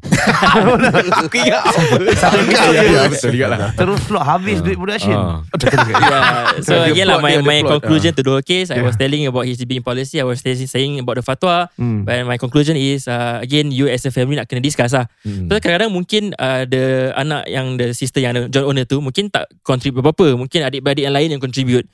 Aku 1.19 1.35
ingat 1.35 1.59
apa 1.59 1.99
Satu 2.15 2.39
Ya, 2.47 2.63
je 2.71 2.87
ya, 2.87 3.03
Betul 3.11 3.31
juga 3.35 3.47
lah 3.51 3.59
Terus 3.75 3.99
plot 4.07 4.23
habis 4.23 4.63
duit 4.63 4.79
production. 4.79 5.17
Ah. 5.17 5.43
yeah. 5.91 6.63
So 6.63 6.87
again 6.87 7.11
lah 7.11 7.19
plot 7.19 7.43
My, 7.43 7.59
my 7.59 7.59
conclusion 7.67 8.15
Ah. 8.15 8.17
to 8.17 8.23
the 8.23 8.31
whole 8.31 8.47
case 8.47 8.71
I 8.71 8.79
was 8.79 8.95
telling 8.95 9.27
about 9.27 9.45
HDB 9.45 9.83
policy 9.83 10.23
I 10.23 10.27
was 10.27 10.39
saying 10.41 11.03
about 11.03 11.19
the 11.19 11.25
fatwa 11.25 11.67
Hmm. 11.75 12.07
But 12.07 12.23
my 12.25 12.39
conclusion 12.39 12.79
is 12.79 13.07
uh, 13.07 13.43
Again 13.43 13.75
you 13.75 13.91
as 13.91 14.07
a 14.07 14.13
family 14.13 14.39
Nak 14.39 14.47
kena 14.47 14.63
discuss 14.63 14.95
lah 14.95 15.11
Hmm. 15.27 15.51
So 15.51 15.59
kadang-kadang 15.59 15.91
mungkin 15.91 16.33
uh, 16.35 16.63
The 16.63 17.11
anak 17.13 17.51
yang 17.51 17.75
The 17.75 17.91
sister 17.93 18.23
yang 18.23 18.39
Joint 18.49 18.65
owner 18.65 18.85
tu 18.85 19.03
Mungkin 19.03 19.29
tak 19.29 19.51
contribute 19.61 20.01
apa-apa 20.01 20.39
Mungkin 20.39 20.63
adik-beradik 20.63 21.05
yang 21.05 21.15
lain 21.15 21.35
Yang 21.35 21.43
contribute 21.43 21.87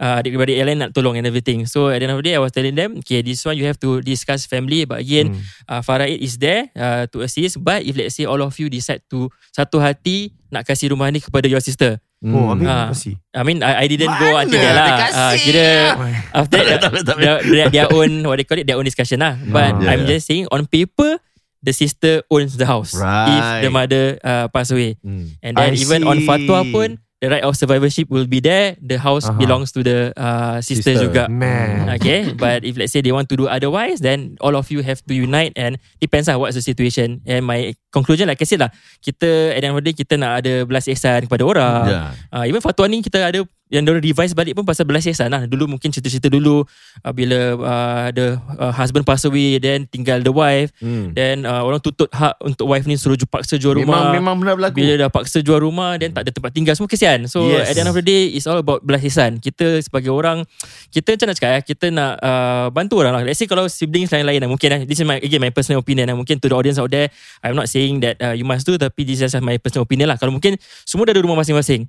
uh, 0.00 0.18
Adik-beradik 0.18 0.56
yang 0.56 0.66
lain 0.66 0.78
Nak 0.80 0.90
tolong 0.90 1.14
and 1.14 1.22
everything 1.22 1.62
So 1.64 1.86
at 1.86 2.00
the 2.00 2.08
end 2.08 2.12
of 2.12 2.18
the 2.18 2.26
day 2.26 2.34
I 2.34 2.40
was 2.40 2.50
telling 2.50 2.74
them 2.74 2.98
Okay 2.98 3.20
this 3.20 3.44
one 3.44 3.54
you 3.54 3.64
have 3.64 3.76
to 3.78 4.00
Discuss 4.00 4.44
family 4.44 4.82
But 4.82 5.00
again 5.00 5.36
Hmm. 5.36 5.44
uh, 5.68 5.80
Faraid 5.80 6.16
is 6.16 6.36
there 6.36 6.72
uh, 6.72 7.04
To 7.08 7.22
assist 7.22 7.60
But 7.60 7.84
if 7.84 7.92
let's 7.94 8.16
say 8.16 8.24
All 8.24 8.40
of 8.40 8.56
you 8.56 8.66
decide 8.66 9.04
to 9.08 9.28
Satu 9.50 9.76
hati 9.78 10.32
Nak 10.48 10.64
kasih 10.64 10.90
rumah 10.90 11.08
ni 11.08 11.20
Kepada 11.20 11.44
your 11.44 11.60
sister 11.60 12.00
Oh, 12.20 12.52
habis 12.52 12.68
Ah. 12.68 12.92
kasih. 12.92 13.16
I 13.32 13.40
mean 13.44 13.64
I, 13.64 13.80
I 13.80 13.86
didn't 13.88 14.12
go 14.12 14.28
Mana 14.28 14.44
until 14.44 14.60
there 14.60 14.76
lah 14.76 14.84
dia 14.84 14.96
kasih? 15.00 15.16
uh, 15.16 15.34
Kira 15.40 15.68
After 16.40 16.58
that 16.60 16.78
Tak 16.78 16.90
tak 17.00 17.16
their, 17.16 17.36
their, 17.42 17.66
their 17.70 17.88
own 17.88 18.10
What 18.24 18.36
they 18.36 18.44
call 18.44 18.60
it 18.60 18.68
Their 18.68 18.76
own 18.76 18.84
discussion 18.84 19.20
lah 19.20 19.40
But 19.40 19.72
Yeah, 19.78 19.88
I'm 19.90 20.04
just 20.04 20.28
saying 20.28 20.44
On 20.48 20.64
paper 20.64 21.16
The 21.60 21.72
sister 21.72 22.20
owns 22.28 22.56
the 22.56 22.64
house 22.64 22.92
If 22.92 23.00
Right. 23.00 23.60
the 23.60 23.70
mother 23.70 24.04
uh, 24.20 24.48
pass 24.48 24.68
away 24.68 25.00
Hmm. 25.00 25.32
And 25.40 25.56
then 25.56 25.72
I 25.72 25.76
even 25.76 26.04
on 26.04 26.20
see. 26.20 26.28
fatwa 26.28 26.60
pun 26.66 26.88
The 27.20 27.28
right 27.28 27.44
of 27.44 27.52
survivorship 27.52 28.08
will 28.08 28.24
be 28.24 28.40
there 28.40 28.80
The 28.80 28.96
house 28.96 29.28
Aha. 29.28 29.36
belongs 29.36 29.76
to 29.76 29.84
the 29.84 30.16
uh, 30.16 30.64
sister, 30.64 30.96
Sister. 30.96 31.04
juga 31.04 31.28
Man. 31.28 31.92
Okay 32.00 32.32
But 32.32 32.64
if 32.64 32.80
let's 32.80 32.96
say 32.96 33.04
they 33.04 33.12
want 33.12 33.28
to 33.28 33.36
do 33.36 33.44
otherwise 33.44 34.00
Then 34.00 34.40
all 34.40 34.56
of 34.56 34.72
you 34.72 34.80
have 34.80 35.04
to 35.04 35.12
unite 35.12 35.52
And 35.52 35.76
depends 36.00 36.32
lah 36.32 36.40
what's 36.40 36.56
the 36.56 36.64
situation 36.64 37.20
And 37.28 37.44
my 37.44 37.76
conclusion 37.92 38.24
like 38.24 38.40
I 38.40 38.48
said 38.48 38.64
lah 38.64 38.72
Kita 39.04 39.52
at 39.52 39.60
the 39.60 39.66
end 39.68 39.76
of 39.76 39.84
the 39.84 39.92
day 39.92 39.96
Kita 40.00 40.16
nak 40.16 40.40
ada 40.40 40.64
belas 40.64 40.88
ihsan 40.88 41.28
kepada 41.28 41.44
orang 41.44 41.84
Ya. 41.92 42.00
uh, 42.32 42.44
Even 42.48 42.64
fatwa 42.64 42.88
ni 42.88 43.04
kita 43.04 43.20
ada 43.20 43.44
Yang 43.70 43.82
diorang 43.86 44.02
revise 44.02 44.32
balik 44.32 44.52
pun 44.52 44.62
Pasal 44.62 44.82
belas 44.82 45.02
ihsan 45.02 45.30
lah. 45.30 45.46
Dulu 45.46 45.70
mungkin 45.70 45.88
cerita-cerita 45.88 46.26
dulu 46.26 46.66
uh, 47.00 47.12
Bila 47.12 47.38
uh, 47.54 48.06
the 48.10 48.26
uh, 48.56 48.70
husband 48.70 49.02
pass 49.02 49.22
away 49.22 49.56
Then 49.56 49.86
tinggal 49.86 50.20
the 50.20 50.30
wife 50.30 50.74
Hmm. 50.76 51.12
Then 51.12 51.44
uh, 51.44 51.62
orang 51.62 51.78
tuntut 51.78 52.10
hak 52.10 52.36
Untuk 52.40 52.66
wife 52.66 52.84
ni 52.84 52.94
suruh 52.94 53.14
paksa 53.20 53.54
jual 53.54 53.76
Memang 53.76 53.86
rumah. 53.86 54.12
memang 54.12 54.34
benar 54.36 54.54
berlaku. 54.54 54.76
bila 54.76 54.92
dah 54.96 55.08
paksa 55.08 55.38
jual 55.38 55.58
rumah 55.58 55.94
Then 55.94 56.10
tak 56.10 56.26
ada 56.26 56.30
tempat 56.30 56.50
tinggal. 56.50 56.74
Semua 56.74 56.88
kesian. 56.88 57.24
So 57.24 57.46
Yes. 57.46 57.68
at 57.68 57.74
the 57.74 57.80
end 57.80 57.88
of 57.88 57.96
the 57.96 58.02
day 58.02 58.28
It's 58.30 58.44
all 58.44 58.58
about 58.58 58.82
belas 58.82 59.00
ihsan 59.02 59.38
Kita 59.38 59.78
sebagai 59.78 60.10
orang 60.10 60.42
Kita 60.88 61.14
macam 61.14 61.26
nak 61.26 61.36
cakap 61.36 61.52
eh, 61.52 61.62
Kita 61.64 61.86
nak 61.88 62.12
uh, 62.18 62.66
Bantu 62.70 62.98
orang 62.98 63.14
lah. 63.14 63.22
Let's 63.22 63.38
say 63.38 63.46
kalau 63.46 63.66
siblings 63.66 64.10
lain-lain 64.10 64.40
lah, 64.40 64.48
Mungkin 64.48 64.68
eh, 64.72 64.80
This 64.82 64.98
is 64.98 65.06
my 65.06 65.16
Again 65.16 65.38
my 65.38 65.50
personal 65.50 65.78
opinion 65.78 66.06
eh, 66.06 66.16
Mungkin 66.16 66.36
to 66.36 66.46
the 66.46 66.56
audience 66.56 66.76
out 66.76 66.88
there 66.88 67.06
I'm 67.40 67.54
not 67.54 67.66
saying 67.66 68.02
that 68.02 68.18
uh, 68.18 68.32
You 68.32 68.42
must 68.42 68.64
do 68.64 68.74
Tapi 68.74 69.04
this 69.04 69.20
is 69.20 69.28
just 69.28 69.38
my 69.38 69.54
personal 69.56 69.84
opinion 69.84 70.08
lah. 70.08 70.16
Kalau 70.16 70.32
mungkin 70.32 70.58
Semua 70.82 71.04
dah 71.04 71.14
ada 71.14 71.22
rumah 71.22 71.38
masing-masing 71.38 71.86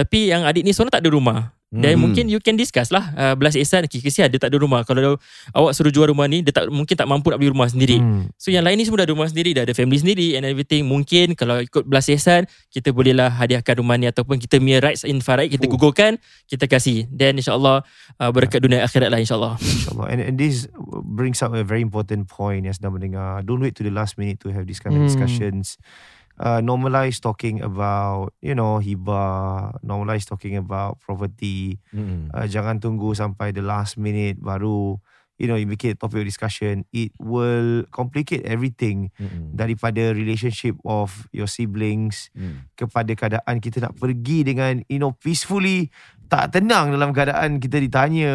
Tapi 0.00 0.32
yang 0.32 0.42
adik 0.42 0.64
ni 0.64 0.72
seorang 0.72 0.88
tak 0.90 1.04
ada 1.04 1.12
rumah 1.12 1.52
Hmm. 1.70 1.86
Dan 1.86 2.02
mungkin 2.02 2.26
you 2.26 2.42
can 2.42 2.58
discuss 2.58 2.90
lah 2.90 3.14
uh, 3.14 3.38
Belas 3.38 3.54
ihsan 3.54 3.86
okay, 3.86 4.02
Kesian 4.02 4.26
dia 4.26 4.42
tak 4.42 4.50
ada 4.50 4.58
rumah 4.58 4.82
Kalau 4.82 5.22
awak 5.54 5.70
suruh 5.70 5.94
jual 5.94 6.10
rumah 6.10 6.26
ni 6.26 6.42
Dia 6.42 6.50
tak 6.50 6.66
mungkin 6.66 6.98
tak 6.98 7.06
mampu 7.06 7.30
nak 7.30 7.38
beli 7.38 7.46
rumah 7.46 7.70
sendiri 7.70 7.94
Hmm. 7.94 8.26
So 8.34 8.50
yang 8.50 8.66
lain 8.66 8.74
ni 8.74 8.82
semua 8.82 8.98
dah 8.98 9.06
ada 9.06 9.14
rumah 9.14 9.30
sendiri 9.30 9.54
Dah 9.54 9.62
ada 9.62 9.70
family 9.70 9.94
sendiri 9.94 10.34
And 10.34 10.42
everything 10.42 10.90
Mungkin 10.90 11.38
kalau 11.38 11.62
ikut 11.62 11.86
belas 11.86 12.10
ihsan 12.10 12.50
Kita 12.74 12.90
bolehlah 12.90 13.30
hadiahkan 13.30 13.78
rumah 13.78 13.94
ni 13.94 14.10
Ataupun 14.10 14.42
kita 14.42 14.58
punya 14.58 14.82
rights 14.82 15.06
in 15.06 15.22
Faraid 15.22 15.46
Kita 15.46 15.70
Oh. 15.70 15.78
gugurkan 15.78 16.18
Kita 16.50 16.66
kasih 16.66 17.06
Then 17.06 17.38
insyaAllah 17.38 17.86
uh, 18.18 18.30
Berkat 18.34 18.66
dunia 18.66 18.82
akhirat 18.82 19.06
lah 19.06 19.22
insyaAllah 19.22 19.54
InsyaAllah. 19.54 20.10
And, 20.10 20.18
and 20.26 20.34
this 20.34 20.66
brings 21.06 21.38
up 21.38 21.54
a 21.54 21.62
very 21.62 21.86
important 21.86 22.26
point 22.26 22.66
yang 22.66 22.74
sedang 22.74 22.98
mendengar. 22.98 23.46
Don't 23.46 23.62
wait 23.62 23.78
to 23.78 23.86
the 23.86 23.94
last 23.94 24.18
minute 24.18 24.42
to 24.42 24.50
have 24.50 24.66
this 24.66 24.82
kind 24.82 24.98
of 24.98 25.06
Hmm. 25.06 25.62
Uh, 26.40 26.64
normalize 26.64 27.20
talking 27.20 27.60
about, 27.60 28.32
you 28.40 28.56
know, 28.56 28.80
hibah. 28.80 29.76
Normalize 29.84 30.24
talking 30.24 30.56
about 30.56 30.96
property. 30.96 31.76
Hmm. 31.92 32.32
Uh, 32.32 32.48
jangan 32.48 32.80
tunggu 32.80 33.12
sampai 33.12 33.52
the 33.52 33.60
last 33.60 34.00
minute 34.00 34.40
baru, 34.40 34.96
you 35.36 35.44
know, 35.44 35.60
you 35.60 35.68
make 35.68 35.84
it 35.84 35.96
a 35.96 36.00
topic 36.00 36.24
of 36.24 36.28
discussion. 36.28 36.88
It 36.96 37.12
will 37.20 37.84
complicate 37.92 38.48
everything 38.48 39.12
Hmm. 39.20 39.52
daripada 39.52 40.16
relationship 40.16 40.80
of 40.80 41.28
your 41.28 41.44
siblings 41.44 42.32
Hmm. 42.32 42.64
kepada 42.72 43.12
keadaan 43.12 43.60
kita 43.60 43.84
nak 43.84 44.00
pergi 44.00 44.40
dengan 44.40 44.80
you 44.88 44.96
know 44.96 45.12
peacefully 45.20 45.92
tak 46.32 46.56
tenang 46.56 46.88
dalam 46.94 47.12
keadaan 47.12 47.60
kita 47.60 47.84
ditanya 47.84 48.32